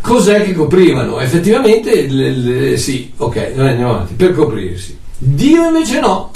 cos'è 0.00 0.42
che 0.42 0.54
coprivano? 0.54 1.20
Effettivamente, 1.20 2.06
le, 2.06 2.30
le, 2.30 2.76
sì, 2.78 3.12
ok, 3.14 3.52
noi 3.54 3.68
andiamo 3.68 3.92
avanti, 3.92 4.14
per 4.14 4.32
coprirsi. 4.34 4.98
Dio 5.18 5.66
invece 5.66 6.00
no, 6.00 6.30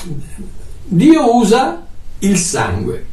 Dio 0.84 1.34
usa 1.34 1.86
il 2.18 2.36
sangue. 2.36 3.06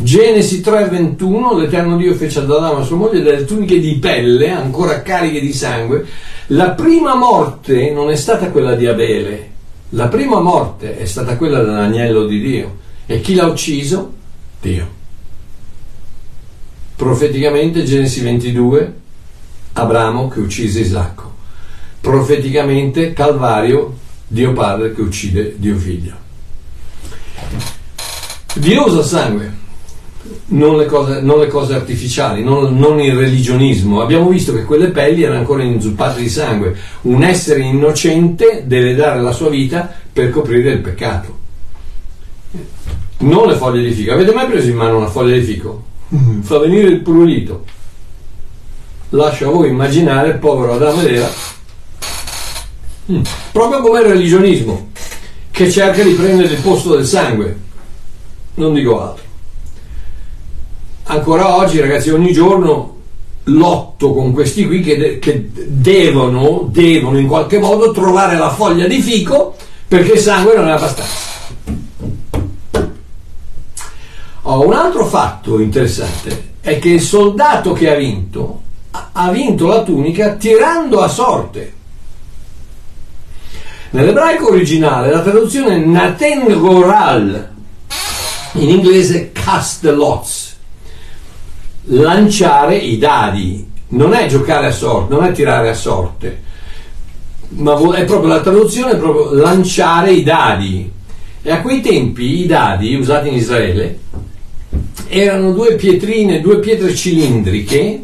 Genesi 0.00 0.60
3:21 0.60 1.58
l'Eterno 1.58 1.96
Dio 1.96 2.14
fece 2.14 2.38
ad 2.38 2.50
Adamo 2.50 2.78
e 2.78 2.82
a 2.82 2.84
sua 2.84 2.96
moglie 2.96 3.20
delle 3.20 3.44
tuniche 3.44 3.80
di 3.80 3.96
pelle 3.96 4.50
ancora 4.50 5.02
cariche 5.02 5.40
di 5.40 5.52
sangue 5.52 6.06
la 6.50 6.70
prima 6.70 7.16
morte 7.16 7.90
non 7.90 8.08
è 8.08 8.14
stata 8.14 8.50
quella 8.50 8.76
di 8.76 8.86
Abele, 8.86 9.50
la 9.90 10.06
prima 10.06 10.40
morte 10.40 10.96
è 10.96 11.04
stata 11.04 11.36
quella 11.36 11.62
dell'agnello 11.62 12.26
di 12.26 12.40
Dio. 12.40 12.76
E 13.04 13.20
chi 13.20 13.34
l'ha 13.34 13.46
ucciso? 13.46 14.14
Dio. 14.60 14.88
Profeticamente 16.96 17.82
Genesi 17.82 18.22
22, 18.22 18.94
Abramo 19.74 20.28
che 20.28 20.40
uccise 20.40 20.80
Isacco. 20.80 21.34
Profeticamente 22.00 23.12
Calvario, 23.12 23.98
Dio 24.26 24.52
Padre 24.54 24.94
che 24.94 25.02
uccide 25.02 25.54
Dio 25.58 25.76
Figlio. 25.76 26.14
Dio 28.54 28.86
usa 28.86 29.02
sangue 29.02 29.57
non 30.50 30.78
le 30.78 30.86
cose, 30.86 31.20
non 31.20 31.40
le 31.40 31.48
cose 31.48 31.74
artificiali, 31.74 32.42
non, 32.42 32.78
non, 32.78 33.00
il 33.00 33.14
religionismo. 33.14 34.00
Abbiamo 34.00 34.28
visto 34.28 34.54
che 34.54 34.64
quelle 34.64 34.88
pelli 34.88 35.22
erano 35.22 35.40
ancora 35.40 35.62
inzuppate 35.62 36.20
di 36.20 36.28
sangue. 36.28 36.74
Un 37.02 37.22
essere 37.22 37.60
innocente 37.60 38.62
deve 38.66 38.94
dare 38.94 39.20
la 39.20 39.32
sua 39.32 39.50
vita 39.50 39.92
per 40.12 40.30
coprire 40.30 40.72
il 40.72 40.80
peccato. 40.80 41.36
Non 43.18 43.48
le 43.48 43.56
foglie 43.56 43.82
di 43.82 43.92
fico. 43.92 44.12
Avete 44.12 44.32
mai 44.32 44.46
preso 44.46 44.70
in 44.70 44.76
mano 44.76 44.96
una 44.96 45.08
foglia 45.08 45.34
di 45.34 45.42
fico? 45.42 45.84
Mm. 46.14 46.40
Fa 46.40 46.58
venire 46.58 46.88
il 46.88 47.00
prurito. 47.00 47.64
Lascio 49.10 49.48
a 49.48 49.52
voi 49.52 49.68
immaginare 49.68 50.30
il 50.30 50.38
povero 50.38 50.74
Adamo 50.74 51.02
ed 51.02 51.14
Eva. 51.14 51.28
Mm. 53.12 53.22
Proprio 53.52 53.80
come 53.80 54.00
il 54.00 54.06
religionismo, 54.06 54.90
che 55.50 55.70
cerca 55.70 56.02
di 56.02 56.12
prendere 56.12 56.54
il 56.54 56.60
posto 56.60 56.94
del 56.94 57.04
sangue. 57.04 57.66
Non 58.54 58.72
dico 58.72 59.02
altro 59.02 59.26
ancora 61.08 61.56
oggi 61.56 61.80
ragazzi 61.80 62.10
ogni 62.10 62.32
giorno 62.32 62.96
lotto 63.44 64.12
con 64.12 64.32
questi 64.32 64.66
qui 64.66 64.82
che, 64.82 65.18
che 65.18 65.50
devono, 65.52 66.68
devono 66.70 67.18
in 67.18 67.26
qualche 67.26 67.58
modo 67.58 67.92
trovare 67.92 68.36
la 68.36 68.50
foglia 68.50 68.86
di 68.86 69.00
fico 69.00 69.56
perché 69.86 70.12
il 70.12 70.18
sangue 70.18 70.54
non 70.54 70.68
è 70.68 70.72
abbastanza. 70.72 71.26
Oh, 74.42 74.66
un 74.66 74.72
altro 74.72 75.06
fatto 75.06 75.60
interessante 75.60 76.56
è 76.60 76.78
che 76.78 76.90
il 76.90 77.00
soldato 77.00 77.72
che 77.72 77.90
ha 77.90 77.94
vinto 77.94 78.62
ha 78.90 79.30
vinto 79.30 79.66
la 79.66 79.82
tunica 79.82 80.34
tirando 80.34 81.00
a 81.00 81.08
sorte. 81.08 81.74
Nell'ebraico 83.90 84.48
originale 84.48 85.10
la 85.10 85.22
traduzione 85.22 85.78
Naten 85.78 86.58
Goral, 86.58 87.50
in 88.52 88.68
inglese 88.68 89.32
cast 89.32 89.80
the 89.80 89.92
lots 89.92 90.47
lanciare 91.88 92.76
i 92.76 92.98
dadi, 92.98 93.66
non 93.88 94.12
è 94.12 94.26
giocare 94.26 94.66
a 94.66 94.72
sorte, 94.72 95.14
non 95.14 95.24
è 95.24 95.32
tirare 95.32 95.70
a 95.70 95.74
sorte, 95.74 96.42
ma 97.50 97.74
è 97.94 98.04
proprio 98.04 98.28
la 98.28 98.40
traduzione, 98.40 98.92
è 98.92 98.96
proprio 98.96 99.32
lanciare 99.32 100.12
i 100.12 100.22
dadi. 100.22 100.92
E 101.40 101.50
a 101.50 101.60
quei 101.60 101.80
tempi 101.80 102.42
i 102.42 102.46
dadi 102.46 102.94
usati 102.94 103.28
in 103.28 103.34
Israele 103.34 103.98
erano 105.08 105.52
due 105.52 105.76
pietrine, 105.76 106.40
due 106.40 106.58
pietre 106.58 106.94
cilindriche, 106.94 108.02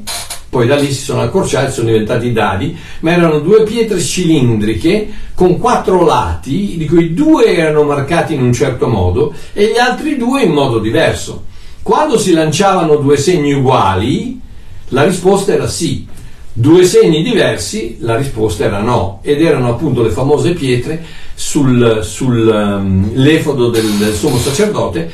poi 0.48 0.66
da 0.66 0.76
lì 0.76 0.86
si 0.86 1.02
sono 1.02 1.20
accorciati, 1.20 1.72
sono 1.72 1.88
diventati 1.88 2.32
dadi, 2.32 2.74
ma 3.00 3.10
erano 3.12 3.40
due 3.40 3.64
pietre 3.64 4.00
cilindriche 4.00 5.08
con 5.34 5.58
quattro 5.58 6.04
lati, 6.04 6.76
di 6.78 6.86
cui 6.86 7.12
due 7.12 7.56
erano 7.56 7.82
marcati 7.82 8.34
in 8.34 8.42
un 8.42 8.52
certo 8.52 8.86
modo 8.86 9.34
e 9.52 9.72
gli 9.72 9.78
altri 9.78 10.16
due 10.16 10.42
in 10.42 10.52
modo 10.52 10.78
diverso. 10.78 11.52
Quando 11.84 12.16
si 12.18 12.32
lanciavano 12.32 12.96
due 12.96 13.18
segni 13.18 13.52
uguali, 13.52 14.40
la 14.88 15.04
risposta 15.04 15.52
era 15.52 15.68
sì. 15.68 16.06
Due 16.50 16.82
segni 16.86 17.22
diversi, 17.22 17.98
la 18.00 18.16
risposta 18.16 18.64
era 18.64 18.80
no. 18.80 19.18
Ed 19.20 19.42
erano 19.42 19.68
appunto 19.68 20.02
le 20.02 20.08
famose 20.08 20.52
pietre 20.52 21.04
sul, 21.34 22.00
sul 22.02 22.48
um, 22.48 23.10
l'efodo 23.12 23.68
del, 23.68 23.84
del 23.98 24.14
sommo 24.14 24.38
sacerdote 24.38 25.10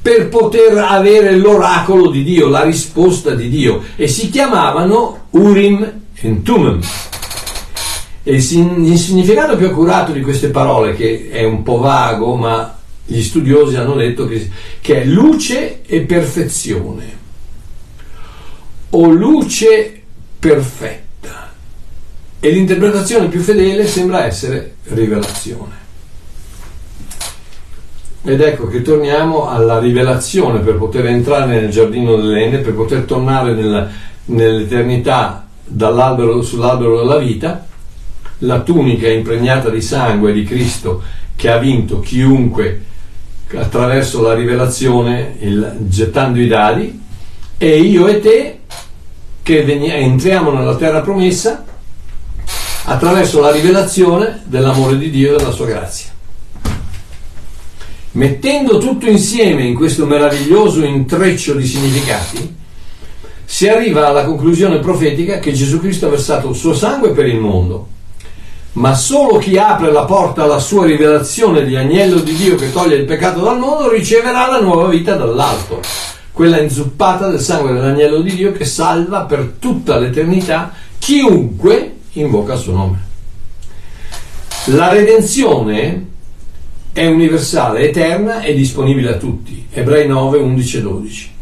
per 0.00 0.30
poter 0.30 0.78
avere 0.78 1.36
l'oracolo 1.36 2.08
di 2.08 2.24
Dio, 2.24 2.48
la 2.48 2.62
risposta 2.62 3.34
di 3.34 3.50
Dio. 3.50 3.82
E 3.94 4.08
si 4.08 4.30
chiamavano 4.30 5.26
Urim 5.28 5.92
e 6.14 6.42
Tumim. 6.42 6.80
E 8.22 8.36
il 8.36 8.42
significato 8.42 9.58
più 9.58 9.66
accurato 9.66 10.12
di 10.12 10.22
queste 10.22 10.48
parole, 10.48 10.96
che 10.96 11.28
è 11.30 11.44
un 11.44 11.62
po' 11.62 11.76
vago, 11.76 12.34
ma 12.34 12.73
gli 13.06 13.22
studiosi 13.22 13.76
hanno 13.76 13.94
detto 13.94 14.26
che, 14.26 14.50
che 14.80 15.02
è 15.02 15.04
luce 15.04 15.82
e 15.82 16.00
perfezione 16.02 17.22
o 18.90 19.10
luce 19.10 20.02
perfetta 20.38 21.52
e 22.38 22.50
l'interpretazione 22.50 23.28
più 23.28 23.40
fedele 23.40 23.86
sembra 23.86 24.24
essere 24.24 24.76
rivelazione. 24.84 25.82
Ed 28.26 28.40
ecco 28.40 28.68
che 28.68 28.82
torniamo 28.82 29.48
alla 29.48 29.78
rivelazione 29.78 30.60
per 30.60 30.76
poter 30.76 31.06
entrare 31.06 31.60
nel 31.60 31.70
giardino 31.70 32.16
dell'Ende, 32.16 32.58
per 32.58 32.74
poter 32.74 33.02
tornare 33.02 33.52
nella, 33.52 33.88
nell'eternità 34.26 35.46
sull'albero 35.66 36.98
della 36.98 37.18
vita. 37.18 37.66
La 38.38 38.60
tunica 38.60 39.08
impregnata 39.08 39.68
di 39.68 39.80
sangue 39.80 40.32
di 40.32 40.44
Cristo 40.44 41.02
che 41.36 41.50
ha 41.50 41.58
vinto 41.58 42.00
chiunque 42.00 42.92
attraverso 43.56 44.22
la 44.22 44.34
rivelazione, 44.34 45.36
il, 45.40 45.76
gettando 45.80 46.40
i 46.40 46.46
dadi, 46.46 47.02
e 47.56 47.80
io 47.80 48.06
e 48.06 48.20
te 48.20 48.60
che 49.42 49.62
entriamo 49.62 50.52
nella 50.52 50.76
terra 50.76 51.00
promessa 51.00 51.64
attraverso 52.84 53.40
la 53.40 53.50
rivelazione 53.50 54.42
dell'amore 54.44 54.98
di 54.98 55.10
Dio 55.10 55.34
e 55.34 55.38
della 55.38 55.50
sua 55.50 55.66
grazia. 55.66 56.08
Mettendo 58.12 58.78
tutto 58.78 59.06
insieme 59.06 59.64
in 59.64 59.74
questo 59.74 60.06
meraviglioso 60.06 60.84
intreccio 60.84 61.54
di 61.54 61.66
significati, 61.66 62.56
si 63.44 63.68
arriva 63.68 64.08
alla 64.08 64.24
conclusione 64.24 64.78
profetica 64.78 65.38
che 65.38 65.52
Gesù 65.52 65.80
Cristo 65.80 66.06
ha 66.06 66.10
versato 66.10 66.48
il 66.48 66.56
suo 66.56 66.74
sangue 66.74 67.10
per 67.10 67.26
il 67.26 67.38
mondo, 67.38 67.88
ma 68.74 68.94
solo 68.94 69.38
chi 69.38 69.56
apre 69.56 69.92
la 69.92 70.04
porta 70.04 70.42
alla 70.42 70.58
sua 70.58 70.86
rivelazione 70.86 71.64
di 71.64 71.76
agnello 71.76 72.20
di 72.20 72.34
Dio 72.34 72.56
che 72.56 72.72
toglie 72.72 72.96
il 72.96 73.04
peccato 73.04 73.40
dal 73.40 73.58
mondo 73.58 73.90
riceverà 73.90 74.48
la 74.48 74.60
nuova 74.60 74.88
vita 74.88 75.14
dall'alto, 75.14 75.80
quella 76.32 76.60
inzuppata 76.60 77.28
del 77.28 77.40
sangue 77.40 77.72
dell'agnello 77.72 78.20
di 78.20 78.34
Dio 78.34 78.52
che 78.52 78.64
salva 78.64 79.22
per 79.22 79.54
tutta 79.58 79.98
l'eternità 79.98 80.72
chiunque 80.98 81.96
invoca 82.12 82.54
il 82.54 82.58
suo 82.58 82.72
nome. 82.72 82.98
La 84.68 84.88
redenzione 84.88 86.06
è 86.92 87.06
universale, 87.06 87.88
eterna 87.88 88.40
e 88.40 88.54
disponibile 88.54 89.10
a 89.10 89.16
tutti. 89.16 89.66
Ebrei 89.70 90.08
9, 90.08 90.38
11 90.38 90.76
e 90.76 90.80
12. 90.80 91.33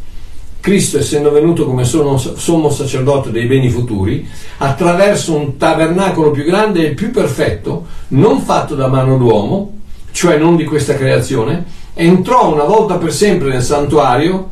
Cristo, 0.63 0.99
essendo 0.99 1.33
venuto 1.33 1.67
come 1.67 1.83
sommo 1.85 2.71
sacerdote 2.71 3.33
dei 3.33 3.47
beni 3.47 3.69
futuri, 3.69 4.25
attraverso 4.59 5.35
un 5.35 5.57
tabernacolo 5.57 6.31
più 6.31 6.45
grande 6.45 6.87
e 6.87 6.95
più 6.95 7.11
perfetto, 7.11 7.85
non 8.09 8.43
fatto 8.43 8.77
da 8.77 8.87
mano 8.87 9.19
d'uomo, 9.19 9.79
cioè 10.13 10.39
non 10.39 10.55
di 10.55 10.65
questa 10.65 10.95
creazione, 10.95 11.65
entrò 11.95 12.53
una 12.53 12.63
volta 12.63 12.97
per 12.97 13.13
sempre 13.13 13.49
nel 13.51 13.63
santuario, 13.65 14.51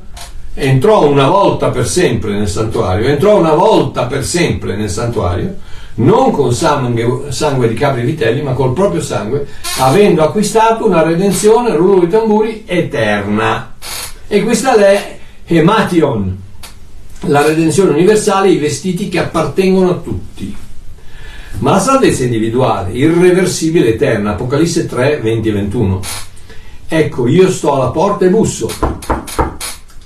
entrò 0.54 1.06
una 1.06 1.28
volta 1.28 1.68
per 1.68 1.86
sempre 1.86 2.32
nel 2.32 2.48
santuario, 2.48 3.06
entrò 3.06 3.38
una 3.38 3.54
volta 3.54 4.06
per 4.06 4.24
sempre 4.24 4.74
nel 4.74 4.90
santuario, 4.90 5.58
non 5.94 6.32
con 6.32 6.52
sangue, 6.52 7.26
sangue 7.28 7.68
di 7.68 7.74
capri 7.74 8.00
e 8.00 8.04
vitelli, 8.04 8.42
ma 8.42 8.54
col 8.54 8.72
proprio 8.72 9.00
sangue, 9.00 9.46
avendo 9.78 10.24
acquistato 10.24 10.86
una 10.86 11.02
redenzione, 11.04 11.76
rullo 11.76 12.00
di 12.00 12.08
tamburi, 12.08 12.64
eterna. 12.66 13.74
E 14.26 14.42
questa 14.42 14.74
è 14.74 15.18
Hemation, 15.52 16.38
la 17.22 17.44
redenzione 17.44 17.90
universale, 17.90 18.50
i 18.50 18.58
vestiti 18.58 19.08
che 19.08 19.18
appartengono 19.18 19.90
a 19.90 19.94
tutti. 19.94 20.56
Ma 21.58 21.72
la 21.72 21.80
salvezza 21.80 22.22
individuale, 22.22 22.92
irreversibile, 22.92 23.94
eterna, 23.94 24.30
Apocalisse 24.30 24.86
3, 24.86 25.18
20 25.18 25.48
e 25.48 25.52
21. 25.52 26.00
Ecco, 26.86 27.26
io 27.26 27.50
sto 27.50 27.74
alla 27.74 27.90
porta 27.90 28.26
e 28.26 28.28
busso. 28.28 28.70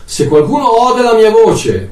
Se 0.03 0.29
qualcuno 0.29 0.89
ode 0.89 1.03
la 1.03 1.15
mia 1.15 1.31
voce 1.31 1.91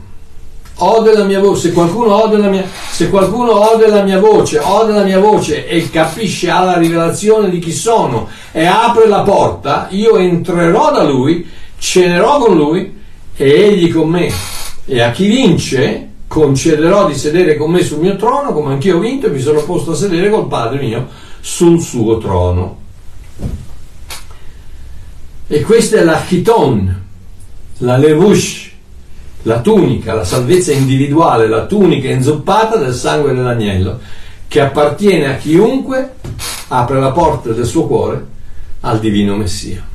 ode 0.77 1.13
la 1.13 1.25
mia 1.25 1.39
voce, 1.39 1.69
se 1.69 1.73
qualcuno 1.75 2.25
ode 2.25 2.39
la 2.39 2.49
mia, 2.49 2.65
se 2.91 3.11
qualcuno 3.11 3.71
ode 3.71 3.87
la 3.87 4.03
mia 4.03 4.19
voce, 4.19 4.59
ode 4.59 4.93
la 4.93 5.05
mia 5.05 5.21
voce 5.21 5.69
e 5.69 5.91
capisce 5.91 6.49
alla 6.49 6.79
rivelazione 6.79 7.51
di 7.51 7.59
chi 7.59 7.71
sono 7.71 8.29
e 8.51 8.65
apre 8.65 9.07
la 9.07 9.21
porta, 9.21 9.89
io 9.91 10.17
entrerò 10.17 10.91
da 10.91 11.05
lui, 11.05 11.47
cenerò 11.77 12.39
con 12.39 12.57
lui 12.57 13.01
e 13.35 13.51
egli 13.51 13.93
con 13.93 14.09
me. 14.09 14.31
E 14.85 15.01
a 15.01 15.11
chi 15.11 15.27
vince 15.27 16.09
concederò 16.27 17.07
di 17.07 17.15
sedere 17.15 17.57
con 17.57 17.71
me 17.71 17.83
sul 17.83 18.01
mio 18.01 18.17
trono, 18.17 18.53
come 18.53 18.73
anch'io 18.73 18.97
ho 18.97 19.01
vinto 19.01 19.27
e 19.27 19.31
mi 19.31 19.41
sono 19.41 19.63
posto 19.65 19.93
a 19.93 19.97
sedere 19.97 20.31
col 20.31 20.49
Padre 20.49 20.81
mio 20.81 21.09
sul 21.41 21.81
suo 21.81 22.19
trono. 22.19 22.79
E 25.47 25.61
questa 25.61 25.99
è 25.99 26.05
la 26.05 26.23
chiton, 26.23 27.03
la 27.79 27.97
levush, 27.99 28.71
la 29.43 29.61
tunica, 29.61 30.15
la 30.15 30.25
salvezza 30.25 30.73
individuale, 30.73 31.49
la 31.49 31.67
tunica 31.67 32.09
inzuppata 32.09 32.77
del 32.77 32.95
sangue 32.95 33.35
dell'agnello, 33.35 34.01
che 34.49 34.61
appartiene 34.61 35.35
a 35.35 35.37
chiunque 35.37 36.15
apre 36.69 37.01
la 37.01 37.11
porta 37.11 37.51
del 37.51 37.67
suo 37.67 37.87
cuore 37.87 38.27
al 38.81 38.99
divino 39.01 39.37
Messia. 39.37 39.92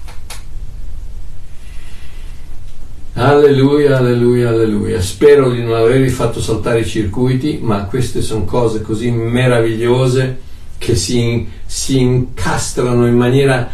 Alleluia, 3.19 3.97
alleluia, 3.97 4.49
alleluia. 4.49 5.01
Spero 5.01 5.49
di 5.49 5.63
non 5.63 5.73
avervi 5.73 6.07
fatto 6.09 6.39
saltare 6.39 6.81
i 6.81 6.85
circuiti, 6.85 7.57
ma 7.59 7.85
queste 7.85 8.21
sono 8.21 8.45
cose 8.45 8.81
così 8.81 9.09
meravigliose 9.09 10.37
che 10.77 10.95
si, 10.95 11.47
si 11.65 11.99
incastrano 11.99 13.07
in 13.07 13.15
maniera 13.15 13.71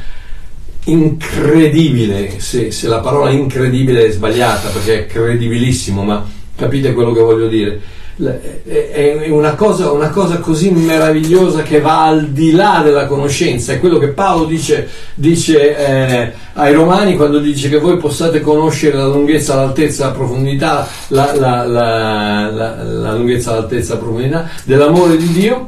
incredibile, 0.86 2.40
se, 2.40 2.72
se, 2.72 2.88
la 2.88 3.00
parola 3.00 3.32
incredibile 3.32 4.06
è 4.06 4.12
sbagliata 4.12 4.70
perché 4.70 5.00
è 5.00 5.06
credibilissimo, 5.08 6.04
ma 6.04 6.26
capite 6.56 6.94
quello 6.94 7.12
che 7.12 7.22
voglio 7.22 7.50
dire. 7.50 7.82
È 8.16 9.26
una 9.30 9.56
cosa, 9.56 9.92
una 9.92 10.10
cosa 10.10 10.38
così 10.38 10.70
meravigliosa 10.70 11.64
che 11.64 11.82
va 11.82 12.06
al 12.06 12.28
di 12.28 12.52
là 12.52 12.82
della 12.84 13.08
conoscenza, 13.08 13.74
è 13.74 13.80
quello 13.80 13.98
che 13.98 14.10
Paolo 14.10 14.46
dice, 14.46 14.88
dice 15.16 15.76
eh, 15.76 16.32
ai 16.54 16.74
Romani 16.74 17.16
quando 17.16 17.40
dice 17.40 17.70
che 17.70 17.80
voi 17.80 17.98
possiate 17.98 18.42
conoscere 18.42 18.98
la 18.98 19.08
lunghezza, 19.08 19.56
l'altezza, 19.56 20.06
la 20.06 20.12
profondità, 20.12 20.88
la, 21.08 21.34
la, 21.36 21.66
la, 21.66 22.50
la 22.84 23.14
lunghezza, 23.16 23.54
l'altezza, 23.54 23.94
la 23.94 24.00
profondità 24.00 24.50
dell'amore 24.64 25.18
di 25.18 25.32
Dio 25.32 25.66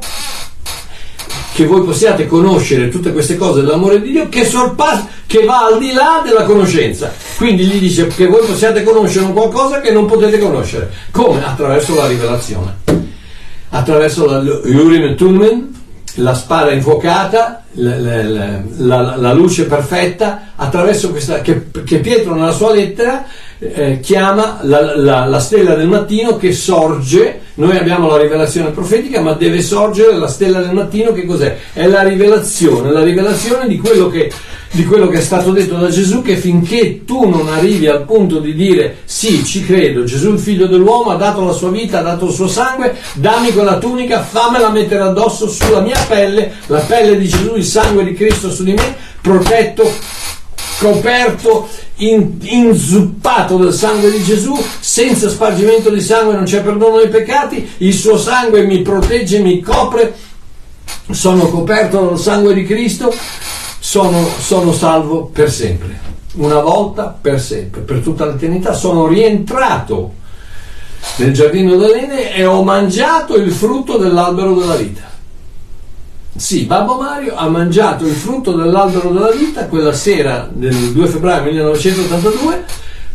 che 1.56 1.64
voi 1.64 1.80
possiate 1.84 2.26
conoscere 2.26 2.90
tutte 2.90 3.14
queste 3.14 3.38
cose 3.38 3.62
dell'amore 3.62 4.02
di 4.02 4.10
Dio 4.10 4.28
che 4.28 4.44
sorpassa, 4.44 5.08
che 5.24 5.42
va 5.44 5.64
al 5.64 5.78
di 5.78 5.90
là 5.92 6.20
della 6.22 6.42
conoscenza. 6.42 7.10
Quindi 7.38 7.64
gli 7.64 7.78
dice 7.78 8.08
che 8.08 8.26
voi 8.26 8.44
possiate 8.44 8.82
conoscere 8.82 9.32
qualcosa 9.32 9.80
che 9.80 9.90
non 9.90 10.04
potete 10.04 10.38
conoscere. 10.38 10.90
Come? 11.10 11.42
Attraverso 11.42 11.94
la 11.94 12.06
rivelazione. 12.08 12.74
Attraverso 13.70 14.26
la 14.26 14.36
Urim 14.36 15.16
Tummen, 15.16 15.72
la 16.16 16.34
spada 16.34 16.72
infuocata, 16.72 17.64
la, 17.72 18.00
la, 18.00 18.60
la, 18.76 19.16
la, 19.16 19.32
luce 19.32 19.64
perfetta, 19.64 20.52
attraverso 20.56 21.10
questa, 21.10 21.40
che, 21.40 21.70
che 21.86 22.00
Pietro 22.00 22.34
nella 22.34 22.52
sua 22.52 22.74
lettera 22.74 23.24
eh, 23.58 24.00
chiama 24.00 24.60
la, 24.62 25.38
stella 25.40 25.74
del 25.74 25.88
mattino 25.88 26.36
che 26.36 26.52
sorge 26.52 27.40
noi 27.56 27.78
abbiamo 27.78 28.08
la 28.08 28.18
rivelazione 28.18 28.68
profetica, 28.68 29.22
ma 29.22 29.32
deve 29.32 29.62
sorgere 29.62 30.14
la 30.18 30.28
stella 30.28 30.60
del 30.60 30.74
mattino 30.74 31.12
che 31.12 31.24
cos'è? 31.24 31.56
È 31.72 31.86
la 31.86 32.02
rivelazione, 32.02 32.92
la 32.92 33.02
rivelazione 33.02 33.66
di 33.66 33.78
quello 33.78 34.10
che, 34.10 34.30
di 34.72 34.84
quello 34.84 35.08
che 35.08 35.18
è 35.18 35.22
stato 35.22 35.52
detto 35.52 35.76
da 35.76 35.88
Gesù, 35.88 36.20
che 36.20 36.36
finché 36.36 37.06
tu 37.06 37.26
non 37.26 37.48
arrivi 37.48 37.86
al 37.86 38.04
punto 38.04 38.40
di 38.40 38.54
dire 38.54 38.98
sì, 39.06 39.42
ci 39.42 39.64
credo, 39.64 40.04
Gesù 40.04 40.34
il 40.34 40.38
figlio 40.38 40.66
dell'uomo 40.66 41.12
ha 41.12 41.16
dato 41.16 41.46
la 41.46 41.52
sua 41.52 41.70
vita, 41.70 42.00
ha 42.00 42.02
dato 42.02 42.26
il 42.26 42.32
suo 42.34 42.46
sangue, 42.46 42.94
dammi 43.14 43.54
quella 43.54 43.78
tunica, 43.78 44.20
fammela 44.20 44.68
mettere 44.68 45.04
addosso 45.04 45.48
sulla 45.48 45.80
mia 45.80 45.98
pelle, 46.06 46.52
la 46.66 46.80
pelle 46.80 47.16
di 47.16 47.26
Gesù, 47.26 47.56
il 47.56 47.64
sangue 47.64 48.04
di 48.04 48.12
Cristo 48.12 48.50
su 48.50 48.64
di 48.64 48.74
me, 48.74 48.96
protetto 49.22 49.90
coperto, 50.78 51.68
in, 51.96 52.38
inzuppato 52.42 53.56
del 53.56 53.72
sangue 53.72 54.10
di 54.10 54.22
Gesù, 54.22 54.56
senza 54.80 55.28
spargimento 55.28 55.90
di 55.90 56.00
sangue 56.00 56.34
non 56.34 56.44
c'è 56.44 56.62
perdono 56.62 56.98
dei 56.98 57.08
peccati, 57.08 57.68
il 57.78 57.94
suo 57.94 58.18
sangue 58.18 58.64
mi 58.64 58.82
protegge, 58.82 59.38
mi 59.38 59.60
copre, 59.60 60.14
sono 61.10 61.48
coperto 61.48 62.00
dal 62.00 62.18
sangue 62.18 62.54
di 62.54 62.64
Cristo, 62.64 63.14
sono, 63.78 64.26
sono 64.38 64.72
salvo 64.72 65.26
per 65.26 65.50
sempre, 65.50 65.98
una 66.34 66.60
volta 66.60 67.16
per 67.18 67.40
sempre, 67.40 67.80
per 67.80 68.00
tutta 68.00 68.26
l'eternità, 68.26 68.74
sono 68.74 69.06
rientrato 69.06 70.24
nel 71.16 71.32
giardino 71.32 71.76
dell'Ene 71.76 72.34
e 72.34 72.44
ho 72.44 72.62
mangiato 72.62 73.36
il 73.36 73.50
frutto 73.52 73.96
dell'albero 73.96 74.54
della 74.54 74.74
vita. 74.74 75.15
Sì, 76.36 76.64
Babbo 76.64 76.96
Mario 76.96 77.34
ha 77.34 77.48
mangiato 77.48 78.06
il 78.06 78.12
frutto 78.12 78.52
dell'albero 78.52 79.08
della 79.08 79.30
vita 79.30 79.66
quella 79.68 79.94
sera 79.94 80.46
del 80.52 80.74
2 80.92 81.06
febbraio 81.06 81.44
1982 81.44 82.64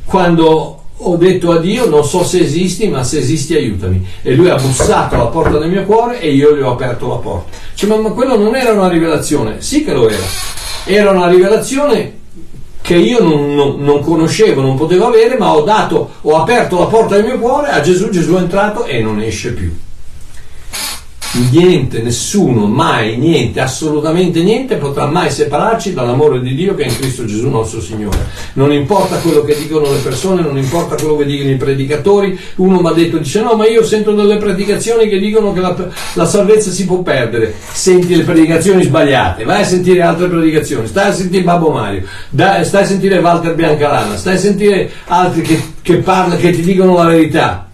quando 0.06 0.82
ho 0.98 1.16
detto 1.18 1.52
a 1.52 1.60
Dio 1.60 1.88
non 1.88 2.04
so 2.04 2.24
se 2.24 2.40
esisti 2.40 2.88
ma 2.88 3.04
se 3.04 3.20
esisti 3.20 3.54
aiutami. 3.56 4.06
E 4.24 4.34
lui 4.34 4.50
ha 4.50 4.56
bussato 4.56 5.16
alla 5.16 5.28
porta 5.28 5.60
del 5.60 5.70
mio 5.70 5.84
cuore 5.86 6.20
e 6.20 6.32
io 6.32 6.56
gli 6.56 6.62
ho 6.62 6.72
aperto 6.72 7.08
la 7.08 7.16
porta. 7.16 7.56
Cioè, 7.76 7.90
ma, 7.90 7.98
ma 7.98 8.10
quello 8.10 8.38
non 8.38 8.56
era 8.56 8.74
una 8.74 8.90
rivelazione. 8.90 9.62
Sì 9.62 9.84
che 9.84 9.94
lo 9.94 10.10
era. 10.10 10.26
Era 10.86 11.12
una 11.12 11.28
rivelazione 11.28 12.20
che 12.82 12.96
io 12.96 13.22
non, 13.22 13.54
non, 13.54 13.84
non, 13.84 14.02
conoscevo, 14.02 14.62
non 14.62 14.76
potevo 14.76 15.06
avere, 15.06 15.38
ma 15.38 15.54
ho 15.54 15.62
dato, 15.62 16.10
ho 16.22 16.38
aperto 16.38 16.80
la 16.80 16.86
porta 16.86 17.16
del 17.16 17.26
mio 17.26 17.38
cuore 17.38 17.70
a 17.70 17.82
Gesù, 17.82 18.10
Gesù 18.10 18.34
è 18.34 18.40
entrato 18.40 18.86
e 18.86 19.00
non 19.04 19.22
esce 19.22 19.54
più 19.54 19.72
niente, 21.50 22.02
nessuno, 22.02 22.68
mai, 22.68 23.18
niente, 23.18 23.62
assolutamente 23.62 24.42
niente 24.44 24.76
potrà 24.76 25.06
mai 25.06 25.32
separarci 25.32 25.94
dall'amore 25.94 26.42
di 26.42 26.54
Dio 26.54 26.76
che 26.76 26.84
è 26.84 26.88
in 26.88 26.98
Cristo 26.98 27.26
Gesù 27.26 27.50
nostro 27.50 27.82
Signore. 27.82 28.28
Non 28.54 28.72
importa 28.74 29.18
quello 29.18 29.44
che 29.44 29.56
dicono 29.58 29.92
le 29.92 30.00
persone, 30.00 30.42
non 30.42 30.58
importa 30.58 30.96
quello 30.96 31.16
che 31.16 31.26
dicono 31.26 31.50
i 31.50 31.56
predicatori, 31.56 32.38
uno 32.56 32.82
mi 32.82 32.88
ha 32.88 32.92
detto, 32.92 33.18
dice 33.18 33.42
no, 33.42 33.54
ma 33.54 33.68
io 33.68 33.84
sento 33.84 34.14
delle 34.14 34.38
predicazioni 34.38 35.08
che 35.08 35.20
dicono 35.20 35.54
che 35.54 35.62
la, 35.62 35.76
la 36.14 36.26
salvezza 36.26 36.72
si 36.72 36.86
può 36.86 37.02
perdere, 37.02 37.54
senti 37.72 38.16
le 38.16 38.24
predicazioni 38.24 38.84
sbagliate, 38.84 39.44
vai 39.44 39.62
a 39.62 39.66
sentire 39.66 40.02
altre 40.02 40.28
predicazioni, 40.28 40.88
stai 40.88 41.10
a 41.10 41.14
sentire 41.14 41.44
Babbo 41.44 41.72
Mario, 41.72 42.04
stai 42.30 42.84
a 42.84 42.86
sentire 42.86 43.20
Walter 43.20 43.56
Biancalana, 43.56 44.18
stai 44.18 44.36
a 44.36 44.40
sentire 44.40 44.92
altri 45.06 45.42
che, 45.42 45.62
che, 45.82 45.98
parla, 45.98 46.36
che 46.36 46.52
ti 46.52 46.62
dicono 46.62 46.96
la 46.96 47.06
verità. 47.06 47.71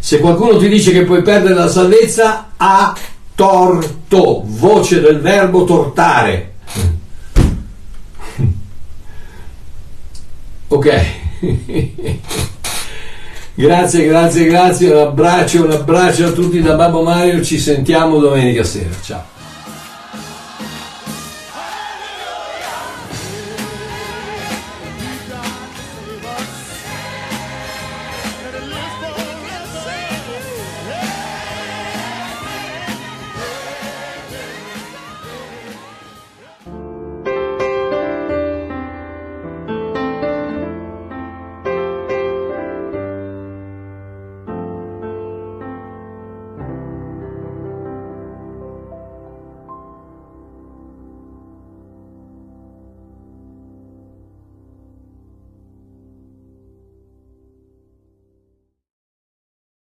Se 0.00 0.18
qualcuno 0.18 0.56
ti 0.56 0.68
dice 0.68 0.92
che 0.92 1.04
puoi 1.04 1.22
perdere 1.22 1.54
la 1.54 1.68
salvezza, 1.68 2.52
ha 2.56 2.96
torto, 3.34 4.42
voce 4.46 5.00
del 5.00 5.20
verbo 5.20 5.64
tortare. 5.64 6.54
Ok. 10.72 10.88
grazie, 13.54 14.06
grazie, 14.06 14.44
grazie. 14.44 14.92
Un 14.92 14.98
abbraccio, 14.98 15.64
un 15.64 15.72
abbraccio 15.72 16.26
a 16.26 16.30
tutti 16.30 16.62
da 16.62 16.76
Babbo 16.76 17.02
Mario. 17.02 17.42
Ci 17.42 17.58
sentiamo 17.58 18.20
domenica 18.20 18.62
sera. 18.62 18.94
Ciao. 19.02 19.38